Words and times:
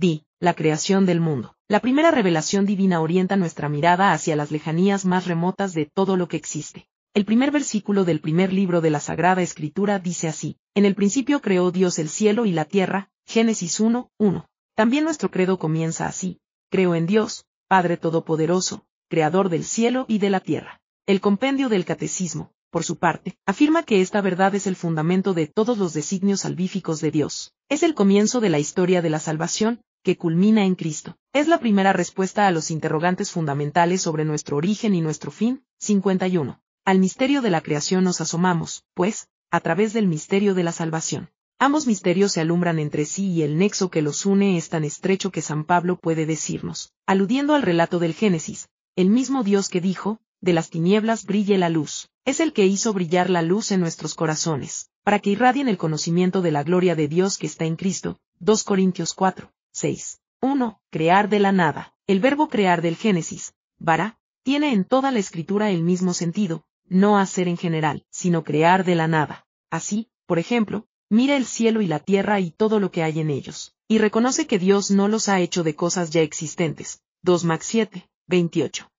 Di, 0.00 0.22
la 0.38 0.54
creación 0.54 1.06
del 1.06 1.18
mundo. 1.18 1.56
La 1.66 1.80
primera 1.80 2.12
revelación 2.12 2.66
divina 2.66 3.00
orienta 3.00 3.34
nuestra 3.34 3.68
mirada 3.68 4.12
hacia 4.12 4.36
las 4.36 4.52
lejanías 4.52 5.04
más 5.04 5.26
remotas 5.26 5.74
de 5.74 5.86
todo 5.86 6.16
lo 6.16 6.28
que 6.28 6.36
existe. 6.36 6.86
El 7.14 7.24
primer 7.24 7.50
versículo 7.50 8.04
del 8.04 8.20
primer 8.20 8.52
libro 8.52 8.80
de 8.80 8.90
la 8.90 9.00
Sagrada 9.00 9.42
Escritura 9.42 9.98
dice 9.98 10.28
así, 10.28 10.56
En 10.76 10.84
el 10.84 10.94
principio 10.94 11.42
creó 11.42 11.72
Dios 11.72 11.98
el 11.98 12.08
cielo 12.10 12.46
y 12.46 12.52
la 12.52 12.64
tierra, 12.64 13.10
Génesis 13.26 13.80
1, 13.80 14.12
1. 14.18 14.46
También 14.76 15.02
nuestro 15.02 15.32
credo 15.32 15.58
comienza 15.58 16.06
así, 16.06 16.38
creo 16.70 16.94
en 16.94 17.08
Dios, 17.08 17.46
Padre 17.66 17.96
Todopoderoso, 17.96 18.86
Creador 19.08 19.48
del 19.48 19.64
cielo 19.64 20.04
y 20.06 20.18
de 20.18 20.30
la 20.30 20.38
tierra. 20.38 20.80
El 21.06 21.20
compendio 21.20 21.68
del 21.68 21.84
Catecismo, 21.84 22.52
por 22.70 22.84
su 22.84 22.98
parte, 22.98 23.36
afirma 23.46 23.82
que 23.82 24.00
esta 24.00 24.20
verdad 24.20 24.54
es 24.54 24.68
el 24.68 24.76
fundamento 24.76 25.34
de 25.34 25.48
todos 25.48 25.76
los 25.76 25.92
designios 25.92 26.42
salvíficos 26.42 27.00
de 27.00 27.10
Dios. 27.10 27.52
Es 27.68 27.82
el 27.82 27.94
comienzo 27.94 28.40
de 28.40 28.50
la 28.50 28.58
historia 28.58 29.02
de 29.02 29.10
la 29.10 29.18
salvación, 29.18 29.80
que 30.02 30.16
culmina 30.16 30.64
en 30.64 30.74
Cristo. 30.74 31.16
Es 31.32 31.48
la 31.48 31.60
primera 31.60 31.92
respuesta 31.92 32.46
a 32.46 32.50
los 32.50 32.70
interrogantes 32.70 33.30
fundamentales 33.30 34.00
sobre 34.02 34.24
nuestro 34.24 34.56
origen 34.56 34.94
y 34.94 35.00
nuestro 35.00 35.30
fin. 35.30 35.64
51. 35.78 36.60
Al 36.84 36.98
misterio 36.98 37.42
de 37.42 37.50
la 37.50 37.60
creación 37.60 38.04
nos 38.04 38.20
asomamos, 38.20 38.84
pues, 38.94 39.28
a 39.50 39.60
través 39.60 39.92
del 39.92 40.06
misterio 40.06 40.54
de 40.54 40.64
la 40.64 40.72
salvación. 40.72 41.30
Ambos 41.58 41.86
misterios 41.86 42.32
se 42.32 42.40
alumbran 42.40 42.78
entre 42.78 43.04
sí 43.04 43.32
y 43.32 43.42
el 43.42 43.58
nexo 43.58 43.90
que 43.90 44.00
los 44.00 44.26
une 44.26 44.56
es 44.56 44.68
tan 44.68 44.84
estrecho 44.84 45.32
que 45.32 45.42
San 45.42 45.64
Pablo 45.64 45.98
puede 45.98 46.24
decirnos, 46.24 46.92
aludiendo 47.04 47.54
al 47.54 47.62
relato 47.62 47.98
del 47.98 48.14
Génesis, 48.14 48.68
el 48.94 49.10
mismo 49.10 49.42
Dios 49.42 49.68
que 49.68 49.80
dijo, 49.80 50.20
de 50.40 50.52
las 50.52 50.70
tinieblas 50.70 51.24
brille 51.24 51.58
la 51.58 51.68
luz, 51.68 52.10
es 52.24 52.38
el 52.38 52.52
que 52.52 52.66
hizo 52.66 52.92
brillar 52.92 53.28
la 53.28 53.42
luz 53.42 53.72
en 53.72 53.80
nuestros 53.80 54.14
corazones, 54.14 54.90
para 55.02 55.18
que 55.18 55.30
irradien 55.30 55.68
el 55.68 55.78
conocimiento 55.78 56.42
de 56.42 56.52
la 56.52 56.62
gloria 56.62 56.94
de 56.94 57.08
Dios 57.08 57.38
que 57.38 57.46
está 57.46 57.64
en 57.64 57.74
Cristo. 57.74 58.20
2 58.38 58.62
Corintios 58.62 59.14
4, 59.14 59.50
6. 59.78 60.18
1. 60.40 60.80
Crear 60.90 61.28
de 61.28 61.38
la 61.38 61.52
nada. 61.52 61.94
El 62.08 62.18
verbo 62.18 62.48
crear 62.48 62.82
del 62.82 62.96
Génesis, 62.96 63.54
vara, 63.78 64.18
tiene 64.42 64.72
en 64.72 64.84
toda 64.84 65.12
la 65.12 65.20
escritura 65.20 65.70
el 65.70 65.84
mismo 65.84 66.14
sentido, 66.14 66.64
no 66.86 67.16
hacer 67.16 67.46
en 67.46 67.56
general, 67.56 68.04
sino 68.10 68.42
crear 68.42 68.84
de 68.84 68.96
la 68.96 69.06
nada. 69.06 69.46
Así, 69.70 70.10
por 70.26 70.40
ejemplo, 70.40 70.88
mira 71.08 71.36
el 71.36 71.46
cielo 71.46 71.80
y 71.80 71.86
la 71.86 72.00
tierra 72.00 72.40
y 72.40 72.50
todo 72.50 72.80
lo 72.80 72.90
que 72.90 73.04
hay 73.04 73.20
en 73.20 73.30
ellos, 73.30 73.76
y 73.86 73.98
reconoce 73.98 74.48
que 74.48 74.58
Dios 74.58 74.90
no 74.90 75.06
los 75.06 75.28
ha 75.28 75.38
hecho 75.38 75.62
de 75.62 75.76
cosas 75.76 76.10
ya 76.10 76.22
existentes. 76.22 77.00
2 77.22 77.44
Max 77.44 77.66
7, 77.66 78.10
28. 78.26 78.90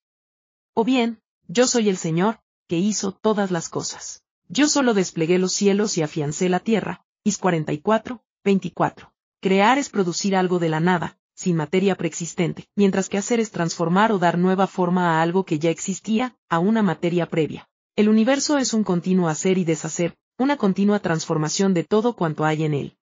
O 0.76 0.86
bien, 0.86 1.22
yo 1.50 1.68
soy 1.68 1.90
el 1.90 1.98
Señor, 1.98 2.40
que 2.70 2.78
hizo 2.78 3.12
todas 3.12 3.52
las 3.52 3.68
cosas. 3.68 4.24
Yo 4.48 4.70
solo 4.70 4.94
desplegué 4.94 5.40
los 5.40 5.52
cielos 5.52 5.98
y 5.98 6.04
afiancé 6.04 6.48
la 6.48 6.62
tierra. 6.62 7.06
Is 7.26 7.38
44, 7.38 8.24
24. 8.46 9.12
Crear 9.42 9.78
es 9.78 9.90
producir 9.90 10.36
algo 10.36 10.60
de 10.60 10.68
la 10.68 10.82
nada, 10.82 11.18
sin 11.34 11.56
materia 11.56 11.96
preexistente, 11.96 12.68
mientras 12.76 13.08
que 13.08 13.18
hacer 13.18 13.40
es 13.40 13.52
transformar 13.52 14.12
o 14.12 14.20
dar 14.20 14.38
nueva 14.38 14.68
forma 14.68 15.18
a 15.18 15.22
algo 15.22 15.46
que 15.46 15.60
ya 15.60 15.70
existía, 15.70 16.36
a 16.50 16.60
una 16.60 16.84
materia 16.84 17.26
previa. 17.26 17.70
El 17.96 18.10
universo 18.10 18.58
es 18.58 18.74
un 18.74 18.84
continuo 18.84 19.30
hacer 19.30 19.58
y 19.58 19.64
deshacer, 19.64 20.18
una 20.38 20.58
continua 20.58 21.00
transformación 21.00 21.74
de 21.74 21.86
todo 21.86 22.18
cuanto 22.18 22.44
hay 22.44 22.66
en 22.66 22.74
él. 22.74 22.98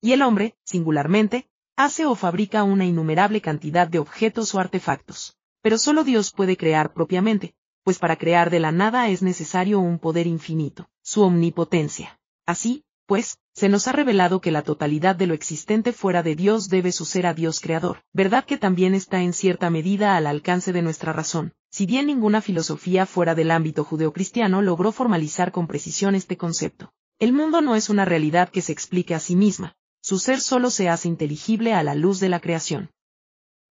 Y 0.00 0.12
el 0.12 0.22
hombre, 0.22 0.56
singularmente, 0.64 1.48
hace 1.76 2.06
o 2.06 2.16
fabrica 2.16 2.64
una 2.64 2.84
innumerable 2.84 3.40
cantidad 3.40 3.86
de 3.86 4.00
objetos 4.00 4.56
o 4.56 4.58
artefactos. 4.58 5.36
Pero 5.62 5.78
solo 5.78 6.02
Dios 6.02 6.32
puede 6.32 6.56
crear 6.56 6.92
propiamente, 6.92 7.54
pues 7.84 8.00
para 8.00 8.16
crear 8.16 8.50
de 8.50 8.58
la 8.58 8.72
nada 8.72 9.08
es 9.10 9.22
necesario 9.22 9.78
un 9.78 10.00
poder 10.00 10.26
infinito, 10.26 10.88
su 11.02 11.22
omnipotencia. 11.22 12.18
Así, 12.46 12.84
pues, 13.12 13.36
se 13.52 13.68
nos 13.68 13.88
ha 13.88 13.92
revelado 13.92 14.40
que 14.40 14.50
la 14.50 14.62
totalidad 14.62 15.14
de 15.14 15.26
lo 15.26 15.34
existente 15.34 15.92
fuera 15.92 16.22
de 16.22 16.34
Dios 16.34 16.70
debe 16.70 16.92
su 16.92 17.04
ser 17.04 17.26
a 17.26 17.34
Dios 17.34 17.60
creador, 17.60 18.04
verdad 18.14 18.46
que 18.46 18.56
también 18.56 18.94
está 18.94 19.20
en 19.20 19.34
cierta 19.34 19.68
medida 19.68 20.16
al 20.16 20.26
alcance 20.26 20.72
de 20.72 20.80
nuestra 20.80 21.12
razón, 21.12 21.52
si 21.70 21.84
bien 21.84 22.06
ninguna 22.06 22.40
filosofía 22.40 23.04
fuera 23.04 23.34
del 23.34 23.50
ámbito 23.50 23.84
judeocristiano 23.84 24.62
logró 24.62 24.92
formalizar 24.92 25.52
con 25.52 25.66
precisión 25.66 26.14
este 26.14 26.38
concepto. 26.38 26.94
El 27.18 27.34
mundo 27.34 27.60
no 27.60 27.76
es 27.76 27.90
una 27.90 28.06
realidad 28.06 28.48
que 28.48 28.62
se 28.62 28.72
explique 28.72 29.14
a 29.14 29.20
sí 29.20 29.36
misma, 29.36 29.76
su 30.00 30.18
ser 30.18 30.40
solo 30.40 30.70
se 30.70 30.88
hace 30.88 31.08
inteligible 31.08 31.74
a 31.74 31.82
la 31.82 31.94
luz 31.94 32.18
de 32.18 32.30
la 32.30 32.40
creación. 32.40 32.92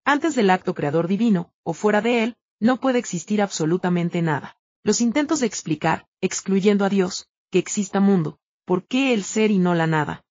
Antes 0.05 0.35
del 0.35 0.51
acto 0.51 0.75
creador 0.75 1.07
divino, 1.07 1.51
o 1.63 1.73
fuera 1.73 2.01
de 2.01 2.25
él, 2.25 2.35
no 2.59 2.79
puede 2.79 2.99
existir 2.99 3.41
absolutamente 3.41 4.21
nada. 4.21 4.55
Los 4.83 5.01
intentos 5.01 5.39
de 5.39 5.47
explicar, 5.47 6.05
excluyendo 6.21 6.85
a 6.85 6.89
Dios, 6.89 7.27
que 7.49 7.57
exista 7.57 7.99
mundo, 7.99 8.37
¿por 8.65 8.85
qué 8.85 9.13
el 9.13 9.23
ser 9.23 9.51
y 9.51 9.59
no 9.59 9.75
la 9.75 9.87
nada? 9.87 10.23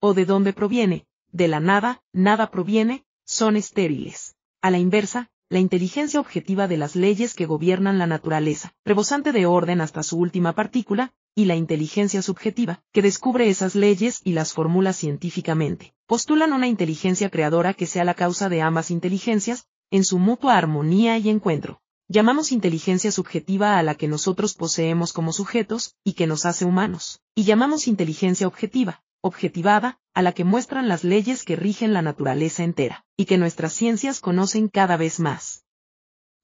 ¿O 0.00 0.14
de 0.14 0.24
dónde 0.24 0.52
proviene? 0.52 1.06
De 1.32 1.48
la 1.48 1.60
nada, 1.60 2.02
nada 2.12 2.50
proviene, 2.50 3.04
son 3.24 3.56
estériles. 3.56 4.36
A 4.62 4.70
la 4.70 4.78
inversa, 4.78 5.30
la 5.50 5.58
inteligencia 5.58 6.20
objetiva 6.20 6.68
de 6.68 6.76
las 6.76 6.94
leyes 6.94 7.34
que 7.34 7.46
gobiernan 7.46 7.98
la 7.98 8.06
naturaleza, 8.06 8.74
rebosante 8.84 9.32
de 9.32 9.46
orden 9.46 9.80
hasta 9.80 10.02
su 10.02 10.18
última 10.18 10.54
partícula, 10.54 11.12
y 11.34 11.46
la 11.46 11.56
inteligencia 11.56 12.20
subjetiva, 12.20 12.82
que 12.92 13.00
descubre 13.00 13.48
esas 13.48 13.74
leyes 13.74 14.20
y 14.24 14.32
las 14.32 14.52
formula 14.52 14.92
científicamente, 14.92 15.94
postulan 16.06 16.52
una 16.52 16.66
inteligencia 16.66 17.30
creadora 17.30 17.74
que 17.74 17.86
sea 17.86 18.04
la 18.04 18.14
causa 18.14 18.48
de 18.48 18.60
ambas 18.60 18.90
inteligencias, 18.90 19.66
en 19.90 20.04
su 20.04 20.18
mutua 20.18 20.56
armonía 20.56 21.16
y 21.16 21.28
encuentro. 21.30 21.80
Llamamos 22.10 22.52
inteligencia 22.52 23.12
subjetiva 23.12 23.78
a 23.78 23.82
la 23.82 23.94
que 23.94 24.08
nosotros 24.08 24.54
poseemos 24.54 25.12
como 25.12 25.30
sujetos, 25.34 25.94
y 26.02 26.14
que 26.14 26.26
nos 26.26 26.46
hace 26.46 26.64
humanos, 26.64 27.20
y 27.34 27.44
llamamos 27.44 27.86
inteligencia 27.86 28.46
objetiva, 28.46 29.02
objetivada, 29.20 30.00
a 30.14 30.22
la 30.22 30.32
que 30.32 30.44
muestran 30.44 30.88
las 30.88 31.04
leyes 31.04 31.44
que 31.44 31.54
rigen 31.54 31.92
la 31.92 32.00
naturaleza 32.00 32.64
entera, 32.64 33.04
y 33.14 33.26
que 33.26 33.36
nuestras 33.36 33.74
ciencias 33.74 34.20
conocen 34.20 34.68
cada 34.68 34.96
vez 34.96 35.20
más. 35.20 35.66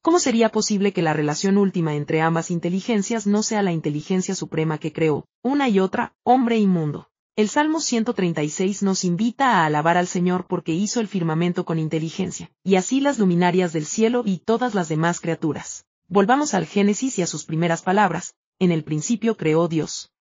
¿Cómo 0.02 0.18
sería 0.18 0.50
posible 0.50 0.92
que 0.92 1.00
la 1.00 1.14
relación 1.14 1.56
última 1.56 1.94
entre 1.94 2.20
ambas 2.20 2.50
inteligencias 2.50 3.26
no 3.26 3.42
sea 3.42 3.62
la 3.62 3.72
inteligencia 3.72 4.34
suprema 4.34 4.76
que 4.76 4.92
creó, 4.92 5.24
una 5.42 5.70
y 5.70 5.80
otra, 5.80 6.14
hombre 6.24 6.58
y 6.58 6.66
mundo? 6.66 7.08
El 7.36 7.48
Salmo 7.48 7.80
136 7.80 8.84
nos 8.84 9.02
invita 9.02 9.54
a 9.54 9.66
alabar 9.66 9.96
al 9.96 10.06
Señor 10.06 10.46
porque 10.46 10.72
hizo 10.72 11.00
el 11.00 11.08
firmamento 11.08 11.64
con 11.64 11.80
inteligencia, 11.80 12.52
y 12.62 12.76
así 12.76 13.00
las 13.00 13.18
luminarias 13.18 13.72
del 13.72 13.86
cielo 13.86 14.22
y 14.24 14.38
todas 14.38 14.72
las 14.72 14.88
demás 14.88 15.18
criaturas. 15.18 15.84
Volvamos 16.06 16.54
al 16.54 16.64
Génesis 16.64 17.18
y 17.18 17.22
a 17.22 17.26
sus 17.26 17.44
primeras 17.44 17.82
palabras, 17.82 18.36
en 18.60 18.70
el 18.70 18.84
principio 18.84 19.36
creó 19.36 19.66
Dios. 19.66 20.12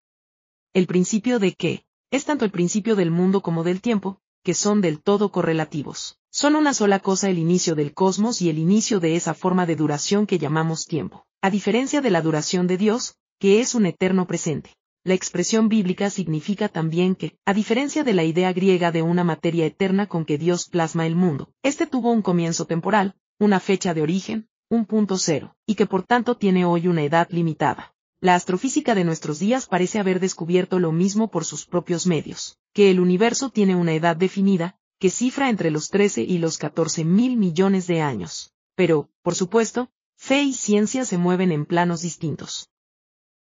¿El 0.72 0.88
principio 0.88 1.38
de 1.38 1.52
qué? 1.52 1.84
Es 2.10 2.24
tanto 2.24 2.44
el 2.44 2.50
principio 2.50 2.96
del 2.96 3.12
mundo 3.12 3.42
como 3.42 3.62
del 3.62 3.80
tiempo, 3.80 4.18
que 4.42 4.54
son 4.54 4.80
del 4.80 5.00
todo 5.00 5.30
correlativos. 5.30 6.18
Son 6.32 6.56
una 6.56 6.74
sola 6.74 6.98
cosa 6.98 7.30
el 7.30 7.38
inicio 7.38 7.76
del 7.76 7.94
cosmos 7.94 8.42
y 8.42 8.50
el 8.50 8.58
inicio 8.58 8.98
de 8.98 9.14
esa 9.14 9.34
forma 9.34 9.66
de 9.66 9.76
duración 9.76 10.26
que 10.26 10.40
llamamos 10.40 10.86
tiempo, 10.86 11.26
a 11.42 11.50
diferencia 11.50 12.00
de 12.00 12.10
la 12.10 12.22
duración 12.22 12.66
de 12.66 12.76
Dios, 12.76 13.14
que 13.38 13.60
es 13.60 13.76
un 13.76 13.86
eterno 13.86 14.26
presente 14.26 14.72
la 15.04 15.12
expresión 15.12 15.68
bíblica 15.68 16.08
significa 16.08 16.70
también 16.70 17.14
que, 17.14 17.36
a 17.44 17.52
diferencia 17.52 18.04
de 18.04 18.14
la 18.14 18.24
idea 18.24 18.50
griega 18.54 18.90
de 18.90 19.02
una 19.02 19.22
materia 19.22 19.66
eterna 19.66 20.06
con 20.06 20.24
que 20.24 20.38
Dios 20.38 20.66
plasma 20.70 21.06
el 21.06 21.14
mundo, 21.14 21.52
este 21.62 21.86
tuvo 21.86 22.10
un 22.10 22.22
comienzo 22.22 22.64
temporal, 22.64 23.14
una 23.38 23.60
fecha 23.60 23.92
de 23.92 24.00
origen, 24.00 24.48
un 24.70 24.86
punto 24.86 25.18
cero, 25.18 25.56
y 25.66 25.74
que 25.74 25.84
por 25.84 26.04
tanto 26.04 26.38
tiene 26.38 26.64
hoy 26.64 26.88
una 26.88 27.02
edad 27.02 27.28
limitada. 27.30 27.94
La 28.20 28.34
astrofísica 28.34 28.94
de 28.94 29.04
nuestros 29.04 29.38
días 29.38 29.66
parece 29.66 29.98
haber 29.98 30.20
descubierto 30.20 30.78
lo 30.78 30.90
mismo 30.90 31.30
por 31.30 31.44
sus 31.44 31.66
propios 31.66 32.06
medios, 32.06 32.56
que 32.72 32.90
el 32.90 32.98
universo 32.98 33.50
tiene 33.50 33.76
una 33.76 33.92
edad 33.92 34.16
definida, 34.16 34.78
que 34.98 35.10
cifra 35.10 35.50
entre 35.50 35.70
los 35.70 35.90
13 35.90 36.22
y 36.22 36.38
los 36.38 36.56
14 36.56 37.04
mil 37.04 37.36
millones 37.36 37.86
de 37.86 38.00
años. 38.00 38.54
Pero, 38.74 39.10
por 39.20 39.34
supuesto, 39.34 39.90
fe 40.16 40.44
y 40.44 40.54
ciencia 40.54 41.04
se 41.04 41.18
mueven 41.18 41.52
en 41.52 41.66
planos 41.66 42.00
distintos. 42.00 42.70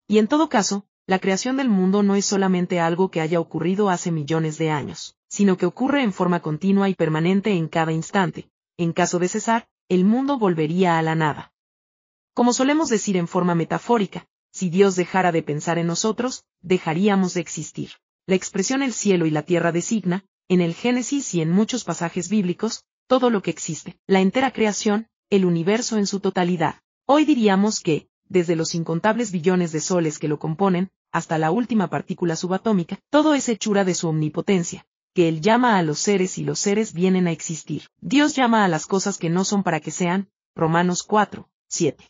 Y 0.08 0.18
en 0.18 0.28
todo 0.28 0.50
caso, 0.50 0.88
la 1.08 1.20
creación 1.20 1.58
del 1.58 1.70
mundo 1.70 2.04
no 2.04 2.16
es 2.16 2.26
solamente 2.26 2.80
algo 2.80 3.10
que 3.12 3.22
haya 3.22 3.40
ocurrido 3.40 3.90
hace 3.90 4.12
millones 4.12 4.58
de 4.58 4.70
años, 4.70 5.16
sino 5.28 5.58
que 5.58 5.66
ocurre 5.66 6.04
en 6.04 6.14
forma 6.14 6.42
continua 6.42 6.90
y 6.90 6.96
permanente 6.96 7.52
en 7.52 7.68
cada 7.68 7.92
instante. 7.92 8.50
En 8.78 8.94
caso 8.94 9.20
de 9.20 9.28
cesar, 9.28 9.68
el 9.90 10.06
mundo 10.06 10.38
volvería 10.38 10.98
a 10.98 11.02
la 11.02 11.16
nada. 11.16 11.54
Como 12.34 12.54
solemos 12.54 12.90
decir 12.90 13.18
en 13.18 13.28
forma 13.28 13.56
metafórica, 13.56 14.28
si 14.52 14.70
Dios 14.70 14.96
dejara 14.96 15.32
de 15.32 15.44
pensar 15.44 15.78
en 15.78 15.88
nosotros, 15.88 16.46
dejaríamos 16.62 17.34
de 17.34 17.42
existir. 17.42 17.92
La 18.26 18.36
expresión 18.36 18.84
el 18.84 18.94
cielo 18.94 19.26
y 19.26 19.32
la 19.32 19.44
tierra 19.44 19.72
designa, 19.72 20.26
en 20.48 20.62
el 20.62 20.76
Génesis 20.76 21.34
y 21.34 21.42
en 21.42 21.50
muchos 21.50 21.84
pasajes 21.84 22.30
bíblicos, 22.30 22.86
todo 23.08 23.30
lo 23.30 23.42
que 23.42 23.52
existe, 23.52 23.98
la 24.08 24.22
entera 24.22 24.52
creación, 24.52 25.08
el 25.30 25.46
universo 25.46 25.98
en 25.98 26.08
su 26.08 26.20
totalidad. 26.20 26.76
Hoy 27.06 27.26
diríamos 27.26 27.80
que, 27.80 28.08
desde 28.32 28.56
los 28.56 28.76
incontables 28.76 29.32
billones 29.32 29.74
de 29.74 29.82
soles 29.82 30.18
que 30.18 30.30
lo 30.30 30.40
componen, 30.40 30.90
hasta 31.12 31.38
la 31.38 31.52
última 31.52 31.90
partícula 31.90 32.38
subatómica, 32.38 32.98
todo 33.10 33.34
es 33.34 33.50
hechura 33.50 33.84
de 33.84 33.94
su 33.94 34.08
omnipotencia, 34.08 34.86
que 35.14 35.28
Él 35.28 35.42
llama 35.42 35.78
a 35.78 35.84
los 35.84 36.00
seres 36.00 36.38
y 36.38 36.46
los 36.46 36.58
seres 36.58 36.94
vienen 36.94 37.28
a 37.28 37.32
existir. 37.32 37.90
Dios 38.00 38.34
llama 38.34 38.64
a 38.64 38.70
las 38.70 38.86
cosas 38.86 39.18
que 39.18 39.30
no 39.30 39.44
son 39.44 39.64
para 39.64 39.82
que 39.82 39.92
sean, 39.92 40.30
Romanos 40.56 41.04
4, 41.04 41.50
7. 41.68 42.10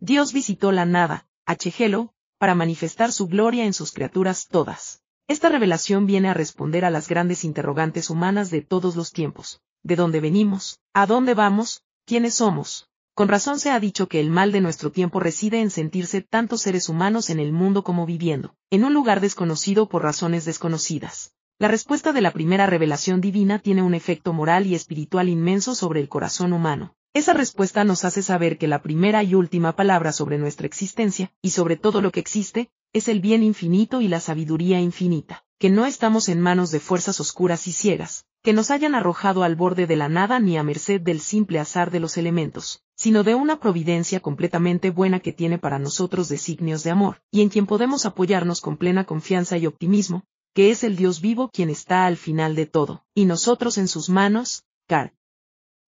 Dios 0.00 0.32
visitó 0.32 0.72
la 0.72 0.84
nada, 0.84 1.28
Hegelo, 1.46 2.12
para 2.38 2.56
manifestar 2.56 3.12
su 3.12 3.28
gloria 3.28 3.64
en 3.64 3.74
sus 3.74 3.92
criaturas 3.92 4.48
todas. 4.48 5.02
Esta 5.28 5.48
revelación 5.48 6.06
viene 6.06 6.30
a 6.30 6.34
responder 6.34 6.84
a 6.84 6.90
las 6.90 7.06
grandes 7.06 7.44
interrogantes 7.44 8.10
humanas 8.10 8.50
de 8.50 8.62
todos 8.62 8.96
los 8.96 9.12
tiempos. 9.12 9.60
¿De 9.84 9.94
dónde 9.94 10.20
venimos? 10.20 10.80
¿A 10.94 11.06
dónde 11.06 11.34
vamos? 11.34 11.84
¿Quiénes 12.06 12.34
somos? 12.34 12.87
Con 13.18 13.26
razón 13.26 13.58
se 13.58 13.72
ha 13.72 13.80
dicho 13.80 14.06
que 14.06 14.20
el 14.20 14.30
mal 14.30 14.52
de 14.52 14.60
nuestro 14.60 14.92
tiempo 14.92 15.18
reside 15.18 15.60
en 15.60 15.70
sentirse 15.70 16.20
tantos 16.20 16.62
seres 16.62 16.88
humanos 16.88 17.30
en 17.30 17.40
el 17.40 17.52
mundo 17.52 17.82
como 17.82 18.06
viviendo, 18.06 18.54
en 18.70 18.84
un 18.84 18.94
lugar 18.94 19.20
desconocido 19.20 19.88
por 19.88 20.04
razones 20.04 20.44
desconocidas. 20.44 21.32
La 21.58 21.66
respuesta 21.66 22.12
de 22.12 22.20
la 22.20 22.32
primera 22.32 22.66
revelación 22.66 23.20
divina 23.20 23.58
tiene 23.58 23.82
un 23.82 23.94
efecto 23.94 24.32
moral 24.32 24.68
y 24.68 24.76
espiritual 24.76 25.28
inmenso 25.28 25.74
sobre 25.74 25.98
el 25.98 26.08
corazón 26.08 26.52
humano. 26.52 26.94
Esa 27.12 27.32
respuesta 27.32 27.82
nos 27.82 28.04
hace 28.04 28.22
saber 28.22 28.56
que 28.56 28.68
la 28.68 28.82
primera 28.82 29.24
y 29.24 29.34
última 29.34 29.74
palabra 29.74 30.12
sobre 30.12 30.38
nuestra 30.38 30.68
existencia, 30.68 31.32
y 31.42 31.50
sobre 31.50 31.74
todo 31.74 32.00
lo 32.00 32.12
que 32.12 32.20
existe, 32.20 32.70
es 32.92 33.08
el 33.08 33.20
bien 33.20 33.42
infinito 33.42 34.00
y 34.00 34.06
la 34.06 34.20
sabiduría 34.20 34.80
infinita, 34.80 35.42
que 35.58 35.70
no 35.70 35.86
estamos 35.86 36.28
en 36.28 36.40
manos 36.40 36.70
de 36.70 36.78
fuerzas 36.78 37.18
oscuras 37.18 37.66
y 37.66 37.72
ciegas, 37.72 38.26
que 38.44 38.52
nos 38.52 38.70
hayan 38.70 38.94
arrojado 38.94 39.42
al 39.42 39.56
borde 39.56 39.88
de 39.88 39.96
la 39.96 40.08
nada 40.08 40.38
ni 40.38 40.56
a 40.56 40.62
merced 40.62 41.00
del 41.00 41.18
simple 41.18 41.58
azar 41.58 41.90
de 41.90 41.98
los 41.98 42.16
elementos, 42.16 42.84
sino 42.98 43.22
de 43.22 43.36
una 43.36 43.60
providencia 43.60 44.18
completamente 44.18 44.90
buena 44.90 45.20
que 45.20 45.32
tiene 45.32 45.56
para 45.56 45.78
nosotros 45.78 46.28
designios 46.28 46.82
de 46.82 46.90
amor, 46.90 47.22
y 47.30 47.42
en 47.42 47.48
quien 47.48 47.66
podemos 47.66 48.04
apoyarnos 48.04 48.60
con 48.60 48.76
plena 48.76 49.04
confianza 49.04 49.56
y 49.56 49.66
optimismo, 49.66 50.24
que 50.52 50.70
es 50.72 50.82
el 50.82 50.96
Dios 50.96 51.20
vivo 51.20 51.48
quien 51.48 51.70
está 51.70 52.06
al 52.06 52.16
final 52.16 52.56
de 52.56 52.66
todo, 52.66 53.04
y 53.14 53.24
nosotros 53.24 53.78
en 53.78 53.86
sus 53.86 54.08
manos, 54.08 54.64
Carl. 54.88 55.12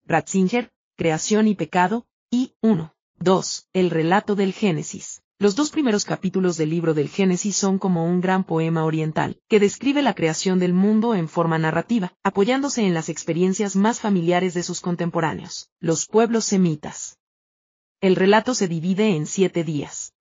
Ratzinger, 0.05 0.71
Creación 0.97 1.49
y 1.49 1.57
Pecado, 1.57 2.07
y 2.31 2.55
1. 2.61 2.95
2. 3.19 3.69
El 3.73 3.91
relato 3.91 4.37
del 4.37 4.53
Génesis. 4.53 5.23
Los 5.41 5.57
dos 5.57 5.71
primeros 5.71 6.05
capítulos 6.05 6.59
del 6.59 6.69
libro 6.69 6.93
del 6.93 7.09
Génesis 7.09 7.57
son 7.57 7.79
como 7.79 8.05
un 8.05 8.21
gran 8.21 8.45
poema 8.45 8.85
oriental, 8.85 9.41
que 9.49 9.59
describe 9.59 10.03
la 10.03 10.15
creación 10.15 10.59
del 10.59 10.75
mundo 10.75 11.15
en 11.15 11.31
forma 11.31 11.57
narrativa, 11.57 12.13
apoyándose 12.23 12.83
en 12.83 12.93
las 12.93 13.09
experiencias 13.09 13.75
más 13.75 14.01
familiares 14.01 14.53
de 14.53 14.63
sus 14.63 14.83
contemporáneos, 14.83 15.71
los 15.81 16.05
pueblos 16.05 16.45
semitas. 16.45 17.19
El 18.03 18.17
relato 18.17 18.55
se 18.55 18.69
divide 18.69 19.17
en 19.17 19.25
siete 19.25 19.65
días. 19.65 20.13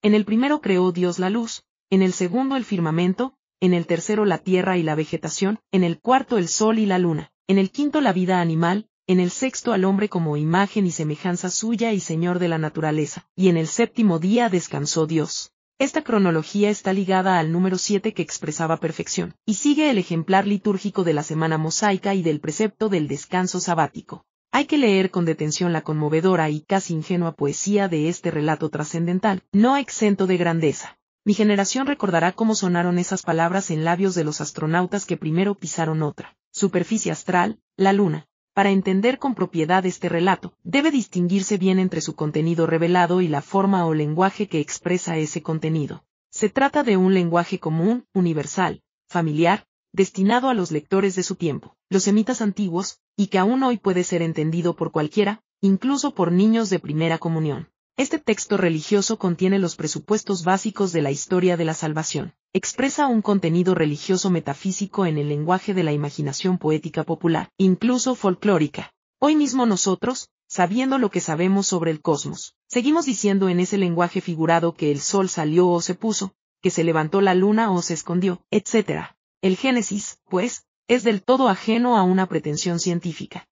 En 0.00 0.14
el 0.14 0.24
primero 0.24 0.60
creó 0.60 0.92
Dios 0.92 1.18
la 1.18 1.28
luz, 1.28 1.64
en 1.90 2.02
el 2.02 2.12
segundo 2.12 2.54
el 2.54 2.64
firmamento, 2.64 3.34
en 3.58 3.74
el 3.74 3.88
tercero 3.88 4.24
la 4.24 4.38
tierra 4.38 4.78
y 4.78 4.84
la 4.84 4.94
vegetación, 4.94 5.58
en 5.72 5.82
el 5.82 5.98
cuarto 5.98 6.38
el 6.38 6.46
sol 6.46 6.78
y 6.78 6.86
la 6.86 7.00
luna, 7.00 7.32
en 7.48 7.58
el 7.58 7.72
quinto 7.72 8.00
la 8.00 8.12
vida 8.12 8.40
animal, 8.40 8.88
en 9.08 9.20
el 9.20 9.30
sexto 9.30 9.72
al 9.72 9.84
hombre 9.84 10.08
como 10.08 10.36
imagen 10.36 10.84
y 10.84 10.90
semejanza 10.90 11.48
suya 11.48 11.92
y 11.92 12.00
señor 12.00 12.40
de 12.40 12.48
la 12.48 12.58
naturaleza, 12.58 13.28
y 13.36 13.48
en 13.48 13.56
el 13.56 13.68
séptimo 13.68 14.18
día 14.18 14.48
descansó 14.48 15.06
Dios. 15.06 15.52
Esta 15.78 16.02
cronología 16.02 16.70
está 16.70 16.92
ligada 16.92 17.38
al 17.38 17.52
número 17.52 17.78
7 17.78 18.14
que 18.14 18.22
expresaba 18.22 18.78
perfección, 18.78 19.36
y 19.44 19.54
sigue 19.54 19.90
el 19.90 19.98
ejemplar 19.98 20.46
litúrgico 20.46 21.04
de 21.04 21.12
la 21.12 21.22
semana 21.22 21.56
mosaica 21.56 22.14
y 22.14 22.22
del 22.22 22.40
precepto 22.40 22.88
del 22.88 23.06
descanso 23.06 23.60
sabático. 23.60 24.24
Hay 24.50 24.64
que 24.64 24.78
leer 24.78 25.12
con 25.12 25.24
detención 25.24 25.72
la 25.72 25.82
conmovedora 25.82 26.50
y 26.50 26.62
casi 26.62 26.94
ingenua 26.94 27.36
poesía 27.36 27.88
de 27.88 28.08
este 28.08 28.32
relato 28.32 28.70
trascendental, 28.70 29.44
no 29.52 29.76
exento 29.76 30.26
de 30.26 30.36
grandeza. 30.36 30.98
Mi 31.24 31.34
generación 31.34 31.86
recordará 31.86 32.32
cómo 32.32 32.56
sonaron 32.56 32.98
esas 32.98 33.22
palabras 33.22 33.70
en 33.70 33.84
labios 33.84 34.16
de 34.16 34.24
los 34.24 34.40
astronautas 34.40 35.06
que 35.06 35.16
primero 35.16 35.54
pisaron 35.54 36.02
otra 36.02 36.36
superficie 36.50 37.12
astral, 37.12 37.60
la 37.76 37.92
Luna, 37.92 38.26
para 38.56 38.70
entender 38.70 39.18
con 39.18 39.34
propiedad 39.34 39.84
este 39.84 40.08
relato, 40.08 40.54
debe 40.64 40.90
distinguirse 40.90 41.58
bien 41.58 41.78
entre 41.78 42.00
su 42.00 42.14
contenido 42.14 42.66
revelado 42.66 43.20
y 43.20 43.28
la 43.28 43.42
forma 43.42 43.84
o 43.84 43.92
lenguaje 43.92 44.48
que 44.48 44.60
expresa 44.60 45.18
ese 45.18 45.42
contenido. 45.42 46.04
Se 46.30 46.48
trata 46.48 46.82
de 46.82 46.96
un 46.96 47.12
lenguaje 47.12 47.58
común, 47.58 48.06
universal, 48.14 48.80
familiar, 49.10 49.66
destinado 49.92 50.48
a 50.48 50.54
los 50.54 50.70
lectores 50.72 51.14
de 51.16 51.22
su 51.22 51.34
tiempo, 51.34 51.76
los 51.90 52.04
semitas 52.04 52.40
antiguos, 52.40 52.98
y 53.14 53.26
que 53.26 53.38
aún 53.38 53.62
hoy 53.62 53.76
puede 53.76 54.04
ser 54.04 54.22
entendido 54.22 54.74
por 54.74 54.90
cualquiera, 54.90 55.42
incluso 55.60 56.14
por 56.14 56.32
niños 56.32 56.70
de 56.70 56.78
primera 56.78 57.18
comunión. 57.18 57.68
Este 57.98 58.18
texto 58.18 58.56
religioso 58.56 59.18
contiene 59.18 59.58
los 59.58 59.76
presupuestos 59.76 60.44
básicos 60.44 60.92
de 60.92 61.02
la 61.02 61.10
historia 61.10 61.58
de 61.58 61.66
la 61.66 61.74
salvación. 61.74 62.32
Expresa 62.58 63.06
un 63.06 63.20
contenido 63.20 63.74
religioso 63.74 64.30
metafísico 64.30 65.04
en 65.04 65.18
el 65.18 65.28
lenguaje 65.28 65.74
de 65.74 65.82
la 65.82 65.92
imaginación 65.92 66.56
poética 66.56 67.04
popular, 67.04 67.50
incluso 67.58 68.14
folclórica. 68.14 68.94
Hoy 69.18 69.36
mismo 69.36 69.66
nosotros, 69.66 70.30
sabiendo 70.48 70.96
lo 70.96 71.10
que 71.10 71.20
sabemos 71.20 71.66
sobre 71.66 71.90
el 71.90 72.00
cosmos, 72.00 72.54
seguimos 72.66 73.04
diciendo 73.04 73.50
en 73.50 73.60
ese 73.60 73.76
lenguaje 73.76 74.22
figurado 74.22 74.72
que 74.72 74.90
el 74.90 75.00
sol 75.00 75.28
salió 75.28 75.68
o 75.68 75.82
se 75.82 75.94
puso, 75.94 76.32
que 76.62 76.70
se 76.70 76.82
levantó 76.82 77.20
la 77.20 77.34
luna 77.34 77.70
o 77.70 77.82
se 77.82 77.92
escondió, 77.92 78.40
etc. 78.50 79.08
El 79.42 79.58
Génesis, 79.58 80.22
pues, 80.24 80.64
es 80.88 81.04
del 81.04 81.22
todo 81.22 81.50
ajeno 81.50 81.98
a 81.98 82.04
una 82.04 82.26
pretensión 82.26 82.80
científica. 82.80 83.46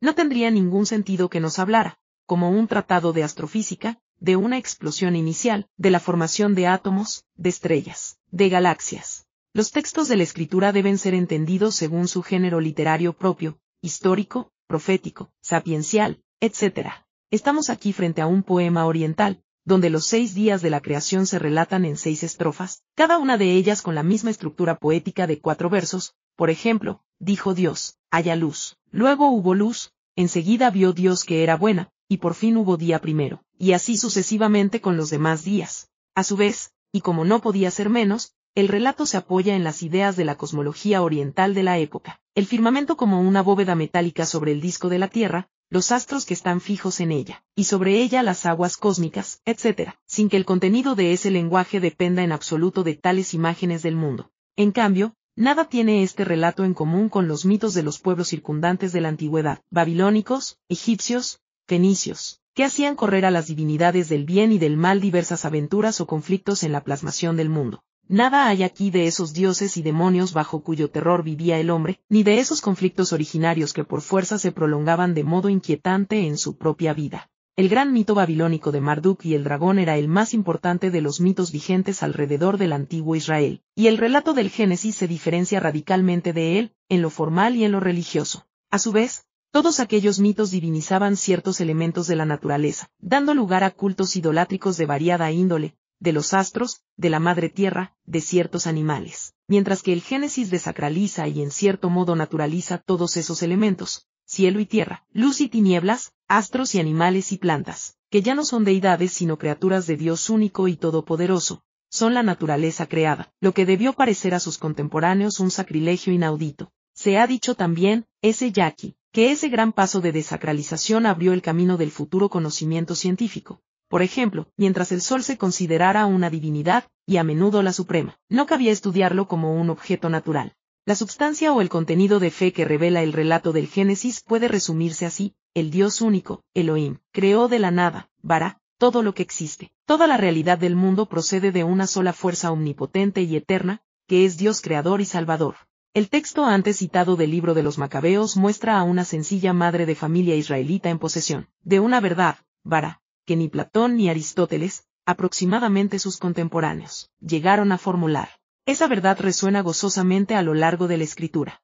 No 0.00 0.16
tendría 0.16 0.50
ningún 0.50 0.84
sentido 0.86 1.30
que 1.30 1.38
nos 1.38 1.60
hablara, 1.60 2.00
como 2.26 2.50
un 2.50 2.66
tratado 2.66 3.12
de 3.12 3.22
astrofísica, 3.22 4.00
de 4.18 4.36
una 4.36 4.58
explosión 4.58 5.16
inicial, 5.16 5.68
de 5.76 5.90
la 5.90 6.00
formación 6.00 6.54
de 6.54 6.66
átomos, 6.66 7.24
de 7.34 7.48
estrellas, 7.50 8.18
de 8.30 8.48
galaxias. 8.48 9.26
Los 9.52 9.70
textos 9.70 10.08
de 10.08 10.16
la 10.16 10.22
escritura 10.22 10.72
deben 10.72 10.98
ser 10.98 11.14
entendidos 11.14 11.74
según 11.74 12.08
su 12.08 12.22
género 12.22 12.60
literario 12.60 13.12
propio, 13.12 13.58
histórico, 13.80 14.50
profético, 14.66 15.30
sapiencial, 15.40 16.20
etc. 16.40 16.90
Estamos 17.30 17.70
aquí 17.70 17.92
frente 17.92 18.20
a 18.20 18.26
un 18.26 18.42
poema 18.42 18.86
oriental, 18.86 19.42
donde 19.64 19.90
los 19.90 20.06
seis 20.06 20.34
días 20.34 20.62
de 20.62 20.70
la 20.70 20.80
creación 20.80 21.26
se 21.26 21.38
relatan 21.38 21.84
en 21.84 21.96
seis 21.96 22.22
estrofas, 22.22 22.82
cada 22.94 23.18
una 23.18 23.36
de 23.36 23.52
ellas 23.52 23.82
con 23.82 23.94
la 23.94 24.02
misma 24.02 24.30
estructura 24.30 24.76
poética 24.76 25.26
de 25.26 25.40
cuatro 25.40 25.68
versos, 25.70 26.14
por 26.36 26.50
ejemplo, 26.50 27.02
dijo 27.18 27.54
Dios, 27.54 27.96
haya 28.10 28.36
luz, 28.36 28.76
luego 28.90 29.30
hubo 29.30 29.54
luz, 29.54 29.92
enseguida 30.14 30.70
vio 30.70 30.92
Dios 30.92 31.24
que 31.24 31.42
era 31.42 31.56
buena, 31.56 31.90
y 32.08 32.18
por 32.18 32.34
fin 32.34 32.56
hubo 32.56 32.76
día 32.76 33.00
primero, 33.00 33.42
y 33.58 33.72
así 33.72 33.96
sucesivamente 33.96 34.80
con 34.80 34.96
los 34.96 35.10
demás 35.10 35.44
días. 35.44 35.90
A 36.14 36.22
su 36.22 36.36
vez, 36.36 36.72
y 36.92 37.00
como 37.00 37.24
no 37.24 37.40
podía 37.40 37.70
ser 37.70 37.90
menos, 37.90 38.32
el 38.54 38.68
relato 38.68 39.04
se 39.04 39.18
apoya 39.18 39.54
en 39.54 39.64
las 39.64 39.82
ideas 39.82 40.16
de 40.16 40.24
la 40.24 40.36
cosmología 40.36 41.02
oriental 41.02 41.52
de 41.52 41.62
la 41.62 41.78
época, 41.78 42.20
el 42.34 42.46
firmamento 42.46 42.96
como 42.96 43.20
una 43.20 43.42
bóveda 43.42 43.74
metálica 43.74 44.24
sobre 44.24 44.52
el 44.52 44.62
disco 44.62 44.88
de 44.88 44.98
la 44.98 45.08
Tierra, 45.08 45.48
los 45.68 45.92
astros 45.92 46.24
que 46.24 46.34
están 46.34 46.60
fijos 46.60 47.00
en 47.00 47.12
ella, 47.12 47.44
y 47.54 47.64
sobre 47.64 48.00
ella 48.00 48.22
las 48.22 48.46
aguas 48.46 48.76
cósmicas, 48.76 49.40
etc., 49.44 49.90
sin 50.06 50.28
que 50.28 50.36
el 50.36 50.44
contenido 50.44 50.94
de 50.94 51.12
ese 51.12 51.30
lenguaje 51.30 51.80
dependa 51.80 52.22
en 52.22 52.32
absoluto 52.32 52.82
de 52.82 52.94
tales 52.94 53.34
imágenes 53.34 53.82
del 53.82 53.96
mundo. 53.96 54.30
En 54.54 54.72
cambio, 54.72 55.14
nada 55.34 55.68
tiene 55.68 56.02
este 56.02 56.24
relato 56.24 56.64
en 56.64 56.72
común 56.72 57.08
con 57.08 57.28
los 57.28 57.44
mitos 57.44 57.74
de 57.74 57.82
los 57.82 57.98
pueblos 57.98 58.28
circundantes 58.28 58.92
de 58.92 59.02
la 59.02 59.08
antigüedad, 59.08 59.60
babilónicos, 59.70 60.58
egipcios, 60.68 61.40
fenicios, 61.66 62.40
que 62.54 62.64
hacían 62.64 62.96
correr 62.96 63.26
a 63.26 63.30
las 63.30 63.48
divinidades 63.48 64.08
del 64.08 64.24
bien 64.24 64.52
y 64.52 64.58
del 64.58 64.76
mal 64.76 65.00
diversas 65.00 65.44
aventuras 65.44 66.00
o 66.00 66.06
conflictos 66.06 66.62
en 66.62 66.72
la 66.72 66.82
plasmación 66.82 67.36
del 67.36 67.50
mundo. 67.50 67.82
Nada 68.08 68.46
hay 68.46 68.62
aquí 68.62 68.90
de 68.90 69.08
esos 69.08 69.34
dioses 69.34 69.76
y 69.76 69.82
demonios 69.82 70.32
bajo 70.32 70.62
cuyo 70.62 70.88
terror 70.90 71.24
vivía 71.24 71.58
el 71.58 71.70
hombre, 71.70 72.00
ni 72.08 72.22
de 72.22 72.38
esos 72.38 72.60
conflictos 72.60 73.12
originarios 73.12 73.72
que 73.72 73.82
por 73.82 74.00
fuerza 74.00 74.38
se 74.38 74.52
prolongaban 74.52 75.12
de 75.12 75.24
modo 75.24 75.48
inquietante 75.48 76.26
en 76.26 76.38
su 76.38 76.56
propia 76.56 76.94
vida. 76.94 77.28
El 77.56 77.68
gran 77.68 77.92
mito 77.92 78.14
babilónico 78.14 78.70
de 78.70 78.80
Marduk 78.80 79.24
y 79.24 79.34
el 79.34 79.42
dragón 79.42 79.78
era 79.78 79.96
el 79.96 80.08
más 80.08 80.34
importante 80.34 80.90
de 80.90 81.00
los 81.00 81.20
mitos 81.20 81.50
vigentes 81.50 82.02
alrededor 82.02 82.58
del 82.58 82.72
antiguo 82.72 83.16
Israel, 83.16 83.62
y 83.74 83.88
el 83.88 83.98
relato 83.98 84.34
del 84.34 84.50
Génesis 84.50 84.94
se 84.94 85.08
diferencia 85.08 85.58
radicalmente 85.58 86.32
de 86.32 86.58
él, 86.58 86.74
en 86.88 87.02
lo 87.02 87.10
formal 87.10 87.56
y 87.56 87.64
en 87.64 87.72
lo 87.72 87.80
religioso. 87.80 88.46
A 88.70 88.78
su 88.78 88.92
vez, 88.92 89.25
todos 89.50 89.80
aquellos 89.80 90.18
mitos 90.18 90.50
divinizaban 90.50 91.16
ciertos 91.16 91.60
elementos 91.60 92.06
de 92.06 92.16
la 92.16 92.24
naturaleza, 92.24 92.90
dando 92.98 93.34
lugar 93.34 93.64
a 93.64 93.70
cultos 93.70 94.16
idolátricos 94.16 94.76
de 94.76 94.86
variada 94.86 95.30
índole, 95.32 95.76
de 95.98 96.12
los 96.12 96.34
astros, 96.34 96.82
de 96.96 97.10
la 97.10 97.20
madre 97.20 97.48
tierra, 97.48 97.94
de 98.04 98.20
ciertos 98.20 98.66
animales, 98.66 99.34
mientras 99.48 99.82
que 99.82 99.92
el 99.92 100.02
Génesis 100.02 100.50
desacraliza 100.50 101.26
y 101.28 101.42
en 101.42 101.50
cierto 101.50 101.90
modo 101.90 102.16
naturaliza 102.16 102.78
todos 102.78 103.16
esos 103.16 103.42
elementos, 103.42 104.06
cielo 104.24 104.60
y 104.60 104.66
tierra, 104.66 105.06
luz 105.12 105.40
y 105.40 105.48
tinieblas, 105.48 106.12
astros 106.28 106.74
y 106.74 106.80
animales 106.80 107.32
y 107.32 107.38
plantas, 107.38 107.96
que 108.10 108.22
ya 108.22 108.34
no 108.34 108.44
son 108.44 108.64
deidades 108.64 109.12
sino 109.12 109.38
criaturas 109.38 109.86
de 109.86 109.96
Dios 109.96 110.28
único 110.28 110.68
y 110.68 110.76
todopoderoso, 110.76 111.62
son 111.88 112.14
la 112.14 112.22
naturaleza 112.22 112.86
creada, 112.86 113.32
lo 113.40 113.54
que 113.54 113.64
debió 113.64 113.92
parecer 113.92 114.34
a 114.34 114.40
sus 114.40 114.58
contemporáneos 114.58 115.40
un 115.40 115.50
sacrilegio 115.50 116.12
inaudito. 116.12 116.72
Se 116.92 117.18
ha 117.18 117.26
dicho 117.26 117.54
también, 117.54 118.06
ese 118.22 118.52
yaqui, 118.52 118.95
que 119.16 119.30
ese 119.30 119.48
gran 119.48 119.72
paso 119.72 120.02
de 120.02 120.12
desacralización 120.12 121.06
abrió 121.06 121.32
el 121.32 121.40
camino 121.40 121.78
del 121.78 121.90
futuro 121.90 122.28
conocimiento 122.28 122.94
científico. 122.94 123.62
Por 123.88 124.02
ejemplo, 124.02 124.50
mientras 124.58 124.92
el 124.92 125.00
Sol 125.00 125.22
se 125.22 125.38
considerara 125.38 126.04
una 126.04 126.28
divinidad, 126.28 126.84
y 127.06 127.16
a 127.16 127.24
menudo 127.24 127.62
la 127.62 127.72
suprema, 127.72 128.18
no 128.28 128.44
cabía 128.44 128.72
estudiarlo 128.72 129.26
como 129.26 129.58
un 129.58 129.70
objeto 129.70 130.10
natural. 130.10 130.52
La 130.84 130.94
substancia 130.94 131.54
o 131.54 131.62
el 131.62 131.70
contenido 131.70 132.20
de 132.20 132.30
fe 132.30 132.52
que 132.52 132.66
revela 132.66 133.02
el 133.02 133.14
relato 133.14 133.54
del 133.54 133.68
Génesis 133.68 134.20
puede 134.20 134.48
resumirse 134.48 135.06
así, 135.06 135.34
el 135.54 135.70
Dios 135.70 136.02
único, 136.02 136.42
Elohim, 136.52 136.98
creó 137.10 137.48
de 137.48 137.58
la 137.58 137.70
nada, 137.70 138.10
Bara, 138.20 138.60
todo 138.76 139.02
lo 139.02 139.14
que 139.14 139.22
existe. 139.22 139.72
Toda 139.86 140.06
la 140.06 140.18
realidad 140.18 140.58
del 140.58 140.76
mundo 140.76 141.08
procede 141.08 141.52
de 141.52 141.64
una 141.64 141.86
sola 141.86 142.12
fuerza 142.12 142.52
omnipotente 142.52 143.22
y 143.22 143.34
eterna, 143.34 143.80
que 144.06 144.26
es 144.26 144.36
Dios 144.36 144.60
creador 144.60 145.00
y 145.00 145.06
salvador. 145.06 145.56
El 145.96 146.10
texto 146.10 146.44
antes 146.44 146.76
citado 146.76 147.16
del 147.16 147.30
libro 147.30 147.54
de 147.54 147.62
los 147.62 147.78
Macabeos 147.78 148.36
muestra 148.36 148.78
a 148.78 148.82
una 148.82 149.06
sencilla 149.06 149.54
madre 149.54 149.86
de 149.86 149.94
familia 149.94 150.36
israelita 150.36 150.90
en 150.90 150.98
posesión 150.98 151.48
de 151.64 151.80
una 151.80 152.00
verdad, 152.00 152.36
vara, 152.62 153.00
que 153.24 153.34
ni 153.34 153.48
Platón 153.48 153.96
ni 153.96 154.10
Aristóteles, 154.10 154.84
aproximadamente 155.06 155.98
sus 155.98 156.18
contemporáneos, 156.18 157.10
llegaron 157.18 157.72
a 157.72 157.78
formular. 157.78 158.28
Esa 158.66 158.88
verdad 158.88 159.18
resuena 159.18 159.62
gozosamente 159.62 160.34
a 160.34 160.42
lo 160.42 160.52
largo 160.52 160.86
de 160.86 160.98
la 160.98 161.04
escritura. 161.04 161.62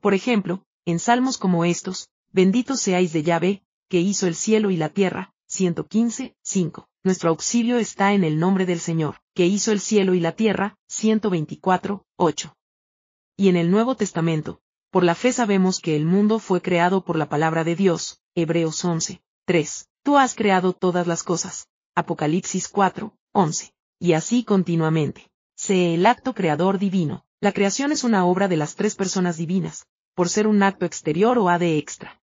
Por 0.00 0.14
ejemplo, 0.14 0.62
en 0.84 1.00
salmos 1.00 1.36
como 1.36 1.64
estos, 1.64 2.08
Bendito 2.30 2.76
seáis 2.76 3.12
de 3.12 3.24
Yahvé, 3.24 3.64
que 3.88 3.98
hizo 3.98 4.28
el 4.28 4.36
cielo 4.36 4.70
y 4.70 4.76
la 4.76 4.90
tierra, 4.90 5.34
115, 5.48 6.36
5. 6.40 6.88
Nuestro 7.02 7.30
auxilio 7.30 7.78
está 7.78 8.12
en 8.12 8.22
el 8.22 8.38
nombre 8.38 8.64
del 8.64 8.78
Señor, 8.78 9.16
que 9.34 9.46
hizo 9.46 9.72
el 9.72 9.80
cielo 9.80 10.14
y 10.14 10.20
la 10.20 10.36
tierra, 10.36 10.78
124, 10.86 12.06
8. 12.14 12.56
Y 13.40 13.48
en 13.48 13.56
el 13.56 13.70
Nuevo 13.70 13.94
Testamento, 13.94 14.60
por 14.90 15.02
la 15.02 15.14
fe 15.14 15.32
sabemos 15.32 15.80
que 15.80 15.96
el 15.96 16.04
mundo 16.04 16.40
fue 16.40 16.60
creado 16.60 17.06
por 17.06 17.16
la 17.16 17.30
palabra 17.30 17.64
de 17.64 17.74
Dios, 17.74 18.20
Hebreos 18.34 18.84
11, 18.84 19.22
3. 19.46 19.88
Tú 20.02 20.18
has 20.18 20.34
creado 20.34 20.74
todas 20.74 21.06
las 21.06 21.22
cosas, 21.22 21.66
Apocalipsis 21.94 22.68
4, 22.68 23.16
11. 23.32 23.72
Y 23.98 24.12
así 24.12 24.44
continuamente. 24.44 25.30
Sé 25.56 25.94
el 25.94 26.04
acto 26.04 26.34
creador 26.34 26.78
divino. 26.78 27.24
La 27.40 27.52
creación 27.52 27.92
es 27.92 28.04
una 28.04 28.26
obra 28.26 28.46
de 28.46 28.58
las 28.58 28.74
tres 28.74 28.94
personas 28.94 29.38
divinas, 29.38 29.86
por 30.14 30.28
ser 30.28 30.46
un 30.46 30.62
acto 30.62 30.84
exterior 30.84 31.38
o 31.38 31.48
de 31.58 31.78
extra. 31.78 32.20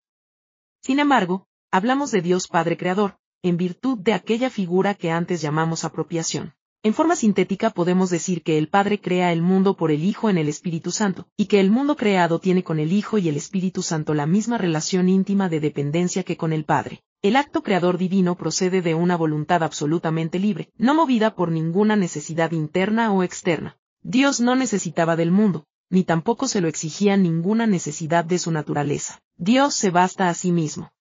Sin 0.82 1.00
embargo, 1.00 1.48
hablamos 1.72 2.12
de 2.12 2.22
Dios 2.22 2.46
Padre 2.46 2.76
Creador, 2.76 3.18
en 3.42 3.56
virtud 3.56 3.98
de 3.98 4.12
aquella 4.12 4.50
figura 4.50 4.94
que 4.94 5.10
antes 5.10 5.40
llamamos 5.40 5.82
apropiación. 5.82 6.54
En 6.84 6.94
forma 6.94 7.16
sintética 7.16 7.70
podemos 7.70 8.08
decir 8.08 8.44
que 8.44 8.56
el 8.56 8.68
Padre 8.68 9.00
crea 9.00 9.32
el 9.32 9.42
mundo 9.42 9.76
por 9.76 9.90
el 9.90 10.04
Hijo 10.04 10.30
en 10.30 10.38
el 10.38 10.48
Espíritu 10.48 10.92
Santo, 10.92 11.26
y 11.36 11.46
que 11.46 11.58
el 11.58 11.72
mundo 11.72 11.96
creado 11.96 12.38
tiene 12.38 12.62
con 12.62 12.78
el 12.78 12.92
Hijo 12.92 13.18
y 13.18 13.28
el 13.28 13.36
Espíritu 13.36 13.82
Santo 13.82 14.14
la 14.14 14.26
misma 14.26 14.58
relación 14.58 15.08
íntima 15.08 15.48
de 15.48 15.58
dependencia 15.58 16.22
que 16.22 16.36
con 16.36 16.52
el 16.52 16.64
Padre. 16.64 17.02
El 17.20 17.34
acto 17.34 17.64
creador 17.64 17.98
divino 17.98 18.36
procede 18.36 18.80
de 18.80 18.94
una 18.94 19.16
voluntad 19.16 19.64
absolutamente 19.64 20.38
libre, 20.38 20.70
no 20.76 20.94
movida 20.94 21.34
por 21.34 21.50
ninguna 21.50 21.96
necesidad 21.96 22.52
interna 22.52 23.12
o 23.12 23.24
externa. 23.24 23.76
Dios 24.02 24.38
no 24.38 24.54
necesitaba 24.54 25.16
del 25.16 25.32
mundo, 25.32 25.66
ni 25.90 26.04
tampoco 26.04 26.46
se 26.46 26.60
lo 26.60 26.68
exigía 26.68 27.16
ninguna 27.16 27.66
necesidad 27.66 28.24
de 28.24 28.38
su 28.38 28.52
naturaleza. 28.52 29.20
Dios 29.36 29.74
se 29.74 29.90
basta 29.90 30.28
a 30.28 30.34
sí 30.34 30.52
mismo. 30.52 30.92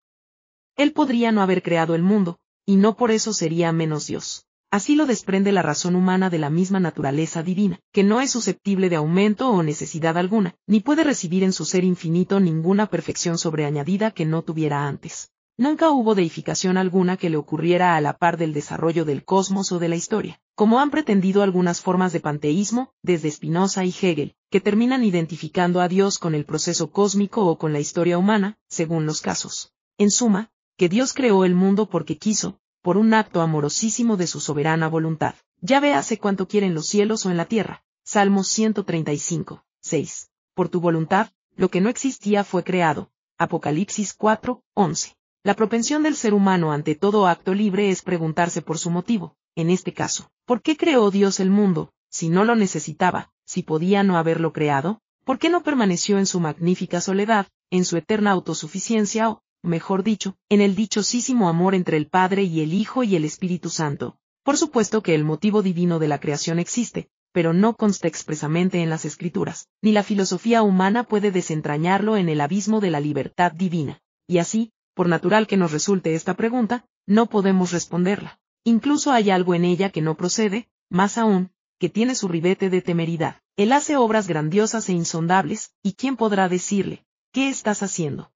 Él 0.75 0.91
podría 0.91 1.31
no 1.31 1.43
haber 1.43 1.61
creado 1.61 1.93
el 1.93 2.01
mundo, 2.01 2.39
y 2.65 2.77
no 2.77 2.97
por 2.97 3.11
eso 3.11 3.31
sería 3.31 3.71
menos 3.71 4.07
Dios. 4.07 4.46
Así 4.69 4.95
lo 4.95 5.05
desprende 5.05 5.53
la 5.53 5.61
razón 5.61 5.95
humana 5.95 6.29
de 6.29 6.39
la 6.39 6.49
misma 6.49 6.81
naturaleza 6.81 7.41
divina, 7.41 7.79
que 7.93 8.03
no 8.03 8.19
es 8.19 8.31
susceptible 8.31 8.89
de 8.89 8.97
aumento 8.97 9.49
o 9.49 9.63
necesidad 9.63 10.17
alguna, 10.17 10.55
ni 10.67 10.81
puede 10.81 11.05
recibir 11.05 11.43
en 11.43 11.53
su 11.53 11.63
ser 11.63 11.85
infinito 11.85 12.41
ninguna 12.41 12.87
perfección 12.87 13.37
sobreañadida 13.37 14.11
que 14.11 14.25
no 14.25 14.41
tuviera 14.41 14.85
antes. 14.85 15.31
Nunca 15.59 15.89
hubo 15.89 16.15
deificación 16.15 16.77
alguna 16.77 17.15
que 17.15 17.29
le 17.29 17.37
ocurriera 17.37 17.95
a 17.95 18.01
la 18.01 18.17
par 18.17 18.37
del 18.37 18.53
desarrollo 18.53 19.05
del 19.05 19.23
cosmos 19.23 19.71
o 19.71 19.79
de 19.79 19.87
la 19.87 19.95
historia, 19.95 20.39
como 20.53 20.79
han 20.79 20.91
pretendido 20.91 21.43
algunas 21.43 21.81
formas 21.81 22.11
de 22.11 22.19
panteísmo, 22.19 22.93
desde 23.01 23.31
Spinoza 23.31 23.85
y 23.85 23.89
Hegel, 23.89 24.35
que 24.51 24.61
terminan 24.61 25.03
identificando 25.03 25.79
a 25.79 25.87
Dios 25.87 26.19
con 26.19 26.35
el 26.35 26.45
proceso 26.45 26.91
cósmico 26.91 27.45
o 27.47 27.57
con 27.57 27.71
la 27.73 27.79
historia 27.79 28.17
humana, 28.17 28.57
según 28.67 29.05
los 29.05 29.21
casos. 29.21 29.71
En 29.97 30.11
suma, 30.11 30.51
que 30.77 30.89
Dios 30.89 31.13
creó 31.13 31.43
el 31.43 31.55
mundo 31.55 31.89
porque 31.89 32.17
quiso, 32.19 32.59
por 32.87 32.95
un 32.95 33.13
acto 33.13 33.41
amorosísimo 33.41 34.15
de 34.15 34.27
su 34.27 34.39
soberana 34.39 34.87
voluntad. 34.87 35.35
Ya 35.59 35.81
ve 35.81 35.93
hace 35.93 36.19
cuanto 36.19 36.47
quiere 36.47 36.67
en 36.67 36.73
los 36.73 36.87
cielos 36.87 37.25
o 37.25 37.29
en 37.29 37.35
la 37.35 37.43
tierra. 37.43 37.83
Salmos 38.05 38.47
135, 38.47 39.65
6. 39.81 40.29
Por 40.53 40.69
tu 40.69 40.79
voluntad, 40.79 41.31
lo 41.57 41.67
que 41.67 41.81
no 41.81 41.89
existía 41.89 42.45
fue 42.45 42.63
creado. 42.63 43.11
Apocalipsis 43.37 44.13
4, 44.13 44.63
11. 44.73 45.17
La 45.43 45.53
propensión 45.53 46.01
del 46.01 46.15
ser 46.15 46.33
humano 46.33 46.71
ante 46.71 46.95
todo 46.95 47.27
acto 47.27 47.53
libre 47.53 47.89
es 47.89 48.03
preguntarse 48.03 48.61
por 48.61 48.77
su 48.77 48.89
motivo, 48.89 49.35
en 49.55 49.69
este 49.69 49.93
caso, 49.93 50.31
¿por 50.45 50.61
qué 50.61 50.77
creó 50.77 51.11
Dios 51.11 51.41
el 51.41 51.49
mundo, 51.49 51.91
si 52.09 52.29
no 52.29 52.45
lo 52.45 52.55
necesitaba, 52.55 53.33
si 53.43 53.63
podía 53.63 54.03
no 54.03 54.15
haberlo 54.15 54.53
creado? 54.53 55.01
¿Por 55.25 55.39
qué 55.39 55.49
no 55.49 55.61
permaneció 55.61 56.19
en 56.19 56.25
su 56.25 56.39
magnífica 56.39 57.01
soledad, 57.01 57.47
en 57.69 57.83
su 57.83 57.97
eterna 57.97 58.31
autosuficiencia 58.31 59.29
o, 59.29 59.41
mejor 59.67 60.03
dicho, 60.03 60.35
en 60.49 60.61
el 60.61 60.75
dichosísimo 60.75 61.49
amor 61.49 61.75
entre 61.75 61.97
el 61.97 62.07
Padre 62.07 62.43
y 62.43 62.61
el 62.61 62.73
Hijo 62.73 63.03
y 63.03 63.15
el 63.15 63.25
Espíritu 63.25 63.69
Santo. 63.69 64.17
Por 64.43 64.57
supuesto 64.57 65.03
que 65.03 65.13
el 65.13 65.23
motivo 65.23 65.61
divino 65.61 65.99
de 65.99 66.07
la 66.07 66.19
creación 66.19 66.59
existe, 66.59 67.09
pero 67.31 67.53
no 67.53 67.75
consta 67.75 68.07
expresamente 68.07 68.81
en 68.81 68.89
las 68.89 69.05
escrituras, 69.05 69.67
ni 69.81 69.91
la 69.91 70.03
filosofía 70.03 70.63
humana 70.63 71.03
puede 71.03 71.31
desentrañarlo 71.31 72.17
en 72.17 72.29
el 72.29 72.41
abismo 72.41 72.79
de 72.79 72.91
la 72.91 72.99
libertad 72.99 73.51
divina. 73.51 74.01
Y 74.25 74.39
así, 74.39 74.71
por 74.93 75.07
natural 75.07 75.47
que 75.47 75.57
nos 75.57 75.71
resulte 75.71 76.15
esta 76.15 76.33
pregunta, 76.35 76.85
no 77.05 77.27
podemos 77.27 77.71
responderla. 77.71 78.39
Incluso 78.63 79.11
hay 79.11 79.29
algo 79.29 79.53
en 79.53 79.65
ella 79.65 79.91
que 79.91 80.01
no 80.01 80.15
procede, 80.15 80.67
más 80.89 81.17
aún, 81.17 81.51
que 81.79 81.89
tiene 81.89 82.15
su 82.15 82.27
ribete 82.27 82.69
de 82.69 82.81
temeridad. 82.81 83.41
Él 83.55 83.71
hace 83.71 83.97
obras 83.97 84.27
grandiosas 84.27 84.89
e 84.89 84.93
insondables, 84.93 85.73
¿y 85.83 85.93
quién 85.93 86.15
podrá 86.15 86.49
decirle, 86.49 87.05
¿qué 87.31 87.49
estás 87.49 87.83
haciendo? 87.83 88.31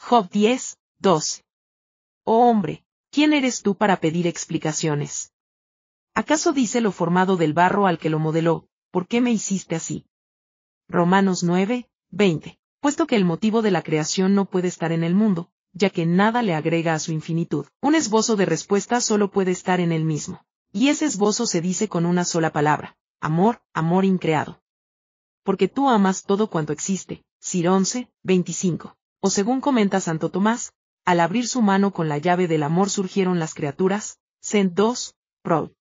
Job 0.00 0.30
10, 0.30 0.78
12. 1.00 1.44
Oh 2.24 2.48
hombre, 2.48 2.84
¿quién 3.10 3.32
eres 3.32 3.62
tú 3.62 3.74
para 3.74 4.00
pedir 4.00 4.26
explicaciones? 4.26 5.32
¿Acaso 6.14 6.52
dice 6.52 6.80
lo 6.80 6.92
formado 6.92 7.36
del 7.36 7.52
barro 7.52 7.86
al 7.86 7.98
que 7.98 8.08
lo 8.08 8.18
modeló, 8.18 8.68
¿por 8.90 9.06
qué 9.06 9.20
me 9.20 9.32
hiciste 9.32 9.74
así? 9.74 10.06
Romanos 10.88 11.42
9, 11.42 11.90
20. 12.10 12.58
Puesto 12.80 13.06
que 13.06 13.16
el 13.16 13.24
motivo 13.24 13.60
de 13.60 13.70
la 13.70 13.82
creación 13.82 14.34
no 14.34 14.46
puede 14.46 14.68
estar 14.68 14.92
en 14.92 15.04
el 15.04 15.14
mundo, 15.14 15.50
ya 15.72 15.90
que 15.90 16.06
nada 16.06 16.42
le 16.42 16.54
agrega 16.54 16.94
a 16.94 17.00
su 17.00 17.12
infinitud, 17.12 17.66
un 17.82 17.94
esbozo 17.94 18.36
de 18.36 18.46
respuesta 18.46 19.00
solo 19.00 19.30
puede 19.30 19.50
estar 19.50 19.80
en 19.80 19.92
él 19.92 20.04
mismo. 20.04 20.46
Y 20.72 20.88
ese 20.88 21.04
esbozo 21.04 21.46
se 21.46 21.60
dice 21.60 21.88
con 21.88 22.06
una 22.06 22.24
sola 22.24 22.50
palabra, 22.50 22.96
amor, 23.20 23.60
amor 23.74 24.04
increado. 24.04 24.62
Porque 25.42 25.68
tú 25.68 25.88
amas 25.88 26.22
todo 26.22 26.48
cuanto 26.48 26.72
existe, 26.72 27.24
Sir 27.40 27.68
11, 27.68 28.10
25. 28.22 28.97
O 29.20 29.30
según 29.30 29.60
comenta 29.60 30.00
Santo 30.00 30.30
Tomás, 30.30 30.72
al 31.04 31.18
abrir 31.18 31.48
su 31.48 31.60
mano 31.60 31.92
con 31.92 32.08
la 32.08 32.18
llave 32.18 32.46
del 32.46 32.62
amor 32.62 32.88
surgieron 32.88 33.40
las 33.40 33.52
criaturas, 33.52 34.18
Cent 34.40 34.74
2, 34.74 35.16
Pro. 35.42 35.72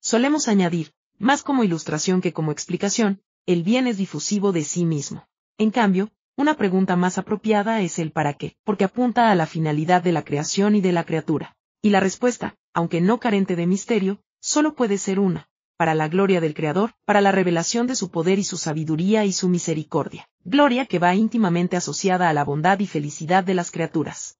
Solemos 0.00 0.46
añadir, 0.46 0.92
más 1.18 1.42
como 1.42 1.64
ilustración 1.64 2.20
que 2.20 2.32
como 2.32 2.52
explicación, 2.52 3.20
el 3.46 3.64
bien 3.64 3.88
es 3.88 3.96
difusivo 3.96 4.52
de 4.52 4.62
sí 4.62 4.84
mismo. 4.84 5.26
En 5.58 5.72
cambio, 5.72 6.10
una 6.36 6.56
pregunta 6.56 6.94
más 6.94 7.18
apropiada 7.18 7.80
es 7.80 7.98
el 7.98 8.12
para 8.12 8.34
qué, 8.34 8.56
porque 8.62 8.84
apunta 8.84 9.32
a 9.32 9.34
la 9.34 9.46
finalidad 9.46 10.02
de 10.02 10.12
la 10.12 10.24
creación 10.24 10.76
y 10.76 10.80
de 10.80 10.92
la 10.92 11.04
criatura. 11.04 11.56
Y 11.82 11.90
la 11.90 11.98
respuesta, 11.98 12.56
aunque 12.72 13.00
no 13.00 13.18
carente 13.18 13.56
de 13.56 13.66
misterio, 13.66 14.20
solo 14.40 14.74
puede 14.74 14.98
ser 14.98 15.18
una, 15.18 15.48
para 15.76 15.94
la 15.94 16.06
gloria 16.06 16.40
del 16.40 16.54
Creador, 16.54 16.94
para 17.04 17.20
la 17.20 17.32
revelación 17.32 17.88
de 17.88 17.96
su 17.96 18.10
poder 18.10 18.38
y 18.38 18.44
su 18.44 18.56
sabiduría 18.56 19.24
y 19.24 19.32
su 19.32 19.48
misericordia, 19.48 20.28
gloria 20.44 20.86
que 20.86 20.98
va 20.98 21.14
íntimamente 21.14 21.76
asociada 21.76 22.28
a 22.28 22.32
la 22.32 22.44
bondad 22.44 22.78
y 22.80 22.86
felicidad 22.86 23.44
de 23.44 23.54
las 23.54 23.70
criaturas. 23.70 24.38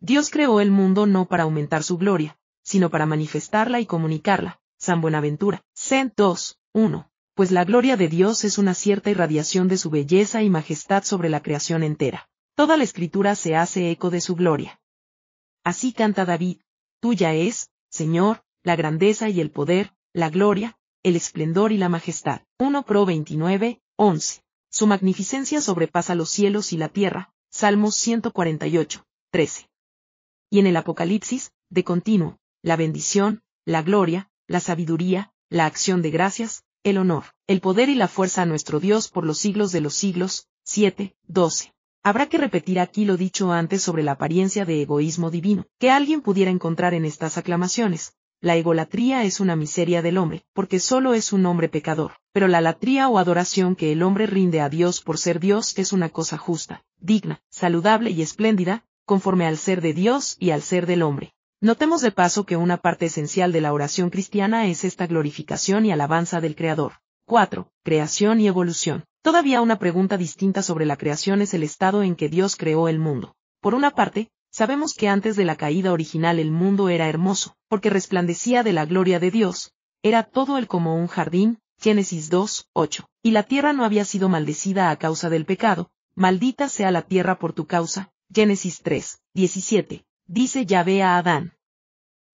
Dios 0.00 0.30
creó 0.30 0.60
el 0.60 0.70
mundo 0.70 1.06
no 1.06 1.26
para 1.26 1.44
aumentar 1.44 1.82
su 1.82 1.96
gloria, 1.96 2.36
sino 2.62 2.90
para 2.90 3.06
manifestarla 3.06 3.80
y 3.80 3.86
comunicarla. 3.86 4.60
San 4.78 5.00
Buenaventura, 5.00 5.62
Cent 5.72 6.12
2, 6.16 6.58
1. 6.72 7.10
Pues 7.34 7.50
la 7.50 7.64
gloria 7.64 7.96
de 7.96 8.08
Dios 8.08 8.44
es 8.44 8.58
una 8.58 8.74
cierta 8.74 9.10
irradiación 9.10 9.66
de 9.66 9.78
su 9.78 9.88
belleza 9.90 10.42
y 10.42 10.50
majestad 10.50 11.04
sobre 11.04 11.30
la 11.30 11.42
creación 11.42 11.82
entera. 11.82 12.28
Toda 12.54 12.76
la 12.76 12.84
escritura 12.84 13.34
se 13.34 13.56
hace 13.56 13.90
eco 13.90 14.10
de 14.10 14.20
su 14.20 14.36
gloria. 14.36 14.80
Así 15.64 15.92
canta 15.92 16.24
David, 16.24 16.58
tuya 17.00 17.32
es, 17.32 17.70
Señor, 17.88 18.44
la 18.62 18.76
grandeza 18.76 19.28
y 19.30 19.40
el 19.40 19.50
poder, 19.50 19.94
la 20.12 20.28
gloria, 20.28 20.76
el 21.02 21.16
esplendor 21.16 21.72
y 21.72 21.78
la 21.78 21.88
majestad. 21.88 22.42
1 22.58 22.82
Pro 22.84 23.06
29, 23.06 23.80
11. 23.96 24.42
Su 24.74 24.88
magnificencia 24.88 25.60
sobrepasa 25.60 26.16
los 26.16 26.30
cielos 26.30 26.72
y 26.72 26.76
la 26.76 26.88
tierra. 26.88 27.32
Salmos 27.48 27.94
148, 27.94 29.06
13. 29.30 29.68
Y 30.50 30.58
en 30.58 30.66
el 30.66 30.76
Apocalipsis, 30.76 31.52
de 31.70 31.84
continuo, 31.84 32.40
la 32.60 32.74
bendición, 32.74 33.44
la 33.64 33.82
gloria, 33.82 34.30
la 34.48 34.58
sabiduría, 34.58 35.32
la 35.48 35.66
acción 35.66 36.02
de 36.02 36.10
gracias, 36.10 36.64
el 36.82 36.98
honor, 36.98 37.26
el 37.46 37.60
poder 37.60 37.88
y 37.88 37.94
la 37.94 38.08
fuerza 38.08 38.42
a 38.42 38.46
nuestro 38.46 38.80
Dios 38.80 39.08
por 39.08 39.24
los 39.24 39.38
siglos 39.38 39.70
de 39.70 39.80
los 39.80 39.94
siglos. 39.94 40.48
7, 40.64 41.14
12. 41.28 41.72
Habrá 42.02 42.28
que 42.28 42.38
repetir 42.38 42.80
aquí 42.80 43.04
lo 43.04 43.16
dicho 43.16 43.52
antes 43.52 43.80
sobre 43.80 44.02
la 44.02 44.12
apariencia 44.12 44.64
de 44.64 44.82
egoísmo 44.82 45.30
divino, 45.30 45.66
que 45.78 45.92
alguien 45.92 46.20
pudiera 46.20 46.50
encontrar 46.50 46.94
en 46.94 47.04
estas 47.04 47.38
aclamaciones, 47.38 48.16
la 48.40 48.56
egolatría 48.56 49.22
es 49.22 49.38
una 49.38 49.54
miseria 49.54 50.02
del 50.02 50.18
hombre, 50.18 50.44
porque 50.52 50.80
solo 50.80 51.14
es 51.14 51.32
un 51.32 51.46
hombre 51.46 51.68
pecador, 51.68 52.14
pero 52.34 52.48
la 52.48 52.60
latría 52.60 53.08
o 53.08 53.18
adoración 53.18 53.76
que 53.76 53.92
el 53.92 54.02
hombre 54.02 54.26
rinde 54.26 54.60
a 54.60 54.68
Dios 54.68 55.00
por 55.00 55.18
ser 55.18 55.38
Dios 55.38 55.78
es 55.78 55.92
una 55.92 56.08
cosa 56.08 56.36
justa, 56.36 56.82
digna, 56.98 57.40
saludable 57.48 58.10
y 58.10 58.22
espléndida, 58.22 58.84
conforme 59.06 59.46
al 59.46 59.56
ser 59.56 59.80
de 59.80 59.94
Dios 59.94 60.36
y 60.40 60.50
al 60.50 60.60
ser 60.60 60.86
del 60.86 61.02
hombre. 61.02 61.32
Notemos 61.60 62.00
de 62.00 62.10
paso 62.10 62.44
que 62.44 62.56
una 62.56 62.78
parte 62.78 63.06
esencial 63.06 63.52
de 63.52 63.60
la 63.60 63.72
oración 63.72 64.10
cristiana 64.10 64.66
es 64.66 64.82
esta 64.82 65.06
glorificación 65.06 65.86
y 65.86 65.92
alabanza 65.92 66.40
del 66.40 66.56
Creador. 66.56 66.94
4. 67.26 67.70
Creación 67.84 68.40
y 68.40 68.48
evolución. 68.48 69.04
Todavía 69.22 69.60
una 69.60 69.78
pregunta 69.78 70.16
distinta 70.16 70.64
sobre 70.64 70.86
la 70.86 70.96
creación 70.96 71.40
es 71.40 71.54
el 71.54 71.62
estado 71.62 72.02
en 72.02 72.16
que 72.16 72.28
Dios 72.28 72.56
creó 72.56 72.88
el 72.88 72.98
mundo. 72.98 73.36
Por 73.60 73.76
una 73.76 73.92
parte, 73.92 74.28
sabemos 74.50 74.94
que 74.94 75.06
antes 75.06 75.36
de 75.36 75.44
la 75.44 75.54
caída 75.54 75.92
original 75.92 76.40
el 76.40 76.50
mundo 76.50 76.88
era 76.88 77.08
hermoso, 77.08 77.54
porque 77.68 77.90
resplandecía 77.90 78.64
de 78.64 78.72
la 78.72 78.86
gloria 78.86 79.20
de 79.20 79.30
Dios, 79.30 79.70
era 80.02 80.24
todo 80.24 80.58
el 80.58 80.66
como 80.66 80.96
un 80.96 81.06
jardín, 81.06 81.60
Génesis 81.78 82.30
2, 82.30 82.70
8, 82.72 83.08
y 83.22 83.30
la 83.32 83.42
tierra 83.42 83.72
no 83.72 83.84
había 83.84 84.04
sido 84.04 84.28
maldecida 84.28 84.90
a 84.90 84.96
causa 84.96 85.30
del 85.30 85.44
pecado, 85.44 85.90
maldita 86.14 86.68
sea 86.68 86.90
la 86.90 87.02
tierra 87.02 87.38
por 87.38 87.52
tu 87.52 87.66
causa, 87.66 88.12
Génesis 88.32 88.80
3, 88.82 89.20
17, 89.34 90.04
dice 90.26 90.66
Yahvé 90.66 91.02
a 91.02 91.18
Adán. 91.18 91.54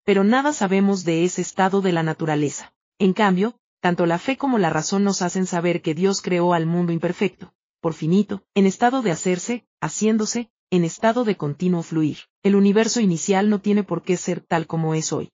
Pero 0.04 0.24
nada 0.24 0.52
sabemos 0.52 1.04
de 1.04 1.24
ese 1.24 1.42
estado 1.42 1.80
de 1.80 1.92
la 1.92 2.02
naturaleza. 2.02 2.72
En 2.98 3.12
cambio, 3.12 3.56
tanto 3.80 4.06
la 4.06 4.18
fe 4.18 4.36
como 4.36 4.58
la 4.58 4.70
razón 4.70 5.04
nos 5.04 5.22
hacen 5.22 5.46
saber 5.46 5.82
que 5.82 5.94
Dios 5.94 6.22
creó 6.22 6.52
al 6.52 6.66
mundo 6.66 6.92
imperfecto, 6.92 7.52
por 7.80 7.94
finito, 7.94 8.42
en 8.54 8.66
estado 8.66 9.02
de 9.02 9.10
hacerse, 9.10 9.66
haciéndose, 9.80 10.50
en 10.70 10.84
estado 10.84 11.24
de 11.24 11.36
continuo 11.36 11.82
fluir. 11.82 12.18
El 12.42 12.54
universo 12.54 13.00
inicial 13.00 13.50
no 13.50 13.60
tiene 13.60 13.82
por 13.82 14.02
qué 14.02 14.16
ser 14.16 14.40
tal 14.40 14.66
como 14.66 14.94
es 14.94 15.12
hoy. 15.12 15.32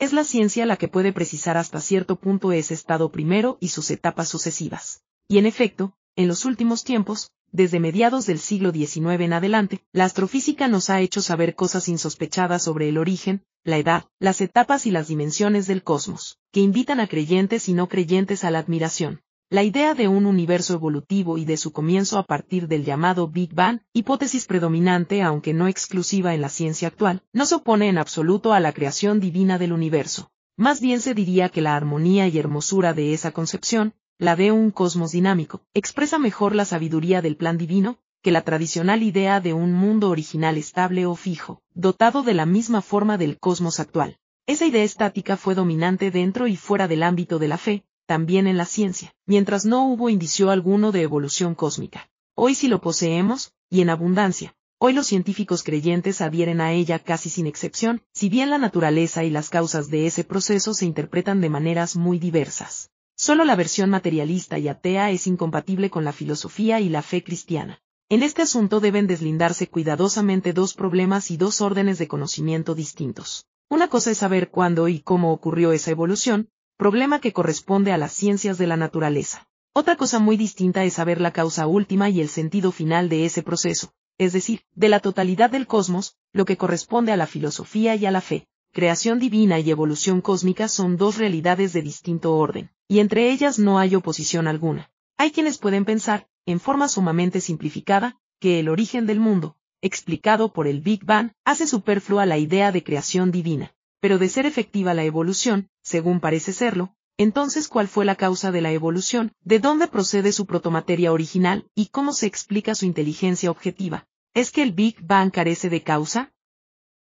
Es 0.00 0.12
la 0.12 0.22
ciencia 0.22 0.64
la 0.64 0.76
que 0.76 0.86
puede 0.86 1.12
precisar 1.12 1.56
hasta 1.56 1.80
cierto 1.80 2.14
punto 2.14 2.52
ese 2.52 2.72
estado 2.72 3.10
primero 3.10 3.58
y 3.60 3.68
sus 3.68 3.90
etapas 3.90 4.28
sucesivas. 4.28 5.02
Y 5.26 5.38
en 5.38 5.46
efecto, 5.46 5.92
en 6.14 6.28
los 6.28 6.44
últimos 6.44 6.84
tiempos, 6.84 7.32
desde 7.50 7.80
mediados 7.80 8.24
del 8.24 8.38
siglo 8.38 8.70
XIX 8.70 9.20
en 9.20 9.32
adelante, 9.32 9.80
la 9.92 10.04
astrofísica 10.04 10.68
nos 10.68 10.88
ha 10.88 11.00
hecho 11.00 11.20
saber 11.20 11.56
cosas 11.56 11.88
insospechadas 11.88 12.62
sobre 12.62 12.88
el 12.88 12.96
origen, 12.96 13.42
la 13.64 13.78
edad, 13.78 14.04
las 14.20 14.40
etapas 14.40 14.86
y 14.86 14.92
las 14.92 15.08
dimensiones 15.08 15.66
del 15.66 15.82
cosmos, 15.82 16.38
que 16.52 16.60
invitan 16.60 17.00
a 17.00 17.08
creyentes 17.08 17.68
y 17.68 17.72
no 17.72 17.88
creyentes 17.88 18.44
a 18.44 18.52
la 18.52 18.60
admiración. 18.60 19.22
La 19.50 19.62
idea 19.62 19.94
de 19.94 20.08
un 20.08 20.26
universo 20.26 20.74
evolutivo 20.74 21.38
y 21.38 21.46
de 21.46 21.56
su 21.56 21.72
comienzo 21.72 22.18
a 22.18 22.24
partir 22.24 22.68
del 22.68 22.84
llamado 22.84 23.28
Big 23.28 23.54
Bang, 23.54 23.80
hipótesis 23.94 24.44
predominante 24.44 25.22
aunque 25.22 25.54
no 25.54 25.68
exclusiva 25.68 26.34
en 26.34 26.42
la 26.42 26.50
ciencia 26.50 26.88
actual, 26.88 27.22
no 27.32 27.46
se 27.46 27.54
opone 27.54 27.88
en 27.88 27.96
absoluto 27.96 28.52
a 28.52 28.60
la 28.60 28.74
creación 28.74 29.20
divina 29.20 29.56
del 29.56 29.72
universo. 29.72 30.30
Más 30.58 30.82
bien 30.82 31.00
se 31.00 31.14
diría 31.14 31.48
que 31.48 31.62
la 31.62 31.76
armonía 31.76 32.28
y 32.28 32.38
hermosura 32.38 32.92
de 32.92 33.14
esa 33.14 33.30
concepción, 33.30 33.94
la 34.18 34.36
de 34.36 34.52
un 34.52 34.70
cosmos 34.70 35.12
dinámico, 35.12 35.62
expresa 35.72 36.18
mejor 36.18 36.54
la 36.54 36.66
sabiduría 36.66 37.22
del 37.22 37.38
plan 37.38 37.56
divino, 37.56 37.96
que 38.20 38.32
la 38.32 38.42
tradicional 38.42 39.02
idea 39.02 39.40
de 39.40 39.54
un 39.54 39.72
mundo 39.72 40.10
original 40.10 40.58
estable 40.58 41.06
o 41.06 41.14
fijo, 41.14 41.62
dotado 41.72 42.22
de 42.22 42.34
la 42.34 42.44
misma 42.44 42.82
forma 42.82 43.16
del 43.16 43.38
cosmos 43.38 43.80
actual. 43.80 44.18
Esa 44.46 44.66
idea 44.66 44.84
estática 44.84 45.38
fue 45.38 45.54
dominante 45.54 46.10
dentro 46.10 46.48
y 46.48 46.56
fuera 46.56 46.86
del 46.86 47.02
ámbito 47.02 47.38
de 47.38 47.48
la 47.48 47.56
fe, 47.56 47.84
también 48.08 48.46
en 48.46 48.56
la 48.56 48.64
ciencia, 48.64 49.14
mientras 49.26 49.66
no 49.66 49.86
hubo 49.86 50.08
indicio 50.08 50.50
alguno 50.50 50.92
de 50.92 51.02
evolución 51.02 51.54
cósmica. 51.54 52.08
Hoy 52.34 52.54
sí 52.54 52.66
lo 52.66 52.80
poseemos, 52.80 53.52
y 53.68 53.82
en 53.82 53.90
abundancia. 53.90 54.56
Hoy 54.78 54.94
los 54.94 55.06
científicos 55.06 55.62
creyentes 55.62 56.22
adhieren 56.22 56.62
a 56.62 56.72
ella 56.72 57.00
casi 57.00 57.28
sin 57.28 57.46
excepción, 57.46 58.00
si 58.14 58.30
bien 58.30 58.48
la 58.48 58.56
naturaleza 58.56 59.24
y 59.24 59.30
las 59.30 59.50
causas 59.50 59.90
de 59.90 60.06
ese 60.06 60.24
proceso 60.24 60.72
se 60.72 60.86
interpretan 60.86 61.42
de 61.42 61.50
maneras 61.50 61.96
muy 61.96 62.18
diversas. 62.18 62.90
Solo 63.14 63.44
la 63.44 63.56
versión 63.56 63.90
materialista 63.90 64.58
y 64.58 64.68
atea 64.68 65.10
es 65.10 65.26
incompatible 65.26 65.90
con 65.90 66.04
la 66.04 66.12
filosofía 66.12 66.80
y 66.80 66.88
la 66.88 67.02
fe 67.02 67.22
cristiana. 67.22 67.82
En 68.08 68.22
este 68.22 68.40
asunto 68.40 68.80
deben 68.80 69.06
deslindarse 69.06 69.66
cuidadosamente 69.66 70.54
dos 70.54 70.72
problemas 70.72 71.30
y 71.30 71.36
dos 71.36 71.60
órdenes 71.60 71.98
de 71.98 72.08
conocimiento 72.08 72.74
distintos. 72.74 73.44
Una 73.68 73.88
cosa 73.88 74.12
es 74.12 74.18
saber 74.18 74.50
cuándo 74.50 74.88
y 74.88 75.00
cómo 75.00 75.30
ocurrió 75.30 75.72
esa 75.72 75.90
evolución, 75.90 76.48
problema 76.78 77.20
que 77.20 77.32
corresponde 77.32 77.90
a 77.92 77.98
las 77.98 78.12
ciencias 78.12 78.56
de 78.56 78.68
la 78.68 78.76
naturaleza. 78.76 79.48
Otra 79.74 79.96
cosa 79.96 80.20
muy 80.20 80.36
distinta 80.36 80.84
es 80.84 80.94
saber 80.94 81.20
la 81.20 81.32
causa 81.32 81.66
última 81.66 82.08
y 82.08 82.20
el 82.20 82.28
sentido 82.28 82.70
final 82.70 83.08
de 83.08 83.24
ese 83.24 83.42
proceso, 83.42 83.92
es 84.16 84.32
decir, 84.32 84.62
de 84.76 84.88
la 84.88 85.00
totalidad 85.00 85.50
del 85.50 85.66
cosmos, 85.66 86.16
lo 86.32 86.44
que 86.44 86.56
corresponde 86.56 87.10
a 87.10 87.16
la 87.16 87.26
filosofía 87.26 87.96
y 87.96 88.06
a 88.06 88.12
la 88.12 88.20
fe. 88.20 88.46
Creación 88.72 89.18
divina 89.18 89.58
y 89.58 89.70
evolución 89.70 90.20
cósmica 90.20 90.68
son 90.68 90.96
dos 90.96 91.18
realidades 91.18 91.72
de 91.72 91.82
distinto 91.82 92.36
orden, 92.36 92.70
y 92.86 93.00
entre 93.00 93.30
ellas 93.30 93.58
no 93.58 93.80
hay 93.80 93.96
oposición 93.96 94.46
alguna. 94.46 94.90
Hay 95.16 95.32
quienes 95.32 95.58
pueden 95.58 95.84
pensar, 95.84 96.28
en 96.46 96.60
forma 96.60 96.88
sumamente 96.88 97.40
simplificada, 97.40 98.20
que 98.38 98.60
el 98.60 98.68
origen 98.68 99.04
del 99.04 99.18
mundo, 99.18 99.56
explicado 99.82 100.52
por 100.52 100.68
el 100.68 100.80
Big 100.80 101.04
Bang, 101.04 101.32
hace 101.44 101.66
superflua 101.66 102.24
la 102.24 102.38
idea 102.38 102.70
de 102.70 102.84
creación 102.84 103.32
divina. 103.32 103.74
Pero 104.00 104.18
de 104.18 104.28
ser 104.28 104.46
efectiva 104.46 104.94
la 104.94 105.04
evolución, 105.04 105.68
según 105.82 106.20
parece 106.20 106.52
serlo, 106.52 106.94
entonces 107.16 107.68
¿cuál 107.68 107.88
fue 107.88 108.04
la 108.04 108.14
causa 108.14 108.52
de 108.52 108.60
la 108.60 108.72
evolución? 108.72 109.32
¿De 109.42 109.58
dónde 109.58 109.88
procede 109.88 110.32
su 110.32 110.46
protomateria 110.46 111.12
original? 111.12 111.66
¿Y 111.74 111.86
cómo 111.86 112.12
se 112.12 112.26
explica 112.26 112.74
su 112.74 112.86
inteligencia 112.86 113.50
objetiva? 113.50 114.06
¿Es 114.34 114.50
que 114.52 114.62
el 114.62 114.72
Big 114.72 115.00
Bang 115.02 115.32
carece 115.32 115.68
de 115.68 115.82
causa? 115.82 116.32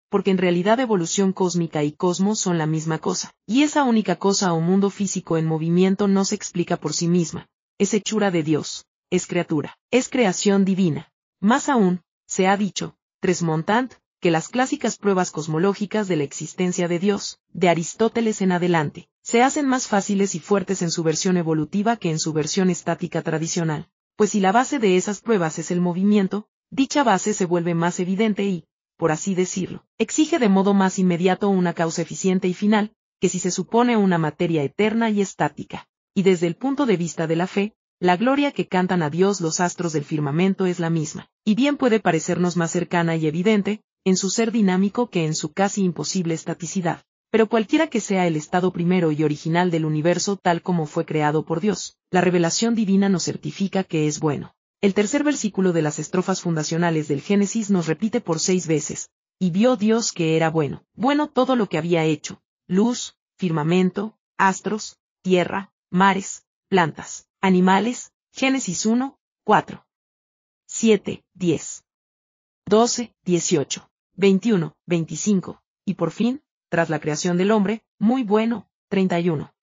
Porque 0.08 0.32
en 0.32 0.38
realidad 0.38 0.80
evolución 0.80 1.32
cósmica 1.32 1.84
y 1.84 1.92
cosmos 1.92 2.40
son 2.40 2.58
la 2.58 2.66
misma 2.66 2.98
cosa, 2.98 3.32
y 3.46 3.62
esa 3.62 3.84
única 3.84 4.16
cosa 4.16 4.52
o 4.52 4.60
mundo 4.60 4.90
físico 4.90 5.38
en 5.38 5.46
movimiento 5.46 6.08
no 6.08 6.24
se 6.24 6.34
explica 6.34 6.76
por 6.76 6.92
sí 6.92 7.06
misma, 7.06 7.46
es 7.78 7.94
hechura 7.94 8.32
de 8.32 8.42
Dios 8.42 8.86
es 9.10 9.26
criatura, 9.26 9.76
es 9.90 10.08
creación 10.08 10.64
divina. 10.64 11.12
Más 11.40 11.68
aún, 11.68 12.02
se 12.26 12.46
ha 12.46 12.56
dicho, 12.56 12.96
Tresmontant, 13.20 13.94
que 14.20 14.30
las 14.30 14.48
clásicas 14.48 14.98
pruebas 14.98 15.30
cosmológicas 15.30 16.06
de 16.06 16.16
la 16.16 16.24
existencia 16.24 16.88
de 16.88 16.98
Dios, 16.98 17.40
de 17.54 17.70
Aristóteles 17.70 18.42
en 18.42 18.52
adelante, 18.52 19.08
se 19.22 19.42
hacen 19.42 19.66
más 19.66 19.86
fáciles 19.86 20.34
y 20.34 20.40
fuertes 20.40 20.82
en 20.82 20.90
su 20.90 21.02
versión 21.02 21.38
evolutiva 21.38 21.96
que 21.96 22.10
en 22.10 22.18
su 22.18 22.34
versión 22.34 22.68
estática 22.68 23.22
tradicional, 23.22 23.88
pues 24.16 24.30
si 24.30 24.40
la 24.40 24.52
base 24.52 24.78
de 24.78 24.98
esas 24.98 25.22
pruebas 25.22 25.58
es 25.58 25.70
el 25.70 25.80
movimiento, 25.80 26.48
dicha 26.70 27.02
base 27.02 27.32
se 27.32 27.46
vuelve 27.46 27.74
más 27.74 27.98
evidente 27.98 28.44
y, 28.44 28.66
por 28.98 29.10
así 29.10 29.34
decirlo, 29.34 29.86
exige 29.96 30.38
de 30.38 30.50
modo 30.50 30.74
más 30.74 30.98
inmediato 30.98 31.48
una 31.48 31.72
causa 31.72 32.02
eficiente 32.02 32.46
y 32.46 32.52
final, 32.52 32.92
que 33.20 33.30
si 33.30 33.38
se 33.38 33.50
supone 33.50 33.96
una 33.96 34.18
materia 34.18 34.62
eterna 34.62 35.08
y 35.08 35.22
estática. 35.22 35.88
Y 36.14 36.22
desde 36.22 36.46
el 36.46 36.56
punto 36.56 36.84
de 36.84 36.98
vista 36.98 37.26
de 37.26 37.36
la 37.36 37.46
fe, 37.46 37.74
la 37.98 38.16
gloria 38.16 38.52
que 38.52 38.68
cantan 38.68 39.02
a 39.02 39.08
Dios 39.08 39.40
los 39.40 39.60
astros 39.60 39.94
del 39.94 40.04
firmamento 40.04 40.66
es 40.66 40.80
la 40.80 40.90
misma, 40.90 41.30
y 41.44 41.54
bien 41.54 41.78
puede 41.78 42.00
parecernos 42.00 42.56
más 42.56 42.70
cercana 42.70 43.16
y 43.16 43.26
evidente, 43.26 43.82
en 44.04 44.16
su 44.16 44.30
ser 44.30 44.52
dinámico 44.52 45.10
que 45.10 45.24
en 45.24 45.34
su 45.34 45.52
casi 45.52 45.82
imposible 45.82 46.34
estaticidad. 46.34 47.02
Pero 47.30 47.48
cualquiera 47.48 47.88
que 47.88 48.00
sea 48.00 48.26
el 48.26 48.36
estado 48.36 48.72
primero 48.72 49.12
y 49.12 49.22
original 49.22 49.70
del 49.70 49.84
universo 49.84 50.36
tal 50.36 50.62
como 50.62 50.86
fue 50.86 51.04
creado 51.04 51.44
por 51.44 51.60
Dios, 51.60 51.96
la 52.10 52.20
revelación 52.20 52.74
divina 52.74 53.08
nos 53.08 53.24
certifica 53.24 53.84
que 53.84 54.06
es 54.06 54.18
bueno. 54.20 54.54
El 54.80 54.94
tercer 54.94 55.22
versículo 55.22 55.72
de 55.72 55.82
las 55.82 55.98
estrofas 55.98 56.40
fundacionales 56.40 57.06
del 57.08 57.20
Génesis 57.20 57.70
nos 57.70 57.86
repite 57.86 58.20
por 58.20 58.40
seis 58.40 58.66
veces, 58.66 59.10
y 59.38 59.50
vio 59.50 59.76
Dios 59.76 60.12
que 60.12 60.36
era 60.36 60.50
bueno, 60.50 60.84
bueno 60.94 61.28
todo 61.28 61.54
lo 61.54 61.68
que 61.68 61.78
había 61.78 62.04
hecho, 62.04 62.42
luz, 62.66 63.16
firmamento, 63.36 64.18
astros, 64.38 64.98
tierra, 65.22 65.72
mares, 65.90 66.44
plantas, 66.68 67.26
Animales, 67.42 68.12
Génesis 68.32 68.84
1, 68.84 69.18
4. 69.44 69.86
7, 70.66 71.24
10. 71.32 71.84
12, 72.66 73.14
18, 73.24 73.89
21, 74.20 74.74
25, 74.84 75.62
y 75.86 75.94
por 75.94 76.10
fin, 76.10 76.42
tras 76.68 76.90
la 76.90 77.00
creación 77.00 77.38
del 77.38 77.50
hombre, 77.50 77.84
muy 77.98 78.22
bueno, 78.22 78.68
31. 78.90 79.54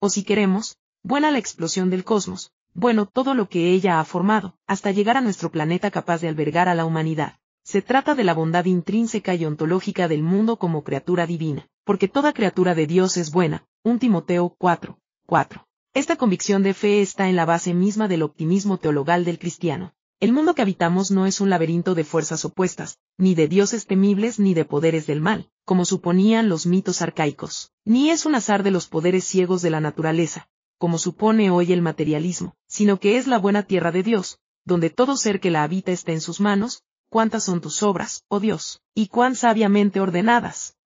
O 0.00 0.10
si 0.10 0.24
queremos, 0.24 0.76
buena 1.04 1.30
la 1.30 1.38
explosión 1.38 1.88
del 1.88 2.02
cosmos, 2.02 2.50
bueno 2.74 3.06
todo 3.06 3.34
lo 3.34 3.48
que 3.48 3.70
ella 3.70 4.00
ha 4.00 4.04
formado, 4.04 4.56
hasta 4.66 4.90
llegar 4.90 5.16
a 5.16 5.20
nuestro 5.20 5.52
planeta 5.52 5.92
capaz 5.92 6.20
de 6.20 6.26
albergar 6.26 6.68
a 6.68 6.74
la 6.74 6.84
humanidad. 6.84 7.38
Se 7.62 7.80
trata 7.80 8.16
de 8.16 8.24
la 8.24 8.34
bondad 8.34 8.64
intrínseca 8.64 9.36
y 9.36 9.44
ontológica 9.44 10.08
del 10.08 10.24
mundo 10.24 10.56
como 10.58 10.82
criatura 10.82 11.24
divina, 11.24 11.68
porque 11.84 12.08
toda 12.08 12.32
criatura 12.32 12.74
de 12.74 12.88
Dios 12.88 13.16
es 13.16 13.30
buena. 13.30 13.68
1 13.84 14.00
Timoteo 14.00 14.52
4, 14.58 14.98
4. 15.26 15.64
Esta 15.94 16.16
convicción 16.16 16.64
de 16.64 16.74
fe 16.74 17.02
está 17.02 17.28
en 17.28 17.36
la 17.36 17.44
base 17.44 17.72
misma 17.72 18.08
del 18.08 18.24
optimismo 18.24 18.78
teologal 18.78 19.24
del 19.24 19.38
cristiano. 19.38 19.94
El 20.18 20.32
mundo 20.32 20.56
que 20.56 20.62
habitamos 20.62 21.12
no 21.12 21.26
es 21.26 21.40
un 21.40 21.50
laberinto 21.50 21.94
de 21.94 22.02
fuerzas 22.02 22.44
opuestas, 22.46 22.98
ni 23.18 23.34
de 23.34 23.48
dioses 23.48 23.86
temibles 23.86 24.38
ni 24.38 24.54
de 24.54 24.64
poderes 24.64 25.06
del 25.06 25.20
mal, 25.20 25.50
como 25.64 25.84
suponían 25.84 26.48
los 26.48 26.66
mitos 26.66 27.02
arcaicos, 27.02 27.72
ni 27.84 28.10
es 28.10 28.26
un 28.26 28.34
azar 28.34 28.62
de 28.62 28.70
los 28.70 28.86
poderes 28.86 29.24
ciegos 29.24 29.62
de 29.62 29.70
la 29.70 29.80
naturaleza, 29.80 30.48
como 30.78 30.98
supone 30.98 31.50
hoy 31.50 31.72
el 31.72 31.82
materialismo, 31.82 32.54
sino 32.66 33.00
que 33.00 33.16
es 33.16 33.26
la 33.26 33.38
buena 33.38 33.62
tierra 33.62 33.92
de 33.92 34.02
Dios, 34.02 34.38
donde 34.64 34.90
todo 34.90 35.16
ser 35.16 35.40
que 35.40 35.50
la 35.50 35.62
habita 35.62 35.92
está 35.92 36.12
en 36.12 36.20
sus 36.20 36.40
manos, 36.40 36.82
cuántas 37.08 37.44
son 37.44 37.60
tus 37.60 37.82
obras, 37.82 38.24
oh 38.28 38.40
Dios, 38.40 38.80
y 38.94 39.08
cuán 39.08 39.36
sabiamente 39.36 40.00
ordenadas. 40.00 40.76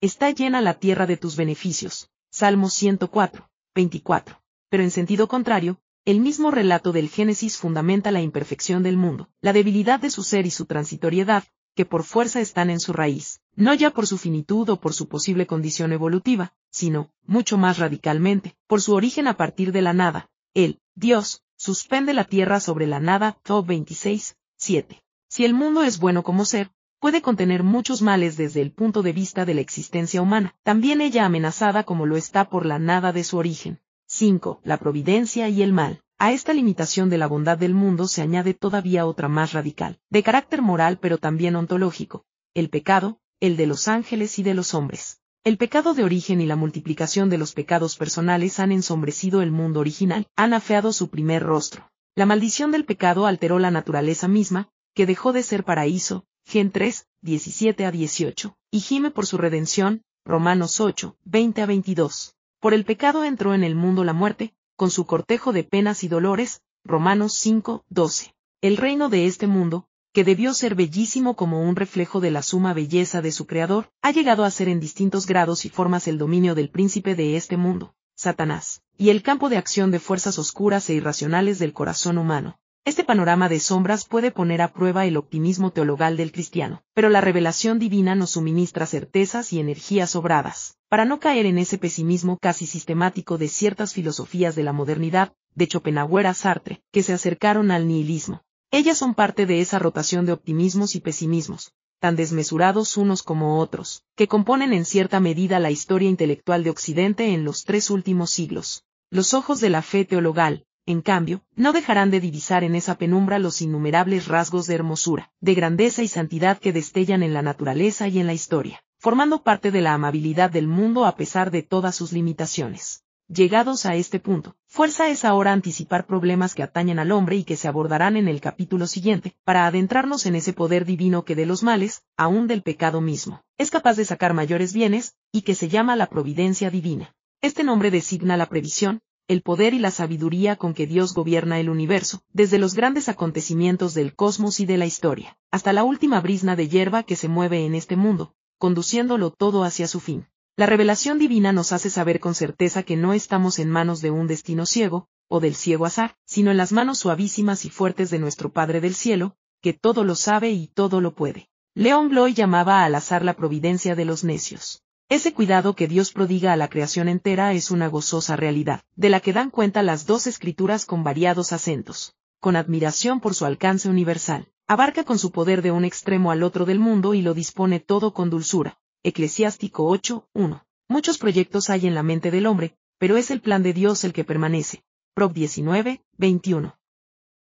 Está 0.00 0.30
llena 0.30 0.60
la 0.60 0.74
tierra 0.74 1.06
de 1.06 1.16
tus 1.16 1.36
beneficios. 1.36 2.10
Salmo 2.30 2.68
104. 2.68 3.48
24. 3.74 4.40
Pero 4.68 4.82
en 4.82 4.90
sentido 4.90 5.26
contrario, 5.26 5.80
el 6.08 6.20
mismo 6.20 6.50
relato 6.50 6.92
del 6.92 7.10
Génesis 7.10 7.58
fundamenta 7.58 8.10
la 8.10 8.22
imperfección 8.22 8.82
del 8.82 8.96
mundo, 8.96 9.28
la 9.42 9.52
debilidad 9.52 10.00
de 10.00 10.08
su 10.08 10.22
ser 10.22 10.46
y 10.46 10.50
su 10.50 10.64
transitoriedad, 10.64 11.44
que 11.76 11.84
por 11.84 12.02
fuerza 12.02 12.40
están 12.40 12.70
en 12.70 12.80
su 12.80 12.94
raíz. 12.94 13.42
no 13.56 13.74
ya 13.74 13.90
por 13.90 14.06
su 14.06 14.16
finitud 14.16 14.70
o 14.70 14.80
por 14.80 14.94
su 14.94 15.06
posible 15.06 15.46
condición 15.46 15.92
evolutiva, 15.92 16.54
sino, 16.70 17.10
mucho 17.26 17.58
más 17.58 17.76
radicalmente, 17.76 18.56
por 18.66 18.80
su 18.80 18.94
origen 18.94 19.28
a 19.28 19.36
partir 19.36 19.70
de 19.70 19.82
la 19.82 19.92
nada. 19.92 20.30
Él, 20.54 20.80
Dios, 20.94 21.42
suspende 21.56 22.14
la 22.14 22.24
tierra 22.24 22.58
sobre 22.58 22.86
la 22.86 23.00
nada, 23.00 23.36
Top 23.42 23.66
26, 23.66 24.34
7. 24.56 25.02
Si 25.28 25.44
el 25.44 25.52
mundo 25.52 25.82
es 25.82 25.98
bueno 25.98 26.22
como 26.22 26.46
ser, 26.46 26.70
puede 27.00 27.20
contener 27.20 27.64
muchos 27.64 28.00
males 28.00 28.38
desde 28.38 28.62
el 28.62 28.72
punto 28.72 29.02
de 29.02 29.12
vista 29.12 29.44
de 29.44 29.52
la 29.52 29.60
existencia 29.60 30.22
humana, 30.22 30.54
también 30.62 31.02
ella 31.02 31.26
amenazada 31.26 31.84
como 31.84 32.06
lo 32.06 32.16
está 32.16 32.48
por 32.48 32.64
la 32.64 32.78
nada 32.78 33.12
de 33.12 33.24
su 33.24 33.36
origen. 33.36 33.78
5. 34.18 34.62
La 34.64 34.78
providencia 34.78 35.48
y 35.48 35.62
el 35.62 35.72
mal. 35.72 36.00
A 36.18 36.32
esta 36.32 36.52
limitación 36.52 37.08
de 37.08 37.18
la 37.18 37.28
bondad 37.28 37.56
del 37.56 37.72
mundo 37.72 38.08
se 38.08 38.20
añade 38.20 38.52
todavía 38.52 39.06
otra 39.06 39.28
más 39.28 39.52
radical, 39.52 40.00
de 40.10 40.24
carácter 40.24 40.60
moral 40.60 40.98
pero 40.98 41.18
también 41.18 41.54
ontológico, 41.54 42.24
el 42.52 42.68
pecado, 42.68 43.20
el 43.38 43.56
de 43.56 43.68
los 43.68 43.86
ángeles 43.86 44.40
y 44.40 44.42
de 44.42 44.54
los 44.54 44.74
hombres. 44.74 45.20
El 45.44 45.56
pecado 45.56 45.94
de 45.94 46.02
origen 46.02 46.40
y 46.40 46.46
la 46.46 46.56
multiplicación 46.56 47.30
de 47.30 47.38
los 47.38 47.52
pecados 47.52 47.96
personales 47.96 48.58
han 48.58 48.72
ensombrecido 48.72 49.40
el 49.40 49.52
mundo 49.52 49.78
original, 49.78 50.26
han 50.34 50.52
afeado 50.52 50.92
su 50.92 51.10
primer 51.10 51.44
rostro. 51.44 51.88
La 52.16 52.26
maldición 52.26 52.72
del 52.72 52.84
pecado 52.84 53.24
alteró 53.24 53.60
la 53.60 53.70
naturaleza 53.70 54.26
misma, 54.26 54.68
que 54.96 55.06
dejó 55.06 55.32
de 55.32 55.44
ser 55.44 55.62
paraíso, 55.62 56.24
Gen 56.44 56.72
3, 56.72 57.06
17 57.22 57.86
a 57.86 57.92
18, 57.92 58.56
y 58.72 58.80
gime 58.80 59.12
por 59.12 59.26
su 59.26 59.38
redención, 59.38 60.02
Romanos 60.24 60.80
8, 60.80 61.16
20 61.24 61.62
a 61.62 61.66
22. 61.66 62.34
Por 62.60 62.74
el 62.74 62.84
pecado 62.84 63.22
entró 63.22 63.54
en 63.54 63.62
el 63.62 63.76
mundo 63.76 64.02
la 64.02 64.12
muerte, 64.12 64.52
con 64.74 64.90
su 64.90 65.06
cortejo 65.06 65.52
de 65.52 65.62
penas 65.62 66.02
y 66.02 66.08
dolores, 66.08 66.60
Romanos 66.84 67.34
5, 67.34 67.84
12. 67.88 68.34
El 68.62 68.76
reino 68.76 69.08
de 69.08 69.26
este 69.26 69.46
mundo, 69.46 69.86
que 70.12 70.24
debió 70.24 70.52
ser 70.54 70.74
bellísimo 70.74 71.36
como 71.36 71.62
un 71.62 71.76
reflejo 71.76 72.18
de 72.18 72.32
la 72.32 72.42
suma 72.42 72.74
belleza 72.74 73.22
de 73.22 73.30
su 73.30 73.46
creador, 73.46 73.92
ha 74.02 74.10
llegado 74.10 74.42
a 74.42 74.50
ser 74.50 74.68
en 74.68 74.80
distintos 74.80 75.26
grados 75.26 75.64
y 75.66 75.68
formas 75.68 76.08
el 76.08 76.18
dominio 76.18 76.56
del 76.56 76.68
príncipe 76.68 77.14
de 77.14 77.36
este 77.36 77.56
mundo, 77.56 77.94
Satanás, 78.16 78.82
y 78.96 79.10
el 79.10 79.22
campo 79.22 79.50
de 79.50 79.56
acción 79.56 79.92
de 79.92 80.00
fuerzas 80.00 80.36
oscuras 80.36 80.90
e 80.90 80.94
irracionales 80.94 81.60
del 81.60 81.72
corazón 81.72 82.18
humano. 82.18 82.58
Este 82.84 83.04
panorama 83.04 83.48
de 83.48 83.60
sombras 83.60 84.04
puede 84.04 84.32
poner 84.32 84.62
a 84.62 84.72
prueba 84.72 85.06
el 85.06 85.16
optimismo 85.16 85.70
teologal 85.70 86.16
del 86.16 86.32
cristiano, 86.32 86.82
pero 86.92 87.08
la 87.08 87.20
revelación 87.20 87.78
divina 87.78 88.16
nos 88.16 88.30
suministra 88.30 88.84
certezas 88.86 89.52
y 89.52 89.60
energías 89.60 90.10
sobradas, 90.10 90.77
para 90.88 91.04
no 91.04 91.20
caer 91.20 91.44
en 91.44 91.58
ese 91.58 91.76
pesimismo 91.76 92.38
casi 92.38 92.66
sistemático 92.66 93.36
de 93.36 93.48
ciertas 93.48 93.92
filosofías 93.92 94.56
de 94.56 94.62
la 94.62 94.72
modernidad, 94.72 95.34
de 95.54 95.66
Schopenhauer 95.66 96.26
a 96.26 96.34
Sartre, 96.34 96.80
que 96.92 97.02
se 97.02 97.12
acercaron 97.12 97.70
al 97.70 97.86
nihilismo. 97.86 98.42
Ellas 98.70 98.96
son 98.96 99.14
parte 99.14 99.44
de 99.44 99.60
esa 99.60 99.78
rotación 99.78 100.24
de 100.24 100.32
optimismos 100.32 100.94
y 100.94 101.00
pesimismos, 101.00 101.72
tan 102.00 102.16
desmesurados 102.16 102.96
unos 102.96 103.22
como 103.22 103.58
otros, 103.58 104.02
que 104.16 104.28
componen 104.28 104.72
en 104.72 104.84
cierta 104.84 105.20
medida 105.20 105.58
la 105.58 105.70
historia 105.70 106.08
intelectual 106.08 106.64
de 106.64 106.70
Occidente 106.70 107.34
en 107.34 107.44
los 107.44 107.64
tres 107.64 107.90
últimos 107.90 108.30
siglos. 108.30 108.84
Los 109.10 109.34
ojos 109.34 109.60
de 109.60 109.70
la 109.70 109.82
fe 109.82 110.04
teologal, 110.04 110.64
en 110.86 111.02
cambio, 111.02 111.42
no 111.54 111.74
dejarán 111.74 112.10
de 112.10 112.20
divisar 112.20 112.64
en 112.64 112.74
esa 112.74 112.96
penumbra 112.96 113.38
los 113.38 113.60
innumerables 113.60 114.26
rasgos 114.26 114.66
de 114.66 114.74
hermosura, 114.74 115.30
de 115.40 115.54
grandeza 115.54 116.02
y 116.02 116.08
santidad 116.08 116.58
que 116.58 116.72
destellan 116.72 117.22
en 117.22 117.34
la 117.34 117.42
naturaleza 117.42 118.08
y 118.08 118.20
en 118.20 118.26
la 118.26 118.32
historia, 118.32 118.82
formando 118.98 119.42
parte 119.42 119.70
de 119.70 119.80
la 119.80 119.94
amabilidad 119.94 120.50
del 120.50 120.66
mundo 120.66 121.06
a 121.06 121.14
pesar 121.14 121.52
de 121.52 121.62
todas 121.62 121.94
sus 121.94 122.12
limitaciones. 122.12 123.04
Llegados 123.28 123.86
a 123.86 123.94
este 123.94 124.18
punto, 124.20 124.56
fuerza 124.66 125.08
es 125.08 125.24
ahora 125.24 125.52
anticipar 125.52 126.06
problemas 126.06 126.54
que 126.54 126.62
atañen 126.62 126.98
al 126.98 127.12
hombre 127.12 127.36
y 127.36 127.44
que 127.44 127.56
se 127.56 127.68
abordarán 127.68 128.16
en 128.16 128.26
el 128.26 128.40
capítulo 128.40 128.86
siguiente, 128.86 129.36
para 129.44 129.66
adentrarnos 129.66 130.24
en 130.26 130.34
ese 130.34 130.52
poder 130.52 130.84
divino 130.84 131.24
que 131.24 131.36
de 131.36 131.44
los 131.46 131.62
males, 131.62 132.02
aún 132.16 132.46
del 132.46 132.62
pecado 132.62 133.00
mismo, 133.00 133.42
es 133.58 133.70
capaz 133.70 133.96
de 133.96 134.06
sacar 134.06 134.32
mayores 134.32 134.72
bienes, 134.72 135.14
y 135.30 135.42
que 135.42 135.54
se 135.54 135.68
llama 135.68 135.94
la 135.94 136.08
providencia 136.08 136.70
divina. 136.70 137.14
Este 137.40 137.64
nombre 137.64 137.90
designa 137.90 138.36
la 138.38 138.46
previsión, 138.46 139.00
el 139.28 139.42
poder 139.42 139.74
y 139.74 139.78
la 139.78 139.90
sabiduría 139.90 140.56
con 140.56 140.72
que 140.72 140.86
Dios 140.86 141.12
gobierna 141.12 141.60
el 141.60 141.68
universo, 141.68 142.22
desde 142.32 142.58
los 142.58 142.74
grandes 142.74 143.10
acontecimientos 143.10 143.92
del 143.92 144.14
cosmos 144.14 144.58
y 144.58 144.64
de 144.64 144.78
la 144.78 144.86
historia, 144.86 145.36
hasta 145.50 145.74
la 145.74 145.84
última 145.84 146.22
brisna 146.22 146.56
de 146.56 146.68
hierba 146.68 147.02
que 147.02 147.14
se 147.14 147.28
mueve 147.28 147.66
en 147.66 147.74
este 147.74 147.94
mundo, 147.94 148.34
conduciéndolo 148.58 149.30
todo 149.30 149.64
hacia 149.64 149.88
su 149.88 150.00
fin. 150.00 150.26
La 150.56 150.66
revelación 150.66 151.18
divina 151.18 151.52
nos 151.52 151.72
hace 151.72 151.88
saber 151.88 152.18
con 152.18 152.34
certeza 152.34 152.82
que 152.82 152.96
no 152.96 153.12
estamos 153.12 153.58
en 153.58 153.70
manos 153.70 154.00
de 154.00 154.10
un 154.10 154.26
destino 154.26 154.66
ciego, 154.66 155.08
o 155.28 155.40
del 155.40 155.54
ciego 155.54 155.86
azar, 155.86 156.16
sino 156.24 156.50
en 156.50 156.56
las 156.56 156.72
manos 156.72 156.98
suavísimas 156.98 157.64
y 157.64 157.70
fuertes 157.70 158.10
de 158.10 158.18
nuestro 158.18 158.52
Padre 158.52 158.80
del 158.80 158.94
Cielo, 158.94 159.36
que 159.60 159.72
todo 159.72 160.04
lo 160.04 160.14
sabe 160.14 160.50
y 160.50 160.66
todo 160.66 161.00
lo 161.00 161.14
puede. 161.14 161.48
León 161.74 162.08
Bloy 162.08 162.34
llamaba 162.34 162.84
al 162.84 162.94
azar 162.96 163.24
la 163.24 163.34
providencia 163.34 163.94
de 163.94 164.04
los 164.04 164.24
necios. 164.24 164.82
Ese 165.08 165.32
cuidado 165.32 165.74
que 165.74 165.86
Dios 165.86 166.12
prodiga 166.12 166.52
a 166.52 166.56
la 166.56 166.68
creación 166.68 167.08
entera 167.08 167.52
es 167.52 167.70
una 167.70 167.86
gozosa 167.86 168.36
realidad, 168.36 168.82
de 168.96 169.08
la 169.08 169.20
que 169.20 169.32
dan 169.32 169.50
cuenta 169.50 169.82
las 169.82 170.06
dos 170.06 170.26
escrituras 170.26 170.86
con 170.86 171.04
variados 171.04 171.52
acentos. 171.52 172.14
Con 172.40 172.56
admiración 172.56 173.20
por 173.20 173.34
su 173.34 173.46
alcance 173.46 173.88
universal, 173.88 174.48
abarca 174.68 175.02
con 175.02 175.18
su 175.18 175.32
poder 175.32 175.62
de 175.62 175.72
un 175.72 175.84
extremo 175.84 176.30
al 176.30 176.42
otro 176.42 176.64
del 176.64 176.78
mundo 176.78 177.14
y 177.14 177.22
lo 177.22 177.34
dispone 177.34 177.80
todo 177.80 178.12
con 178.14 178.30
dulzura. 178.30 178.78
Eclesiástico 179.02 179.86
8, 179.86 180.28
1. 180.34 180.66
Muchos 180.88 181.18
proyectos 181.18 181.70
hay 181.70 181.86
en 181.86 181.94
la 181.94 182.02
mente 182.02 182.30
del 182.30 182.46
hombre, 182.46 182.76
pero 182.98 183.16
es 183.16 183.30
el 183.30 183.40
plan 183.40 183.62
de 183.62 183.72
Dios 183.72 184.04
el 184.04 184.12
que 184.12 184.24
permanece. 184.24 184.84
Prov 185.14 185.32
19, 185.32 186.04
21. 186.18 186.78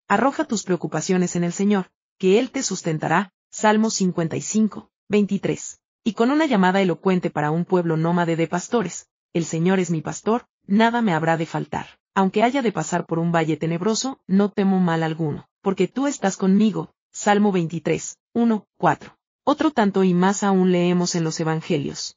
Arroja 0.09 0.45
tus 0.45 0.65
preocupaciones 0.65 1.37
en 1.37 1.45
el 1.45 1.53
Señor, 1.53 1.91
que 2.19 2.39
Él 2.39 2.51
te 2.51 2.63
sustentará. 2.63 3.33
Salmo 3.51 3.89
55, 3.89 4.91
23 5.09 5.79
y 6.07 6.13
con 6.13 6.31
una 6.31 6.45
llamada 6.45 6.83
elocuente 6.83 7.31
para 7.31 7.51
un 7.51 7.65
pueblo 7.65 7.97
nómade 7.97 8.37
de 8.37 8.47
pastores, 8.47 9.09
el 9.33 9.47
Señor 9.47 9.81
es 9.81 9.91
mi 9.91 10.03
pastor, 10.03 10.47
nada 10.67 11.01
me 11.01 11.15
habrá 11.15 11.39
de 11.39 11.47
faltar. 11.47 11.87
Aunque 12.15 12.43
haya 12.43 12.61
de 12.61 12.73
pasar 12.73 13.07
por 13.07 13.19
un 13.19 13.33
valle 13.33 13.57
tenebroso, 13.57 14.21
no 14.27 14.51
temo 14.51 14.79
mal 14.81 15.03
alguno, 15.03 15.49
porque 15.63 15.89
tú 15.89 16.07
estás 16.07 16.37
conmigo. 16.37 16.94
Salmo 17.17 17.53
23, 17.53 18.19
1, 18.33 18.67
4. 18.77 19.17
Otro 19.45 19.71
tanto 19.71 20.03
y 20.03 20.13
más 20.13 20.43
aún 20.43 20.73
leemos 20.73 21.15
en 21.15 21.23
los 21.23 21.39
Evangelios. 21.39 22.17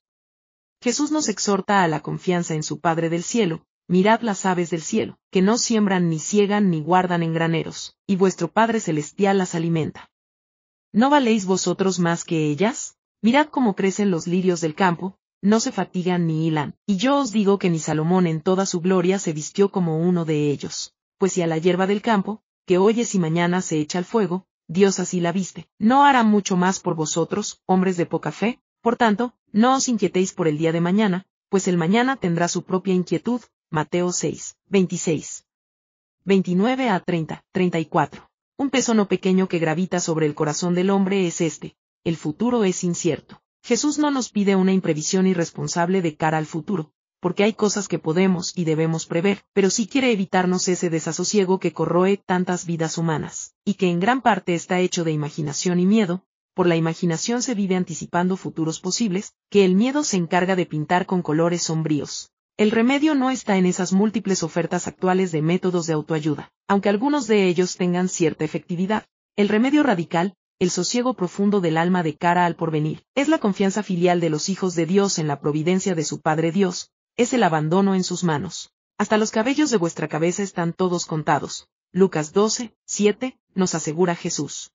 Jesús 0.81 1.11
nos 1.11 1.29
exhorta 1.29 1.83
a 1.83 1.87
la 1.87 1.99
confianza 1.99 2.55
en 2.55 2.63
su 2.63 2.79
Padre 2.79 3.11
del 3.11 3.21
cielo, 3.21 3.63
mirad 3.87 4.21
las 4.21 4.47
aves 4.47 4.71
del 4.71 4.81
cielo, 4.81 5.19
que 5.29 5.43
no 5.43 5.59
siembran 5.59 6.09
ni 6.09 6.17
ciegan 6.17 6.71
ni 6.71 6.81
guardan 6.81 7.21
en 7.21 7.31
graneros, 7.31 7.95
y 8.07 8.15
vuestro 8.15 8.47
Padre 8.47 8.79
celestial 8.79 9.37
las 9.37 9.53
alimenta. 9.53 10.09
¿No 10.91 11.11
valéis 11.11 11.45
vosotros 11.45 11.99
más 11.99 12.23
que 12.23 12.49
ellas? 12.49 12.97
Mirad 13.21 13.49
cómo 13.49 13.75
crecen 13.75 14.09
los 14.09 14.25
lirios 14.25 14.61
del 14.61 14.73
campo, 14.73 15.19
no 15.43 15.59
se 15.59 15.71
fatigan 15.71 16.25
ni 16.25 16.47
hilan, 16.47 16.73
y 16.87 16.97
yo 16.97 17.19
os 17.19 17.31
digo 17.31 17.59
que 17.59 17.69
ni 17.69 17.77
Salomón 17.77 18.25
en 18.25 18.41
toda 18.41 18.65
su 18.65 18.81
gloria 18.81 19.19
se 19.19 19.31
vistió 19.31 19.69
como 19.69 19.99
uno 19.99 20.25
de 20.25 20.49
ellos. 20.49 20.95
Pues 21.19 21.33
si 21.33 21.43
a 21.43 21.47
la 21.47 21.59
hierba 21.59 21.85
del 21.85 22.01
campo, 22.01 22.41
que 22.65 22.79
hoy 22.79 22.99
es 22.99 23.13
y 23.13 23.19
mañana 23.19 23.61
se 23.61 23.79
echa 23.79 23.99
al 23.99 24.05
fuego, 24.05 24.46
Dios 24.67 24.99
así 24.99 25.21
la 25.21 25.31
viste, 25.31 25.69
¿no 25.79 26.03
hará 26.03 26.23
mucho 26.23 26.57
más 26.57 26.79
por 26.79 26.95
vosotros, 26.95 27.61
hombres 27.65 27.95
de 27.95 28.05
poca 28.05 28.31
fe? 28.31 28.59
Por 28.81 28.97
tanto, 28.97 29.33
no 29.51 29.75
os 29.75 29.87
inquietéis 29.87 30.33
por 30.33 30.47
el 30.47 30.57
día 30.57 30.71
de 30.71 30.81
mañana, 30.81 31.25
pues 31.49 31.67
el 31.67 31.77
mañana 31.77 32.17
tendrá 32.17 32.47
su 32.47 32.63
propia 32.63 32.93
inquietud. 32.93 33.41
Mateo 33.69 34.13
6, 34.13 34.55
26. 34.67 35.45
29 36.23 36.89
a 36.89 36.99
30, 37.01 37.43
34. 37.51 38.29
Un 38.57 38.69
peso 38.69 38.93
no 38.93 39.07
pequeño 39.07 39.47
que 39.47 39.59
gravita 39.59 39.99
sobre 39.99 40.25
el 40.25 40.35
corazón 40.35 40.73
del 40.73 40.89
hombre 40.89 41.27
es 41.27 41.41
este, 41.41 41.75
el 42.03 42.15
futuro 42.15 42.63
es 42.63 42.83
incierto. 42.83 43.41
Jesús 43.63 43.97
no 43.97 44.09
nos 44.09 44.29
pide 44.29 44.55
una 44.55 44.71
imprevisión 44.71 45.27
irresponsable 45.27 46.01
de 46.01 46.15
cara 46.15 46.37
al 46.37 46.45
futuro, 46.45 46.93
porque 47.19 47.43
hay 47.43 47.53
cosas 47.53 47.87
que 47.87 47.99
podemos 47.99 48.51
y 48.55 48.63
debemos 48.63 49.05
prever, 49.05 49.43
pero 49.53 49.69
sí 49.69 49.87
quiere 49.87 50.11
evitarnos 50.11 50.67
ese 50.67 50.89
desasosiego 50.89 51.59
que 51.59 51.73
corroe 51.73 52.17
tantas 52.17 52.65
vidas 52.65 52.97
humanas, 52.97 53.53
y 53.65 53.75
que 53.75 53.89
en 53.89 53.99
gran 53.99 54.21
parte 54.21 54.53
está 54.53 54.79
hecho 54.79 55.03
de 55.03 55.11
imaginación 55.11 55.79
y 55.79 55.85
miedo, 55.85 56.23
por 56.53 56.65
la 56.67 56.75
imaginación 56.75 57.41
se 57.43 57.53
vive 57.53 57.75
anticipando 57.75 58.35
futuros 58.35 58.79
posibles, 58.79 59.33
que 59.49 59.63
el 59.63 59.75
miedo 59.75 60.03
se 60.03 60.17
encarga 60.17 60.55
de 60.55 60.65
pintar 60.65 61.05
con 61.05 61.21
colores 61.21 61.61
sombríos. 61.61 62.31
El 62.57 62.71
remedio 62.71 63.13
no 63.13 63.29
está 63.29 63.57
en 63.57 63.67
esas 63.67 63.93
múltiples 63.93 64.41
ofertas 64.41 64.87
actuales 64.87 65.31
de 65.31 65.43
métodos 65.43 65.85
de 65.85 65.93
autoayuda, 65.93 66.51
aunque 66.67 66.89
algunos 66.89 67.27
de 67.27 67.47
ellos 67.47 67.77
tengan 67.77 68.09
cierta 68.09 68.43
efectividad. 68.43 69.05
El 69.35 69.49
remedio 69.49 69.83
radical, 69.83 70.33
el 70.57 70.71
sosiego 70.71 71.13
profundo 71.13 71.61
del 71.61 71.77
alma 71.77 72.01
de 72.01 72.15
cara 72.15 72.47
al 72.47 72.55
porvenir, 72.55 73.03
es 73.13 73.27
la 73.27 73.37
confianza 73.37 73.83
filial 73.83 74.19
de 74.19 74.31
los 74.31 74.49
hijos 74.49 74.73
de 74.73 74.87
Dios 74.87 75.19
en 75.19 75.27
la 75.27 75.39
providencia 75.39 75.93
de 75.93 76.03
su 76.03 76.21
Padre 76.21 76.51
Dios, 76.51 76.89
es 77.17 77.33
el 77.33 77.43
abandono 77.43 77.95
en 77.95 78.03
sus 78.03 78.23
manos. 78.23 78.71
Hasta 78.99 79.17
los 79.17 79.31
cabellos 79.31 79.71
de 79.71 79.77
vuestra 79.77 80.07
cabeza 80.07 80.43
están 80.43 80.71
todos 80.71 81.05
contados. 81.05 81.67
Lucas 81.91 82.31
12, 82.31 82.75
7, 82.85 83.39
nos 83.55 83.73
asegura 83.73 84.15
Jesús. 84.15 84.71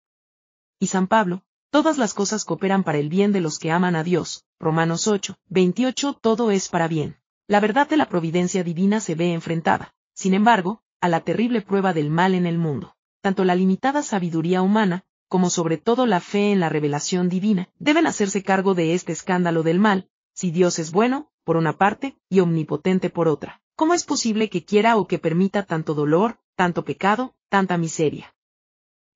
Y 0.80 0.88
San 0.88 1.06
Pablo, 1.06 1.44
todas 1.70 1.98
las 1.98 2.14
cosas 2.14 2.44
cooperan 2.44 2.82
para 2.82 2.98
el 2.98 3.08
bien 3.08 3.32
de 3.32 3.40
los 3.40 3.60
que 3.60 3.70
aman 3.70 3.94
a 3.94 4.02
Dios. 4.02 4.44
Romanos 4.58 5.06
8, 5.06 5.36
28, 5.48 6.18
todo 6.20 6.50
es 6.50 6.68
para 6.68 6.88
bien. 6.88 7.16
La 7.46 7.60
verdad 7.60 7.88
de 7.88 7.96
la 7.96 8.08
providencia 8.08 8.64
divina 8.64 9.00
se 9.00 9.14
ve 9.14 9.32
enfrentada, 9.32 9.94
sin 10.14 10.34
embargo, 10.34 10.82
a 11.00 11.08
la 11.08 11.20
terrible 11.20 11.62
prueba 11.62 11.92
del 11.92 12.10
mal 12.10 12.34
en 12.34 12.46
el 12.46 12.58
mundo. 12.58 12.96
Tanto 13.20 13.44
la 13.44 13.54
limitada 13.54 14.02
sabiduría 14.02 14.62
humana, 14.62 15.04
como 15.28 15.48
sobre 15.48 15.78
todo 15.78 16.06
la 16.06 16.20
fe 16.20 16.52
en 16.52 16.60
la 16.60 16.68
revelación 16.68 17.28
divina, 17.28 17.68
deben 17.78 18.06
hacerse 18.06 18.42
cargo 18.42 18.74
de 18.74 18.94
este 18.94 19.12
escándalo 19.12 19.62
del 19.62 19.78
mal, 19.78 20.08
si 20.34 20.50
Dios 20.50 20.78
es 20.78 20.92
bueno, 20.92 21.31
por 21.44 21.56
una 21.56 21.76
parte, 21.76 22.16
y 22.28 22.40
omnipotente 22.40 23.10
por 23.10 23.28
otra. 23.28 23.60
¿Cómo 23.76 23.94
es 23.94 24.04
posible 24.04 24.48
que 24.48 24.64
quiera 24.64 24.96
o 24.96 25.06
que 25.06 25.18
permita 25.18 25.64
tanto 25.64 25.94
dolor, 25.94 26.38
tanto 26.56 26.84
pecado, 26.84 27.34
tanta 27.48 27.78
miseria? 27.78 28.34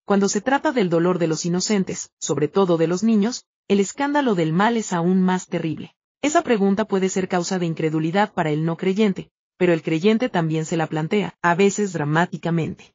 Cuando 0.05 0.29
se 0.29 0.41
trata 0.41 0.73
del 0.73 0.89
dolor 0.89 1.19
de 1.19 1.27
los 1.27 1.45
inocentes, 1.45 2.11
sobre 2.19 2.49
todo 2.49 2.77
de 2.77 2.87
los 2.87 3.03
niños, 3.03 3.45
el 3.69 3.81
escándalo 3.81 4.35
del 4.35 4.53
mal 4.53 4.77
es 4.77 4.93
aún 4.93 5.21
más 5.21 5.47
terrible. 5.49 5.97
Esa 6.23 6.43
pregunta 6.43 6.85
puede 6.85 7.09
ser 7.09 7.29
causa 7.29 7.59
de 7.59 7.67
incredulidad 7.67 8.33
para 8.33 8.51
el 8.51 8.65
no 8.65 8.77
creyente, 8.77 9.31
pero 9.57 9.73
el 9.73 9.83
creyente 9.83 10.29
también 10.29 10.65
se 10.65 10.77
la 10.77 10.87
plantea, 10.87 11.37
a 11.43 11.55
veces 11.55 11.93
dramáticamente. 11.93 12.95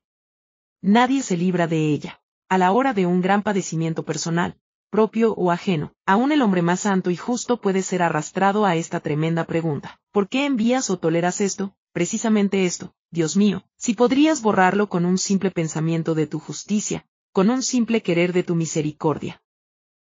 Nadie 0.81 1.21
se 1.21 1.37
libra 1.37 1.67
de 1.67 1.89
ella. 1.89 2.21
A 2.49 2.57
la 2.57 2.71
hora 2.71 2.93
de 2.93 3.05
un 3.05 3.21
gran 3.21 3.43
padecimiento 3.43 4.03
personal, 4.03 4.57
propio 4.91 5.33
o 5.33 5.49
ajeno, 5.49 5.93
aún 6.05 6.31
el 6.31 6.43
hombre 6.43 6.61
más 6.61 6.81
santo 6.81 7.09
y 7.09 7.15
justo 7.15 7.59
puede 7.59 7.81
ser 7.81 8.03
arrastrado 8.03 8.65
a 8.65 8.75
esta 8.75 8.99
tremenda 8.99 9.45
pregunta. 9.45 9.99
¿Por 10.11 10.29
qué 10.29 10.45
envías 10.45 10.91
o 10.91 10.99
toleras 10.99 11.41
esto? 11.41 11.73
Precisamente 11.93 12.65
esto, 12.65 12.93
Dios 13.09 13.35
mío, 13.35 13.63
si 13.77 13.93
podrías 13.93 14.41
borrarlo 14.41 14.89
con 14.89 15.05
un 15.05 15.17
simple 15.17 15.49
pensamiento 15.49 16.13
de 16.13 16.27
tu 16.27 16.39
justicia, 16.39 17.07
con 17.31 17.49
un 17.49 17.63
simple 17.63 18.03
querer 18.03 18.33
de 18.33 18.43
tu 18.43 18.55
misericordia. 18.55 19.41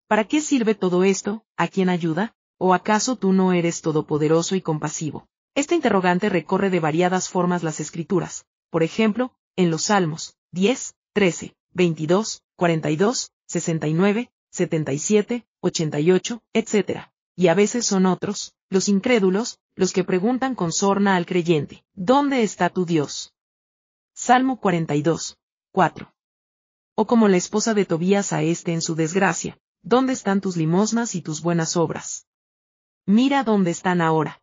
¿Para 0.09 0.25
qué 0.25 0.41
sirve 0.41 0.75
todo 0.75 1.05
esto? 1.05 1.45
¿A 1.57 1.69
quién 1.69 1.89
ayuda? 1.89 2.35
¿O 2.59 2.75
acaso 2.75 3.17
tú 3.17 3.33
no 3.33 3.53
eres 3.53 3.83
todopoderoso 3.83 4.57
y 4.57 4.63
compasivo? 4.63 5.29
Este 5.55 5.75
interrogante 5.75 6.31
recorre 6.31 6.71
de 6.71 6.81
variadas 6.81 7.29
formas 7.29 7.63
las 7.63 7.79
escrituras, 7.79 8.47
por 8.71 8.83
ejemplo, 8.83 9.35
en 9.55 9.71
los 9.71 9.85
Salmos 9.85 10.37
10, 10.53 10.95
13, 11.13 11.55
22, 11.73 12.43
42, 12.57 13.31
69, 13.47 14.31
77, 14.53 15.47
88, 15.61 16.43
etc. 16.53 17.07
Y 17.35 17.49
a 17.49 17.55
veces 17.55 17.87
son 17.87 18.05
otros, 18.05 18.55
los 18.69 18.89
incrédulos, 18.89 19.59
los 19.75 19.95
que 19.95 20.05
preguntan 20.05 20.55
con 20.55 20.73
sorna 20.73 21.17
al 21.17 21.25
creyente, 21.25 21.85
¿dónde 21.95 22.43
está 22.43 22.69
tu 22.69 22.85
Dios? 22.85 23.33
Salmo 24.15 24.61
42, 24.61 25.39
4. 25.73 26.15
O 26.95 27.07
como 27.07 27.29
la 27.29 27.39
esposa 27.39 27.73
de 27.73 27.87
Tobías 27.87 28.35
a 28.35 28.43
este 28.43 28.75
en 28.75 28.83
su 28.83 28.95
desgracia, 28.95 29.59
¿dónde 29.81 30.13
están 30.13 30.43
tus 30.43 30.59
limosnas 30.59 31.15
y 31.15 31.23
tus 31.23 31.41
buenas 31.41 31.79
obras? 31.79 32.27
Mira 33.07 33.45
dónde 33.45 33.71
están 33.71 34.03
ahora. 34.03 34.43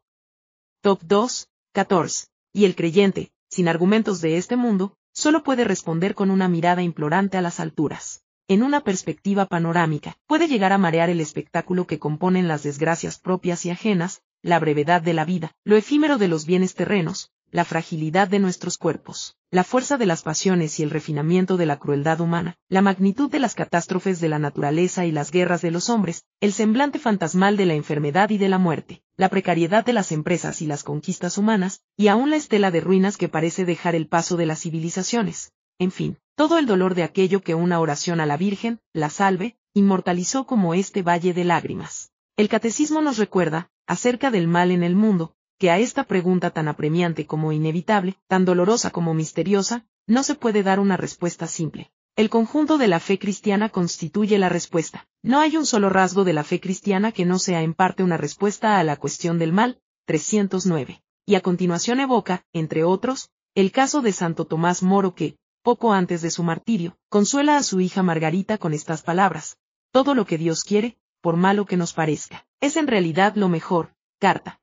Top 0.81 1.01
2, 1.03 1.49
14. 1.73 2.25
Y 2.51 2.65
el 2.65 2.75
creyente, 2.75 3.31
sin 3.47 3.67
argumentos 3.67 4.21
de 4.21 4.37
este 4.37 4.55
mundo, 4.55 4.97
solo 5.13 5.43
puede 5.43 5.65
responder 5.65 6.15
con 6.15 6.31
una 6.31 6.49
mirada 6.49 6.81
implorante 6.81 7.37
a 7.37 7.41
las 7.43 7.59
alturas 7.59 8.23
en 8.49 8.63
una 8.63 8.81
perspectiva 8.81 9.45
panorámica, 9.45 10.17
puede 10.25 10.47
llegar 10.47 10.73
a 10.73 10.79
marear 10.79 11.11
el 11.11 11.21
espectáculo 11.21 11.85
que 11.85 11.99
componen 11.99 12.47
las 12.47 12.63
desgracias 12.63 13.19
propias 13.19 13.63
y 13.67 13.69
ajenas, 13.69 14.23
la 14.41 14.57
brevedad 14.57 15.03
de 15.03 15.13
la 15.13 15.23
vida, 15.23 15.53
lo 15.63 15.77
efímero 15.77 16.17
de 16.17 16.29
los 16.29 16.47
bienes 16.47 16.73
terrenos, 16.73 17.31
la 17.51 17.63
fragilidad 17.63 18.27
de 18.27 18.39
nuestros 18.39 18.79
cuerpos, 18.79 19.37
la 19.51 19.63
fuerza 19.63 19.97
de 19.97 20.07
las 20.07 20.23
pasiones 20.23 20.79
y 20.79 20.83
el 20.83 20.89
refinamiento 20.89 21.57
de 21.57 21.67
la 21.67 21.77
crueldad 21.77 22.21
humana, 22.21 22.57
la 22.69 22.81
magnitud 22.81 23.29
de 23.29 23.37
las 23.37 23.53
catástrofes 23.53 24.19
de 24.19 24.29
la 24.29 24.39
naturaleza 24.39 25.05
y 25.05 25.11
las 25.11 25.29
guerras 25.29 25.61
de 25.61 25.69
los 25.69 25.91
hombres, 25.91 26.23
el 26.41 26.51
semblante 26.51 26.97
fantasmal 26.97 27.55
de 27.55 27.67
la 27.67 27.75
enfermedad 27.75 28.31
y 28.31 28.39
de 28.39 28.49
la 28.49 28.57
muerte, 28.57 29.03
la 29.15 29.29
precariedad 29.29 29.85
de 29.85 29.93
las 29.93 30.11
empresas 30.11 30.63
y 30.63 30.65
las 30.65 30.83
conquistas 30.83 31.37
humanas, 31.37 31.83
y 31.95 32.07
aún 32.07 32.31
la 32.31 32.37
estela 32.37 32.71
de 32.71 32.81
ruinas 32.81 33.15
que 33.15 33.29
parece 33.29 33.63
dejar 33.63 33.93
el 33.93 34.07
paso 34.07 34.37
de 34.37 34.47
las 34.47 34.61
civilizaciones. 34.61 35.51
En 35.79 35.91
fin, 35.91 36.17
todo 36.35 36.57
el 36.57 36.65
dolor 36.65 36.93
de 36.93 37.03
aquello 37.03 37.41
que 37.41 37.55
una 37.55 37.79
oración 37.79 38.19
a 38.19 38.25
la 38.25 38.37
Virgen, 38.37 38.79
la 38.93 39.09
salve, 39.09 39.57
inmortalizó 39.73 40.45
como 40.45 40.73
este 40.73 41.01
valle 41.01 41.33
de 41.33 41.45
lágrimas. 41.45 42.11
El 42.35 42.49
catecismo 42.49 43.01
nos 43.01 43.17
recuerda, 43.17 43.69
acerca 43.87 44.29
del 44.29 44.47
mal 44.47 44.71
en 44.71 44.83
el 44.83 44.95
mundo, 44.95 45.35
que 45.57 45.71
a 45.71 45.79
esta 45.79 46.03
pregunta 46.03 46.51
tan 46.51 46.67
apremiante 46.67 47.25
como 47.25 47.51
inevitable, 47.51 48.17
tan 48.27 48.45
dolorosa 48.45 48.91
como 48.91 49.13
misteriosa, 49.13 49.85
no 50.05 50.23
se 50.23 50.35
puede 50.35 50.63
dar 50.63 50.79
una 50.79 50.97
respuesta 50.97 51.47
simple. 51.47 51.91
El 52.15 52.29
conjunto 52.29 52.77
de 52.77 52.87
la 52.87 52.99
fe 52.99 53.17
cristiana 53.17 53.69
constituye 53.69 54.37
la 54.37 54.49
respuesta. 54.49 55.07
No 55.23 55.39
hay 55.39 55.55
un 55.55 55.65
solo 55.65 55.89
rasgo 55.89 56.25
de 56.25 56.33
la 56.33 56.43
fe 56.43 56.59
cristiana 56.59 57.13
que 57.13 57.25
no 57.25 57.39
sea 57.39 57.61
en 57.61 57.73
parte 57.73 58.03
una 58.03 58.17
respuesta 58.17 58.79
a 58.79 58.83
la 58.83 58.97
cuestión 58.97 59.39
del 59.39 59.53
mal, 59.53 59.79
309. 60.05 61.01
Y 61.25 61.35
a 61.35 61.41
continuación 61.41 62.01
evoca, 62.01 62.43
entre 62.51 62.83
otros, 62.83 63.29
el 63.55 63.71
caso 63.71 64.01
de 64.01 64.11
Santo 64.11 64.45
Tomás 64.45 64.83
Moro 64.83 65.15
que, 65.15 65.37
poco 65.61 65.93
antes 65.93 66.21
de 66.21 66.31
su 66.31 66.43
martirio, 66.43 66.97
consuela 67.09 67.57
a 67.57 67.63
su 67.63 67.81
hija 67.81 68.03
Margarita 68.03 68.57
con 68.57 68.73
estas 68.73 69.01
palabras. 69.01 69.57
Todo 69.91 70.15
lo 70.15 70.25
que 70.25 70.37
Dios 70.37 70.63
quiere, 70.63 70.97
por 71.21 71.35
malo 71.35 71.65
que 71.65 71.77
nos 71.77 71.93
parezca, 71.93 72.45
es 72.61 72.77
en 72.77 72.87
realidad 72.87 73.35
lo 73.35 73.49
mejor. 73.49 73.93
Carta. 74.19 74.61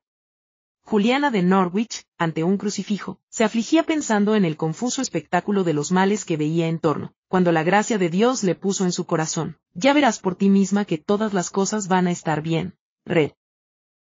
Juliana 0.83 1.31
de 1.31 1.43
Norwich, 1.43 2.05
ante 2.17 2.43
un 2.43 2.57
crucifijo, 2.57 3.19
se 3.29 3.43
afligía 3.43 3.83
pensando 3.83 4.35
en 4.35 4.45
el 4.45 4.55
confuso 4.55 5.01
espectáculo 5.01 5.63
de 5.63 5.73
los 5.73 5.91
males 5.91 6.23
que 6.23 6.37
veía 6.37 6.67
en 6.67 6.79
torno, 6.79 7.13
cuando 7.27 7.51
la 7.51 7.63
gracia 7.63 7.97
de 7.97 8.09
Dios 8.09 8.43
le 8.43 8.55
puso 8.55 8.85
en 8.85 8.93
su 8.93 9.05
corazón. 9.05 9.57
Ya 9.73 9.93
verás 9.93 10.19
por 10.19 10.35
ti 10.35 10.49
misma 10.49 10.85
que 10.85 10.97
todas 10.97 11.33
las 11.33 11.49
cosas 11.49 11.87
van 11.87 12.07
a 12.07 12.11
estar 12.11 12.41
bien. 12.41 12.77
Red. 13.05 13.31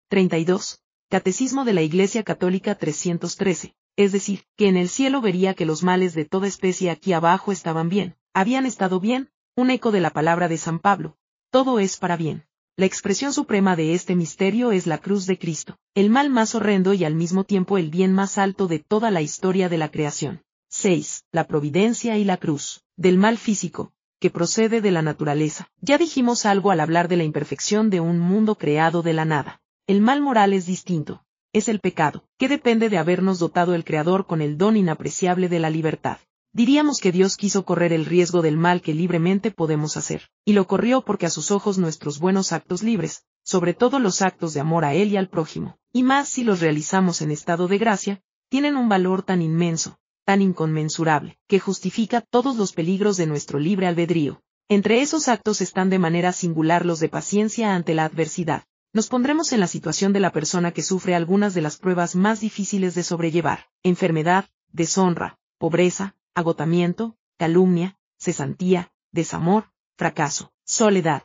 32. 0.08 0.80
Catecismo 1.08 1.64
de 1.64 1.72
la 1.72 1.82
Iglesia 1.82 2.22
Católica 2.22 2.74
313 2.74 3.74
es 3.96 4.12
decir, 4.12 4.44
que 4.56 4.68
en 4.68 4.76
el 4.76 4.88
cielo 4.88 5.20
vería 5.20 5.54
que 5.54 5.66
los 5.66 5.82
males 5.82 6.14
de 6.14 6.24
toda 6.24 6.46
especie 6.46 6.90
aquí 6.90 7.12
abajo 7.12 7.52
estaban 7.52 7.88
bien, 7.88 8.16
habían 8.32 8.66
estado 8.66 9.00
bien, 9.00 9.30
un 9.56 9.70
eco 9.70 9.92
de 9.92 10.00
la 10.00 10.10
palabra 10.10 10.48
de 10.48 10.58
San 10.58 10.78
Pablo, 10.78 11.16
todo 11.50 11.78
es 11.78 11.96
para 11.98 12.16
bien. 12.16 12.44
La 12.76 12.86
expresión 12.86 13.32
suprema 13.32 13.76
de 13.76 13.94
este 13.94 14.16
misterio 14.16 14.72
es 14.72 14.88
la 14.88 14.98
cruz 14.98 15.26
de 15.26 15.38
Cristo, 15.38 15.78
el 15.94 16.10
mal 16.10 16.28
más 16.28 16.56
horrendo 16.56 16.92
y 16.92 17.04
al 17.04 17.14
mismo 17.14 17.44
tiempo 17.44 17.78
el 17.78 17.88
bien 17.88 18.12
más 18.12 18.36
alto 18.36 18.66
de 18.66 18.80
toda 18.80 19.12
la 19.12 19.22
historia 19.22 19.68
de 19.68 19.78
la 19.78 19.92
creación. 19.92 20.42
6. 20.70 21.26
La 21.30 21.46
providencia 21.46 22.18
y 22.18 22.24
la 22.24 22.36
cruz, 22.36 22.82
del 22.96 23.16
mal 23.16 23.38
físico, 23.38 23.92
que 24.18 24.30
procede 24.30 24.80
de 24.80 24.90
la 24.90 25.02
naturaleza. 25.02 25.70
Ya 25.80 25.98
dijimos 25.98 26.46
algo 26.46 26.72
al 26.72 26.80
hablar 26.80 27.06
de 27.06 27.16
la 27.16 27.22
imperfección 27.22 27.90
de 27.90 28.00
un 28.00 28.18
mundo 28.18 28.56
creado 28.56 29.02
de 29.02 29.12
la 29.12 29.24
nada. 29.24 29.60
El 29.86 30.00
mal 30.00 30.20
moral 30.20 30.52
es 30.52 30.66
distinto, 30.66 31.23
es 31.54 31.68
el 31.68 31.78
pecado, 31.78 32.24
que 32.36 32.48
depende 32.48 32.90
de 32.90 32.98
habernos 32.98 33.38
dotado 33.38 33.74
el 33.74 33.84
Creador 33.84 34.26
con 34.26 34.42
el 34.42 34.58
don 34.58 34.76
inapreciable 34.76 35.48
de 35.48 35.60
la 35.60 35.70
libertad. 35.70 36.18
Diríamos 36.52 36.98
que 36.98 37.12
Dios 37.12 37.36
quiso 37.36 37.64
correr 37.64 37.92
el 37.92 38.06
riesgo 38.06 38.42
del 38.42 38.56
mal 38.56 38.82
que 38.82 38.92
libremente 38.92 39.52
podemos 39.52 39.96
hacer, 39.96 40.28
y 40.44 40.52
lo 40.52 40.66
corrió 40.66 41.04
porque 41.04 41.26
a 41.26 41.30
sus 41.30 41.52
ojos 41.52 41.78
nuestros 41.78 42.18
buenos 42.18 42.52
actos 42.52 42.82
libres, 42.82 43.24
sobre 43.44 43.72
todo 43.72 44.00
los 44.00 44.20
actos 44.20 44.52
de 44.52 44.60
amor 44.60 44.84
a 44.84 44.94
Él 44.94 45.12
y 45.12 45.16
al 45.16 45.28
prójimo, 45.28 45.78
y 45.92 46.02
más 46.02 46.28
si 46.28 46.42
los 46.42 46.60
realizamos 46.60 47.22
en 47.22 47.30
estado 47.30 47.68
de 47.68 47.78
gracia, 47.78 48.20
tienen 48.48 48.76
un 48.76 48.88
valor 48.88 49.22
tan 49.22 49.40
inmenso, 49.40 49.96
tan 50.24 50.42
inconmensurable, 50.42 51.38
que 51.46 51.60
justifica 51.60 52.20
todos 52.20 52.56
los 52.56 52.72
peligros 52.72 53.16
de 53.16 53.26
nuestro 53.26 53.60
libre 53.60 53.86
albedrío. 53.86 54.42
Entre 54.68 55.02
esos 55.02 55.28
actos 55.28 55.60
están 55.60 55.88
de 55.88 56.00
manera 56.00 56.32
singular 56.32 56.84
los 56.84 56.98
de 56.98 57.08
paciencia 57.08 57.76
ante 57.76 57.94
la 57.94 58.06
adversidad, 58.06 58.64
nos 58.94 59.08
pondremos 59.08 59.52
en 59.52 59.58
la 59.58 59.66
situación 59.66 60.12
de 60.12 60.20
la 60.20 60.30
persona 60.30 60.70
que 60.70 60.84
sufre 60.84 61.16
algunas 61.16 61.52
de 61.52 61.60
las 61.60 61.76
pruebas 61.78 62.14
más 62.14 62.40
difíciles 62.40 62.94
de 62.94 63.02
sobrellevar, 63.02 63.66
enfermedad, 63.82 64.46
deshonra, 64.72 65.36
pobreza, 65.58 66.14
agotamiento, 66.32 67.16
calumnia, 67.36 67.98
cesantía, 68.18 68.92
desamor, 69.10 69.72
fracaso, 69.96 70.52
soledad. 70.64 71.24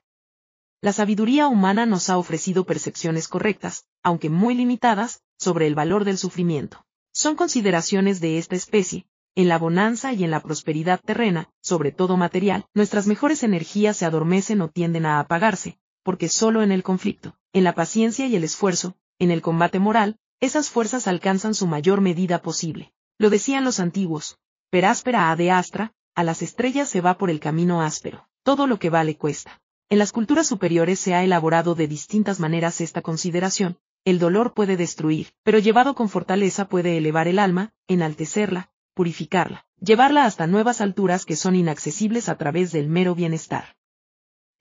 La 0.82 0.93
sabiduría 0.93 1.47
humana 1.47 1.86
nos 1.86 2.10
ha 2.10 2.17
ofrecido 2.17 2.65
percepciones 2.65 3.27
correctas, 3.27 3.86
aunque 4.01 4.32
muy 4.32 4.55
limitadas, 4.55 5.21
sobre 5.38 5.67
el 5.67 5.75
valor 5.75 6.05
del 6.05 6.17
sufrimiento. 6.17 6.84
Son 7.13 7.36
consideraciones 7.36 8.19
de 8.19 8.39
esta 8.39 8.55
especie, 8.55 9.05
en 9.36 9.47
la 9.47 9.60
bonanza 9.60 10.12
y 10.13 10.23
en 10.23 10.32
la 10.32 10.41
prosperidad 10.41 10.99
terrena, 11.05 11.51
sobre 11.62 11.91
todo 11.91 12.17
material, 12.17 12.65
nuestras 12.73 13.05
mejores 13.05 13.43
energías 13.43 13.97
se 13.97 14.05
adormecen 14.05 14.62
o 14.62 14.69
tienden 14.69 15.05
a 15.05 15.19
apagarse, 15.19 15.77
porque 16.03 16.29
solo 16.29 16.62
en 16.62 16.71
el 16.71 16.83
conflicto, 16.83 17.35
en 17.53 17.63
la 17.63 17.75
paciencia 17.75 18.27
y 18.27 18.35
el 18.35 18.43
esfuerzo, 18.43 18.95
en 19.19 19.31
el 19.31 19.41
combate 19.41 19.79
moral, 19.79 20.17
esas 20.39 20.69
fuerzas 20.69 21.07
alcanzan 21.07 21.53
su 21.53 21.67
mayor 21.67 22.01
medida 22.01 22.41
posible. 22.41 22.93
Lo 23.17 23.29
decían 23.29 23.65
los 23.65 23.79
antiguos, 23.79 24.38
per 24.69 24.85
áspera 24.85 25.31
a 25.31 25.35
de 25.35 25.51
astra, 25.51 25.93
a 26.15 26.23
las 26.23 26.41
estrellas 26.41 26.89
se 26.89 27.01
va 27.01 27.17
por 27.17 27.29
el 27.29 27.39
camino 27.39 27.81
áspero, 27.81 28.27
todo 28.43 28.67
lo 28.67 28.79
que 28.79 28.89
vale 28.89 29.17
cuesta. 29.17 29.62
En 29.89 29.97
las 29.97 30.12
culturas 30.12 30.47
superiores 30.47 30.99
se 30.99 31.13
ha 31.15 31.23
elaborado 31.23 31.75
de 31.75 31.88
distintas 31.88 32.39
maneras 32.39 32.79
esta 32.79 33.01
consideración, 33.01 33.77
el 34.05 34.19
dolor 34.19 34.53
puede 34.53 34.77
destruir, 34.77 35.29
pero 35.43 35.59
llevado 35.59 35.95
con 35.95 36.09
fortaleza 36.09 36.67
puede 36.69 36.97
elevar 36.97 37.27
el 37.27 37.39
alma, 37.39 37.73
enaltecerla, 37.88 38.71
purificarla, 38.93 39.65
llevarla 39.79 40.25
hasta 40.25 40.47
nuevas 40.47 40.81
alturas 40.81 41.25
que 41.25 41.35
son 41.35 41.55
inaccesibles 41.55 42.29
a 42.29 42.38
través 42.38 42.71
del 42.71 42.88
mero 42.88 43.15
bienestar. 43.15 43.75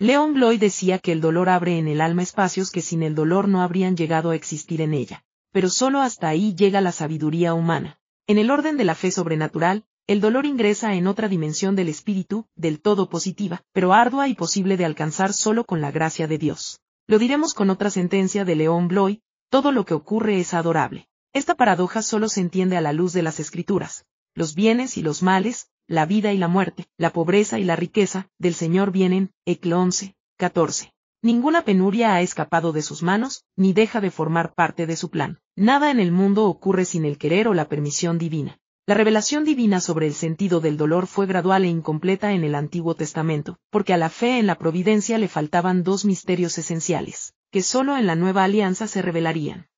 Leon 0.01 0.33
Bloy 0.33 0.59
decía 0.59 1.01
que 1.01 1.11
el 1.11 1.21
dolor 1.21 1.49
abre 1.49 1.77
en 1.77 1.89
el 1.89 2.01
alma 2.01 2.23
espacios 2.23 2.71
que 2.71 2.83
sin 2.83 3.03
el 3.03 3.17
dolor 3.17 3.49
no 3.49 3.63
habrían 3.63 3.97
llegado 3.97 4.31
a 4.31 4.37
existir 4.37 4.81
en 4.81 4.95
ella, 4.95 5.25
pero 5.51 5.69
solo 5.69 6.01
hasta 6.01 6.29
ahí 6.29 6.55
llega 6.55 6.81
la 6.81 6.93
sabiduría 6.93 7.53
humana. 7.53 7.99
En 8.29 8.39
el 8.39 8.53
orden 8.53 8.77
de 8.77 8.85
la 8.85 8.95
fe 8.95 9.11
sobrenatural, 9.11 9.85
el 10.07 10.21
dolor 10.21 10.47
ingresa 10.47 10.95
en 10.95 11.09
otra 11.09 11.27
dimensión 11.27 11.75
del 11.75 11.89
espíritu, 11.89 12.47
del 12.55 12.81
todo 12.81 13.09
positiva, 13.09 13.65
pero 13.73 13.93
ardua 13.93 14.29
y 14.29 14.35
posible 14.35 14.77
de 14.77 14.85
alcanzar 14.85 15.33
solo 15.33 15.65
con 15.65 15.81
la 15.81 15.91
gracia 15.91 16.29
de 16.29 16.39
Dios. 16.39 16.81
Lo 17.09 17.19
diremos 17.19 17.53
con 17.53 17.69
otra 17.69 17.91
sentencia 17.91 18.45
de 18.45 18.55
León 18.55 18.87
Bloy, 18.87 19.21
todo 19.51 19.73
lo 19.73 19.85
que 19.85 19.95
ocurre 19.95 20.39
es 20.39 20.55
adorable. 20.55 21.09
Esta 21.33 21.57
paradoja 21.57 22.03
solo 22.03 22.29
se 22.29 22.41
entiende 22.41 22.77
a 22.77 22.81
la 22.81 22.93
luz 22.93 23.13
de 23.15 23.23
las 23.23 23.41
escrituras. 23.41 24.05
Los 24.33 24.55
bienes 24.55 24.97
y 24.97 25.03
los 25.03 25.25
males, 25.25 25.71
la 25.89 26.05
vida 26.05 26.35
y 26.35 26.37
la 26.37 26.49
muerte, 26.49 26.87
la 26.99 27.15
pobreza 27.15 27.59
y 27.59 27.65
la 27.65 27.75
riqueza, 27.75 28.29
del 28.39 28.55
Señor 28.55 28.93
vienen, 28.93 29.33
Ecl 29.47 29.73
11, 29.73 30.15
14. 30.37 30.93
Ninguna 31.23 31.65
penuria 31.65 32.15
ha 32.15 32.21
escapado 32.21 32.73
de 32.73 32.83
sus 32.83 33.03
manos, 33.03 33.45
ni 33.57 33.73
deja 33.73 34.03
de 34.03 34.11
formar 34.11 34.55
parte 34.55 34.87
de 34.87 34.97
su 34.97 35.11
plan. 35.11 35.41
Nada 35.57 35.91
en 35.91 35.99
el 35.99 36.13
mundo 36.13 36.45
ocurre 36.45 36.85
sin 36.85 37.07
el 37.07 37.17
querer 37.17 37.49
o 37.49 37.55
la 37.55 37.69
permisión 37.71 38.19
divina. 38.19 38.59
La 38.87 38.95
revelación 38.95 39.45
divina 39.45 39.81
sobre 39.81 40.07
el 40.07 40.15
sentido 40.15 40.61
del 40.61 40.77
dolor 40.77 41.07
fue 41.07 41.27
gradual 41.27 41.65
e 41.65 41.69
incompleta 41.69 42.33
en 42.33 42.45
el 42.45 42.55
Antiguo 42.55 42.95
Testamento, 42.95 43.59
porque 43.71 43.95
a 43.95 43.97
la 43.97 44.11
fe 44.11 44.39
en 44.39 44.47
la 44.47 44.59
providencia 44.59 45.17
le 45.17 45.29
faltaban 45.29 45.83
dos 45.83 46.05
misterios 46.05 46.59
esenciales, 46.59 47.35
que 47.51 47.63
sólo 47.63 47.97
en 47.97 48.07
la 48.07 48.15
nueva 48.15 48.45
alianza 48.45 48.87
se 48.89 49.01
revelarían. 49.01 49.69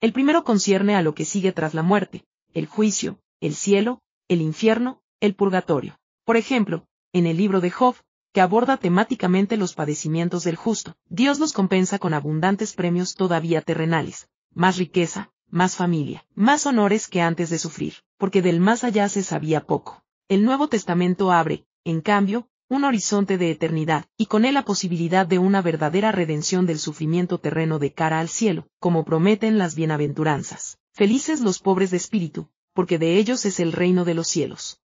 El 0.00 0.12
primero 0.12 0.44
concierne 0.44 0.94
a 0.94 1.02
lo 1.02 1.14
que 1.14 1.24
sigue 1.24 1.52
tras 1.52 1.74
la 1.74 1.82
muerte, 1.82 2.24
el 2.52 2.66
juicio, 2.66 3.18
el 3.40 3.54
cielo, 3.54 4.00
el 4.28 4.40
infierno, 4.40 5.02
el 5.24 5.34
purgatorio. 5.34 5.98
Por 6.26 6.36
ejemplo, 6.36 6.86
en 7.14 7.26
el 7.26 7.38
libro 7.38 7.62
de 7.62 7.70
Job, 7.70 7.96
que 8.34 8.42
aborda 8.42 8.76
temáticamente 8.76 9.56
los 9.56 9.72
padecimientos 9.72 10.44
del 10.44 10.56
justo. 10.56 10.96
Dios 11.08 11.38
los 11.38 11.54
compensa 11.54 11.98
con 11.98 12.12
abundantes 12.12 12.74
premios 12.74 13.14
todavía 13.14 13.62
terrenales, 13.62 14.28
más 14.52 14.76
riqueza, 14.76 15.30
más 15.48 15.76
familia, 15.76 16.26
más 16.34 16.66
honores 16.66 17.08
que 17.08 17.22
antes 17.22 17.48
de 17.48 17.58
sufrir, 17.58 17.94
porque 18.18 18.42
del 18.42 18.60
más 18.60 18.84
allá 18.84 19.08
se 19.08 19.22
sabía 19.22 19.64
poco. 19.64 20.04
El 20.28 20.44
Nuevo 20.44 20.68
Testamento 20.68 21.32
abre, 21.32 21.64
en 21.84 22.02
cambio, 22.02 22.46
un 22.68 22.84
horizonte 22.84 23.38
de 23.38 23.50
eternidad, 23.50 24.04
y 24.18 24.26
con 24.26 24.44
él 24.44 24.52
la 24.52 24.66
posibilidad 24.66 25.26
de 25.26 25.38
una 25.38 25.62
verdadera 25.62 26.12
redención 26.12 26.66
del 26.66 26.78
sufrimiento 26.78 27.38
terreno 27.38 27.78
de 27.78 27.94
cara 27.94 28.20
al 28.20 28.28
cielo, 28.28 28.66
como 28.78 29.06
prometen 29.06 29.56
las 29.56 29.74
bienaventuranzas. 29.74 30.76
Felices 30.92 31.40
los 31.40 31.60
pobres 31.60 31.90
de 31.90 31.96
espíritu, 31.96 32.50
porque 32.74 32.98
de 32.98 33.16
ellos 33.16 33.46
es 33.46 33.58
el 33.58 33.72
reino 33.72 34.04
de 34.04 34.12
los 34.12 34.28
cielos. 34.28 34.80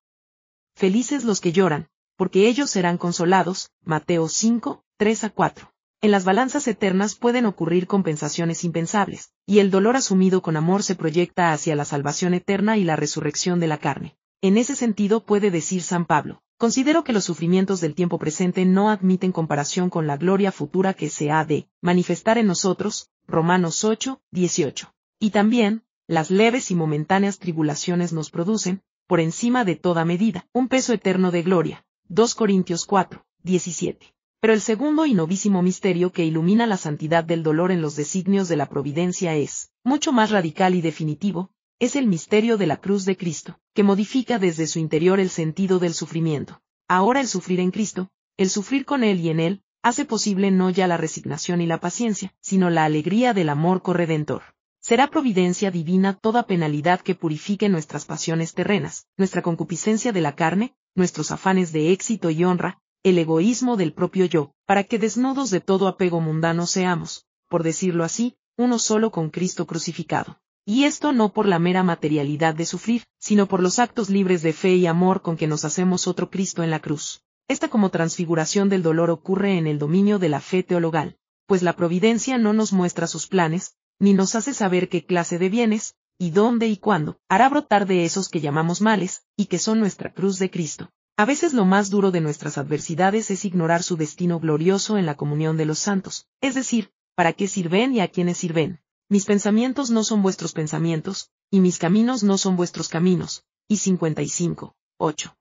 Felices 0.77 1.25
los 1.25 1.41
que 1.41 1.53
lloran, 1.53 1.89
porque 2.19 2.49
ellos 2.49 2.69
serán 2.69 2.99
consolados, 2.99 3.71
Mateo 3.83 4.29
5, 4.29 4.85
3 4.99 5.25
a 5.25 5.31
4. 5.31 5.73
En 6.03 6.11
las 6.11 6.27
balanzas 6.27 6.69
eternas 6.69 7.15
pueden 7.15 7.47
ocurrir 7.47 7.87
compensaciones 7.87 8.63
impensables, 8.63 9.33
y 9.47 9.61
el 9.61 9.71
dolor 9.71 9.97
asumido 9.97 10.43
con 10.43 10.55
amor 10.55 10.83
se 10.83 10.95
proyecta 10.95 11.55
hacia 11.55 11.77
la 11.77 11.87
salvación 11.87 12.35
eterna 12.35 12.77
y 12.77 12.85
la 12.85 12.95
resurrección 12.95 13.59
de 13.59 13.69
la 13.69 13.79
carne. 13.79 14.19
En 14.43 14.59
ese 14.59 14.77
sentido 14.77 15.25
puede 15.25 15.51
decir 15.51 15.81
San 15.81 16.05
Pablo, 16.05 16.43
considero 16.59 17.05
que 17.05 17.15
los 17.15 17.25
sufrimientos 17.25 17.81
del 17.81 17.95
tiempo 17.95 18.19
presente 18.19 18.67
no 18.67 18.91
admiten 18.91 19.33
comparación 19.33 19.89
con 19.89 20.07
la 20.07 20.19
gloria 20.19 20.53
futura 20.53 20.93
que 20.93 21.09
se 21.09 21.31
ha 21.31 21.47
de 21.47 21.71
manifestar 21.81 22.37
en 22.37 22.49
nosotros, 22.49 23.09
Romanos 23.27 23.83
8, 23.83 24.21
18. 24.31 24.93
Y 25.21 25.31
también, 25.31 25.85
las 26.07 26.31
leves 26.31 26.71
y 26.71 26.75
momentáneas 26.75 27.39
tribulaciones 27.39 28.13
nos 28.13 28.31
producen, 28.31 28.83
por 29.07 29.21
encima 29.21 29.65
de 29.65 29.77
toda 29.77 30.05
medida, 30.05 30.47
un 30.53 30.69
peso 30.69 30.93
eterno 30.93 31.31
de 31.31 31.43
gloria, 31.43 31.85
2 32.09 32.35
Corintios 32.35 32.85
4, 32.87 33.25
17. 33.43 34.15
Pero 34.41 34.53
el 34.53 34.61
segundo 34.61 35.07
y 35.07 35.15
novísimo 35.15 35.63
misterio 35.63 36.13
que 36.13 36.25
ilumina 36.25 36.67
la 36.67 36.77
santidad 36.77 37.25
del 37.25 37.43
dolor 37.43 37.71
en 37.71 37.81
los 37.81 37.97
designios 37.97 38.49
de 38.49 38.57
la 38.57 38.69
providencia 38.69 39.35
es, 39.35 39.71
mucho 39.85 40.13
más 40.13 40.31
radical 40.31 40.75
y 40.75 40.81
definitivo, 40.81 41.51
es 41.79 41.95
el 41.95 42.07
misterio 42.07 42.57
de 42.57 42.67
la 42.67 42.79
cruz 42.79 43.05
de 43.05 43.17
Cristo, 43.17 43.59
que 43.75 43.83
modifica 43.83 44.39
desde 44.39 44.67
su 44.67 44.79
interior 44.79 45.21
el 45.21 45.31
sentido 45.31 45.79
del 45.79 45.95
sufrimiento. 45.95 46.61
Ahora 46.89 47.21
el 47.21 47.29
sufrir 47.29 47.61
en 47.61 47.71
Cristo, 47.71 48.09
el 48.37 48.51
sufrir 48.51 48.85
con 48.85 49.05
Él 49.05 49.21
y 49.21 49.31
en 49.31 49.41
Él, 49.41 49.63
hace 49.83 50.05
posible 50.05 50.51
no 50.51 50.71
ya 50.71 50.89
la 50.89 50.97
resignación 50.97 51.61
y 51.61 51.67
la 51.67 51.79
paciencia, 51.79 52.35
sino 52.41 52.71
la 52.71 52.85
alegría 52.85 53.35
del 53.35 53.51
amor 53.51 53.83
corredentor. 53.83 54.56
Será 54.89 55.11
providencia 55.11 55.73
divina 55.73 56.15
toda 56.15 56.45
penalidad 56.45 57.01
que 57.01 57.17
purifique 57.17 57.69
nuestras 57.69 58.05
pasiones 58.05 58.55
terrenas, 58.55 59.09
nuestra 59.17 59.43
concupiscencia 59.43 60.13
de 60.13 60.21
la 60.21 60.37
carne, 60.37 60.77
nuestros 60.95 61.33
afanes 61.33 61.73
de 61.73 61.91
éxito 61.91 62.31
y 62.31 62.45
honra, 62.45 62.79
el 63.03 63.19
egoísmo 63.19 63.77
del 63.77 63.93
propio 63.93 64.27
yo, 64.27 64.53
para 64.65 64.85
que 64.85 65.01
desnudos 65.01 65.51
de 65.51 65.61
todo 65.61 65.89
apego 65.89 66.21
mundano 66.21 66.69
seamos, 66.69 67.27
por 67.49 67.65
decirlo 67.65 68.05
así, 68.05 68.37
uno 68.57 68.79
solo 68.79 69.11
con 69.11 69.31
Cristo 69.31 69.67
crucificado. 69.67 70.39
Y 70.65 70.85
esto 70.85 71.13
no 71.13 71.33
por 71.33 71.47
la 71.47 71.59
mera 71.59 71.83
materialidad 71.83 72.55
de 72.55 72.65
sufrir, 72.65 73.03
sino 73.19 73.49
por 73.49 73.65
los 73.65 73.81
actos 73.81 74.09
libres 74.09 74.43
de 74.43 74.53
fe 74.53 74.77
y 74.77 74.87
amor 74.87 75.21
con 75.21 75.37
que 75.37 75.49
nos 75.49 75.65
hacemos 75.65 76.07
otro 76.07 76.31
Cristo 76.31 76.63
en 76.63 76.71
la 76.71 76.79
cruz. 76.79 77.25
Esta 77.49 77.67
como 77.67 77.91
transfiguración 77.91 78.69
del 78.69 78.85
dolor 78.85 79.11
ocurre 79.11 79.59
en 79.59 79.67
el 79.67 79.81
dominio 79.81 80.21
de 80.21 80.29
la 80.29 80.39
fe 80.39 80.63
teologal, 80.63 81.17
pues 81.49 81.65
la 81.65 81.75
providencia 81.75 82.39
no 82.39 82.53
nos 82.53 82.73
muestra 82.73 83.09
sus 83.09 83.27
planes, 83.27 83.75
ni 83.99 84.15
nos 84.15 84.35
hace 84.35 84.55
saber 84.55 84.89
qué 84.89 85.05
clase 85.05 85.39
de 85.39 85.49
bienes, 85.49 85.95
y 86.19 86.31
dónde 86.31 86.67
y 86.67 86.77
cuándo, 86.77 87.19
hará 87.29 87.49
brotar 87.49 87.87
de 87.87 88.05
esos 88.05 88.29
que 88.29 88.41
llamamos 88.41 88.81
males, 88.81 89.25
y 89.37 89.47
que 89.47 89.59
son 89.59 89.81
nuestra 89.81 90.13
cruz 90.13 90.39
de 90.39 90.51
Cristo. 90.51 90.91
A 91.19 91.25
veces 91.25 91.55
lo 91.55 91.65
más 91.65 91.89
duro 91.89 92.11
de 92.11 92.21
nuestras 92.21 92.59
adversidades 92.59 93.31
es 93.31 93.45
ignorar 93.45 93.83
su 93.83 93.97
destino 93.97 94.39
glorioso 94.39 94.99
en 94.99 95.07
la 95.07 95.17
comunión 95.17 95.57
de 95.57 95.65
los 95.65 95.79
santos, 95.79 96.27
es 96.43 96.55
decir, 96.55 96.93
para 97.15 97.33
qué 97.33 97.49
sirven 97.49 97.95
y 97.95 98.01
a 98.01 98.09
quiénes 98.09 98.39
sirven. 98.39 98.81
Mis 99.09 99.25
pensamientos 99.25 99.91
no 99.91 100.05
son 100.05 100.23
vuestros 100.23 100.53
pensamientos, 100.53 101.31
y 101.51 101.61
mis 101.61 101.79
caminos 101.79 102.23
no 102.23 102.39
son 102.39 102.57
vuestros 102.57 102.89
caminos. 102.89 103.45
Y 103.69 103.79
55, 103.79 104.77
8. 104.99 105.37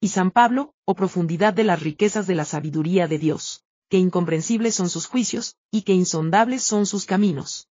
Y 0.00 0.08
San 0.08 0.30
Pablo, 0.30 0.74
o 0.84 0.94
profundidad 0.94 1.54
de 1.54 1.64
las 1.64 1.80
riquezas 1.80 2.26
de 2.26 2.34
la 2.34 2.44
sabiduría 2.44 3.06
de 3.06 3.18
Dios, 3.18 3.64
que 3.88 3.98
incomprensibles 3.98 4.74
son 4.74 4.90
sus 4.90 5.06
juicios, 5.06 5.56
y 5.70 5.82
que 5.82 5.92
insondables 5.92 6.62
son 6.62 6.86
sus 6.86 7.06
caminos. 7.06 7.67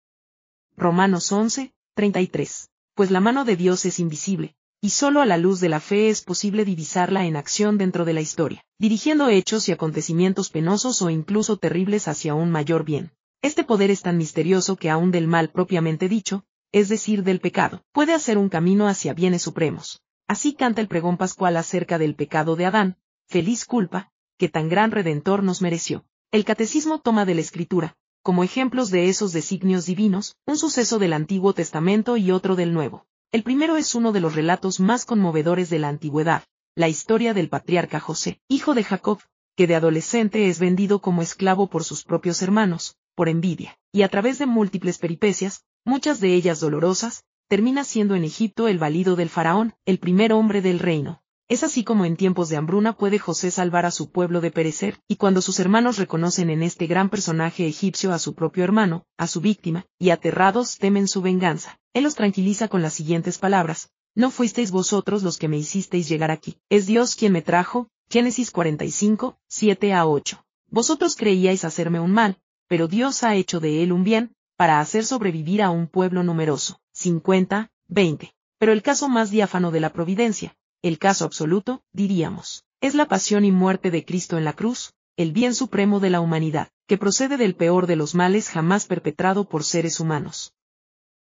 Romanos 0.79 1.33
11, 1.33 1.73
33. 1.95 2.69
Pues 2.95 3.11
la 3.11 3.21
mano 3.21 3.47
de 3.47 3.57
Dios 3.57 3.87
es 3.87 3.99
invisible, 3.99 4.57
y 4.83 4.91
solo 4.91 5.23
a 5.23 5.27
la 5.27 5.39
luz 5.39 5.59
de 5.59 5.71
la 5.71 5.81
fe 5.81 6.11
es 6.11 6.21
posible 6.21 6.67
divisarla 6.67 7.25
en 7.25 7.37
acción 7.37 7.79
dentro 7.79 8.05
de 8.05 8.12
la 8.12 8.21
historia, 8.21 8.62
dirigiendo 8.79 9.31
hechos 9.31 9.71
y 9.71 9.73
acontecimientos 9.73 10.51
penosos 10.51 11.01
o 11.01 11.09
incluso 11.09 11.57
terribles 11.57 12.09
hacia 12.09 12.35
un 12.35 12.51
mayor 12.51 12.85
bien. 12.85 13.11
Este 13.41 13.65
poder 13.65 13.91
es 13.91 14.03
tan 14.03 14.19
misterioso 14.19 14.77
que 14.77 14.91
aún 14.91 15.12
del 15.12 15.29
mal 15.29 15.51
propiamente 15.51 16.11
dicho, 16.11 16.45
es 16.73 16.91
decir, 16.91 17.23
del 17.23 17.41
pecado, 17.41 17.83
puede 17.93 18.12
hacer 18.12 18.37
un 18.37 18.51
camino 18.51 18.87
hacia 18.87 19.15
bienes 19.15 19.41
supremos. 19.41 20.03
Así 20.29 20.53
canta 20.53 20.83
el 20.83 20.89
pregón 20.89 21.17
pascual 21.17 21.57
acerca 21.57 21.97
del 21.97 22.15
pecado 22.15 22.55
de 22.55 22.67
Adán, 22.67 22.99
feliz 23.29 23.65
culpa, 23.65 24.12
que 24.37 24.51
tan 24.51 24.69
gran 24.69 24.91
redentor 24.91 25.43
nos 25.43 25.62
mereció. 25.62 26.05
El 26.33 26.45
catecismo 26.45 27.01
toma 27.01 27.25
de 27.25 27.35
la 27.35 27.41
escritura, 27.41 27.97
como 28.27 28.43
ejemplos 28.43 28.91
de 28.91 29.09
esos 29.09 29.33
designios 29.33 29.87
divinos, 29.87 30.35
un 30.47 30.59
suceso 30.59 30.99
del 30.99 31.12
Antiguo 31.12 31.53
Testamento 31.53 32.17
y 32.17 32.33
otro 32.33 32.57
del 32.57 32.75
Nuevo. 32.75 33.07
El 33.31 33.45
primero 33.45 33.77
es 33.77 33.95
uno 33.95 34.11
de 34.11 34.19
los 34.19 34.35
relatos 34.35 34.81
más 34.81 35.05
conmovedores 35.05 35.71
de 35.71 35.79
la 35.79 35.91
antigüedad, 35.91 36.43
la 36.75 36.89
historia 36.89 37.35
del 37.35 37.49
patriarca 37.49 38.01
José, 38.01 38.41
hijo 38.49 38.75
de 38.75 38.83
Jacob, 38.83 39.21
que 39.55 39.69
de 39.69 39.77
adolescente 39.77 40.49
es 40.49 40.59
vendido 40.59 41.01
como 41.01 41.23
esclavo 41.23 41.69
por 41.69 41.85
sus 41.85 42.03
propios 42.03 42.43
hermanos, 42.43 42.97
por 43.15 43.29
envidia, 43.29 43.79
y 43.93 44.03
a 44.03 44.09
través 44.09 44.41
de 44.41 44.47
múltiples 44.47 44.99
peripecias, 44.99 45.62
muchas 45.85 46.19
de 46.19 46.35
ellas 46.35 46.59
dolorosas, 46.59 47.23
termina 47.47 47.85
siendo 47.85 48.17
en 48.17 48.25
Egipto 48.25 48.67
el 48.67 48.81
valido 48.81 49.15
del 49.15 49.29
faraón, 49.29 49.75
el 49.85 50.01
primer 50.01 50.33
hombre 50.33 50.62
del 50.62 50.81
reino. 50.81 51.23
Es 51.49 51.63
así 51.63 51.85
como 51.85 52.05
en 52.05 52.17
tiempos 52.17 52.49
de 52.49 52.57
hambruna 52.57 52.97
puede 52.97 53.21
José 53.21 53.53
salvar 53.53 53.87
a 53.87 53.93
su 53.93 54.11
pueblo 54.11 54.41
de 54.41 54.51
perecer, 54.51 54.99
y 55.07 55.15
cuando 55.15 55.41
sus 55.41 55.61
hermanos 55.61 55.97
reconocen 55.97 56.51
en 56.51 56.65
este 56.65 56.89
gran 56.89 57.09
personaje 57.09 57.69
egipcio 57.69 58.13
a 58.13 58.19
su 58.19 58.35
propio 58.35 58.65
hermano, 58.65 59.05
a 59.17 59.29
su 59.29 59.41
víctima, 59.41 59.87
y 59.97 60.11
aterrados 60.11 60.77
temen 60.79 61.07
su 61.07 61.23
venganza, 61.23 61.79
él 61.93 62.03
los 62.03 62.17
tranquiliza 62.17 62.67
con 62.67 62.83
las 62.83 62.95
siguientes 62.95 63.39
palabras, 63.39 63.91
no 64.17 64.33
fuisteis 64.33 64.73
vosotros 64.73 65.23
los 65.23 65.39
que 65.39 65.47
me 65.47 65.57
hicisteis 65.57 66.09
llegar 66.09 66.33
aquí, 66.33 66.59
es 66.69 66.87
Dios 66.87 67.15
quien 67.15 67.33
me 67.33 67.43
trajo, 67.43 67.91
Génesis 68.11 68.51
45, 68.51 69.39
7 69.47 69.93
a 69.93 70.05
8. 70.05 70.45
Vosotros 70.69 71.15
creíais 71.15 71.65
hacerme 71.65 72.01
un 72.01 72.11
mal, 72.11 72.39
pero 72.67 72.89
Dios 72.89 73.23
ha 73.23 73.37
hecho 73.37 73.61
de 73.61 73.85
él 73.85 73.93
un 73.93 74.03
bien, 74.03 74.35
para 74.57 74.81
hacer 74.81 75.05
sobrevivir 75.05 75.63
a 75.63 75.71
un 75.71 75.87
pueblo 75.87 76.25
numeroso. 76.25 76.81
50, 76.93 77.71
20. 77.87 78.35
Pero 78.59 78.73
el 78.73 78.83
caso 78.83 79.09
más 79.09 79.31
diáfano 79.31 79.71
de 79.71 79.81
la 79.81 79.92
providencia, 79.92 80.57
el 80.83 80.98
caso 80.98 81.24
absoluto, 81.24 81.83
diríamos, 81.92 82.64
es 82.81 82.94
la 82.94 83.08
pasión 83.08 83.44
y 83.44 83.52
muerte 83.52 83.90
de 83.90 84.04
Cristo 84.04 84.37
en 84.38 84.44
la 84.44 84.52
cruz, 84.52 84.92
el 85.16 85.33
bien 85.33 85.54
supremo 85.54 85.98
de 86.00 86.10
la 86.10 86.20
humanidad, 86.20 86.68
que 86.87 86.98
procede 86.98 87.37
del 87.37 87.56
peor 87.56 87.87
de 87.87 87.96
los 87.96 88.14
males 88.14 88.50
jamás 88.50 88.87
perpetrado 88.87 89.48
por 89.48 89.64
seres 89.64 89.98
humanos. 89.98 90.54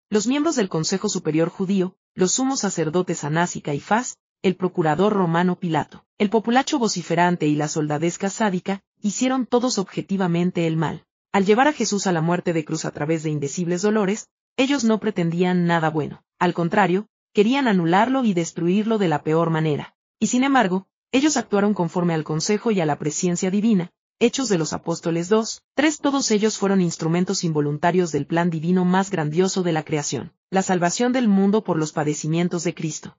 Los 0.09 0.27
miembros 0.27 0.57
del 0.57 0.69
Consejo 0.69 1.09
Superior 1.09 1.49
Judío, 1.49 1.97
los 2.15 2.33
sumos 2.33 2.61
sacerdotes 2.61 3.25
Anás 3.25 3.57
y 3.57 3.61
Caifás, 3.61 4.17
el 4.43 4.57
procurador 4.57 5.13
romano 5.13 5.59
Pilato, 5.59 6.05
el 6.19 6.31
populacho 6.31 6.79
vociferante 6.79 7.47
y 7.47 7.57
la 7.57 7.69
soldadesca 7.69 8.31
sádica, 8.31 8.83
hicieron 9.01 9.47
todos 9.47 9.79
objetivamente 9.79 10.67
el 10.67 10.77
mal. 10.77 11.05
Al 11.33 11.45
llevar 11.45 11.69
a 11.69 11.73
Jesús 11.73 12.07
a 12.07 12.13
la 12.13 12.23
muerte 12.23 12.53
de 12.53 12.65
cruz 12.65 12.85
a 12.85 12.91
través 12.91 13.23
de 13.23 13.31
indecibles 13.31 13.83
dolores, 13.83 14.29
ellos 14.57 14.83
no 14.85 14.99
pretendían 14.99 15.67
nada 15.67 15.91
bueno. 15.91 16.25
Al 16.39 16.55
contrario, 16.55 17.07
querían 17.33 17.69
anularlo 17.69 18.25
y 18.25 18.35
destruirlo 18.35 18.99
de 18.99 19.09
la 19.09 19.23
peor 19.23 19.51
manera. 19.51 19.95
Y 20.19 20.29
sin 20.29 20.45
embargo, 20.45 20.87
ellos 21.13 21.37
actuaron 21.37 21.75
conforme 21.75 22.15
al 22.15 22.25
consejo 22.25 22.71
y 22.71 22.81
a 22.81 22.87
la 22.87 22.99
presencia 22.99 23.51
divina, 23.51 23.91
Hechos 24.23 24.51
de 24.51 24.59
los 24.59 24.75
Apóstoles 24.75 25.31
2, 25.31 25.63
3 25.75 25.99
Todos 26.01 26.31
ellos 26.31 26.59
fueron 26.59 26.83
instrumentos 26.83 27.43
involuntarios 27.43 28.13
del 28.13 28.27
plan 28.27 28.51
divino 28.51 28.85
más 28.85 29.11
grandioso 29.11 29.63
de 29.63 29.73
la 29.73 29.83
creación, 29.83 30.35
la 30.51 30.61
salvación 30.61 31.15
del 31.15 31.27
mundo 31.27 31.65
por 31.65 31.79
los 31.79 31.93
padecimientos 31.93 32.63
de 32.63 32.75
Cristo. 32.75 33.17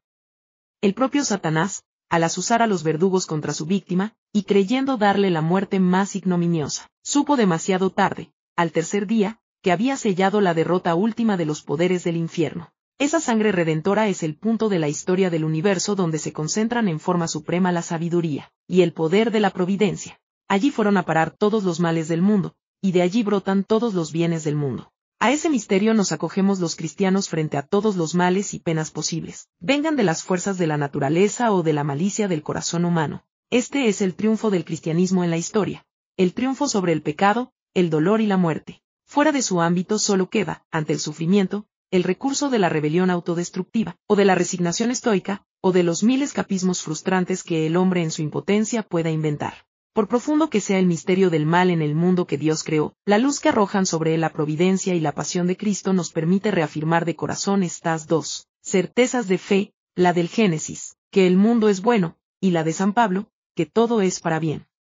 El 0.80 0.94
propio 0.94 1.26
Satanás, 1.26 1.86
al 2.08 2.24
asusar 2.24 2.62
a 2.62 2.68
los 2.68 2.84
verdugos 2.84 3.26
contra 3.26 3.52
su 3.52 3.66
víctima, 3.66 4.14
y 4.32 4.44
creyendo 4.44 4.98
darle 4.98 5.32
la 5.32 5.42
muerte 5.42 5.80
más 5.80 6.16
ignominiosa, 6.16 6.92
supo 7.02 7.36
demasiado 7.36 7.90
tarde, 7.90 8.32
al 8.56 8.72
tercer 8.72 9.08
día, 9.08 9.40
que 9.64 9.72
había 9.72 9.98
sellado 9.98 10.40
la 10.40 10.54
derrota 10.54 10.94
última 10.94 11.36
de 11.36 11.46
los 11.46 11.64
poderes 11.64 12.04
del 12.04 12.16
infierno. 12.18 12.74
Esa 13.02 13.20
sangre 13.20 13.52
redentora 13.52 14.10
es 14.10 14.22
el 14.22 14.36
punto 14.36 14.70
de 14.70 14.78
la 14.78 14.88
historia 14.88 15.32
del 15.32 15.44
universo 15.44 15.96
donde 15.96 16.20
se 16.20 16.34
concentran 16.34 16.88
en 16.88 17.00
forma 17.00 17.28
suprema 17.28 17.72
la 17.72 17.82
sabiduría, 17.82 18.52
y 18.68 18.84
el 18.84 18.94
poder 18.94 19.32
de 19.32 19.40
la 19.40 19.50
providencia. 19.50 20.22
Allí 20.48 20.70
fueron 20.70 20.98
a 20.98 21.04
parar 21.04 21.32
todos 21.32 21.64
los 21.64 21.80
males 21.80 22.08
del 22.10 22.22
mundo, 22.22 22.54
y 22.80 22.92
de 22.92 23.02
allí 23.02 23.24
brotan 23.24 23.64
todos 23.64 23.96
los 23.96 24.12
bienes 24.12 24.44
del 24.44 24.56
mundo. 24.56 24.94
A 25.18 25.32
ese 25.32 25.50
misterio 25.50 25.96
nos 25.96 26.12
acogemos 26.12 26.60
los 26.60 26.76
cristianos 26.76 27.28
frente 27.28 27.58
a 27.58 27.64
todos 27.64 27.96
los 27.96 28.14
males 28.14 28.54
y 28.54 28.60
penas 28.60 28.92
posibles, 28.92 29.50
vengan 29.60 29.96
de 29.96 30.04
las 30.04 30.22
fuerzas 30.22 30.60
de 30.60 30.68
la 30.68 30.78
naturaleza 30.78 31.52
o 31.54 31.64
de 31.64 31.74
la 31.74 31.84
malicia 31.84 32.28
del 32.28 32.44
corazón 32.44 32.86
humano. 32.86 33.26
Este 33.50 33.88
es 33.88 34.04
el 34.04 34.14
triunfo 34.14 34.52
del 34.52 34.64
cristianismo 34.64 35.24
en 35.24 35.32
la 35.32 35.38
historia, 35.38 35.88
el 36.18 36.36
triunfo 36.36 36.68
sobre 36.68 36.92
el 36.92 37.02
pecado, 37.02 37.52
el 37.74 37.90
dolor 37.90 38.22
y 38.22 38.28
la 38.28 38.38
muerte. 38.38 38.84
Fuera 39.08 39.32
de 39.32 39.42
su 39.42 39.60
ámbito 39.60 39.98
solo 39.98 40.30
queda, 40.30 40.68
ante 40.70 40.94
el 40.94 41.00
sufrimiento, 41.00 41.66
el 41.92 42.04
recurso 42.04 42.50
de 42.50 42.58
la 42.58 42.70
rebelión 42.70 43.10
autodestructiva, 43.10 43.98
o 44.08 44.16
de 44.16 44.24
la 44.24 44.34
resignación 44.34 44.92
estoica, 44.92 45.44
o 45.60 45.74
de 45.74 45.84
los 45.84 46.04
mil 46.04 46.22
escapismos 46.22 46.82
frustrantes 46.82 47.44
que 47.44 47.68
el 47.68 47.76
hombre 47.76 48.02
en 48.02 48.12
su 48.12 48.22
impotencia 48.22 48.82
pueda 48.82 49.12
inventar. 49.12 49.66
Por 49.94 50.08
profundo 50.08 50.50
que 50.50 50.62
sea 50.62 50.80
el 50.80 50.86
misterio 50.86 51.30
del 51.30 51.46
mal 51.46 51.70
en 51.70 51.82
el 51.82 51.94
mundo 51.94 52.26
que 52.28 52.38
Dios 52.38 52.64
creó, 52.64 52.96
la 53.06 53.18
luz 53.18 53.42
que 53.42 53.50
arrojan 53.50 53.86
sobre 53.86 54.14
él 54.14 54.22
la 54.22 54.32
providencia 54.32 54.96
y 54.96 55.02
la 55.02 55.12
pasión 55.12 55.48
de 55.48 55.58
Cristo 55.58 55.92
nos 55.92 56.14
permite 56.14 56.50
reafirmar 56.50 57.04
de 57.04 57.18
corazón 57.18 57.62
estas 57.62 58.08
dos 58.08 58.48
certezas 58.62 59.28
de 59.28 59.38
fe, 59.38 59.74
la 59.94 60.14
del 60.14 60.30
Génesis, 60.30 60.96
que 61.12 61.28
el 61.28 61.36
mundo 61.36 61.68
es 61.68 61.82
bueno, 61.82 62.18
y 62.40 62.52
la 62.52 62.64
de 62.64 62.72
San 62.72 62.94
Pablo, 62.94 63.28
que 63.54 63.66
todo 63.66 64.02
es 64.02 64.22
para 64.22 64.40
bien. 64.40 64.66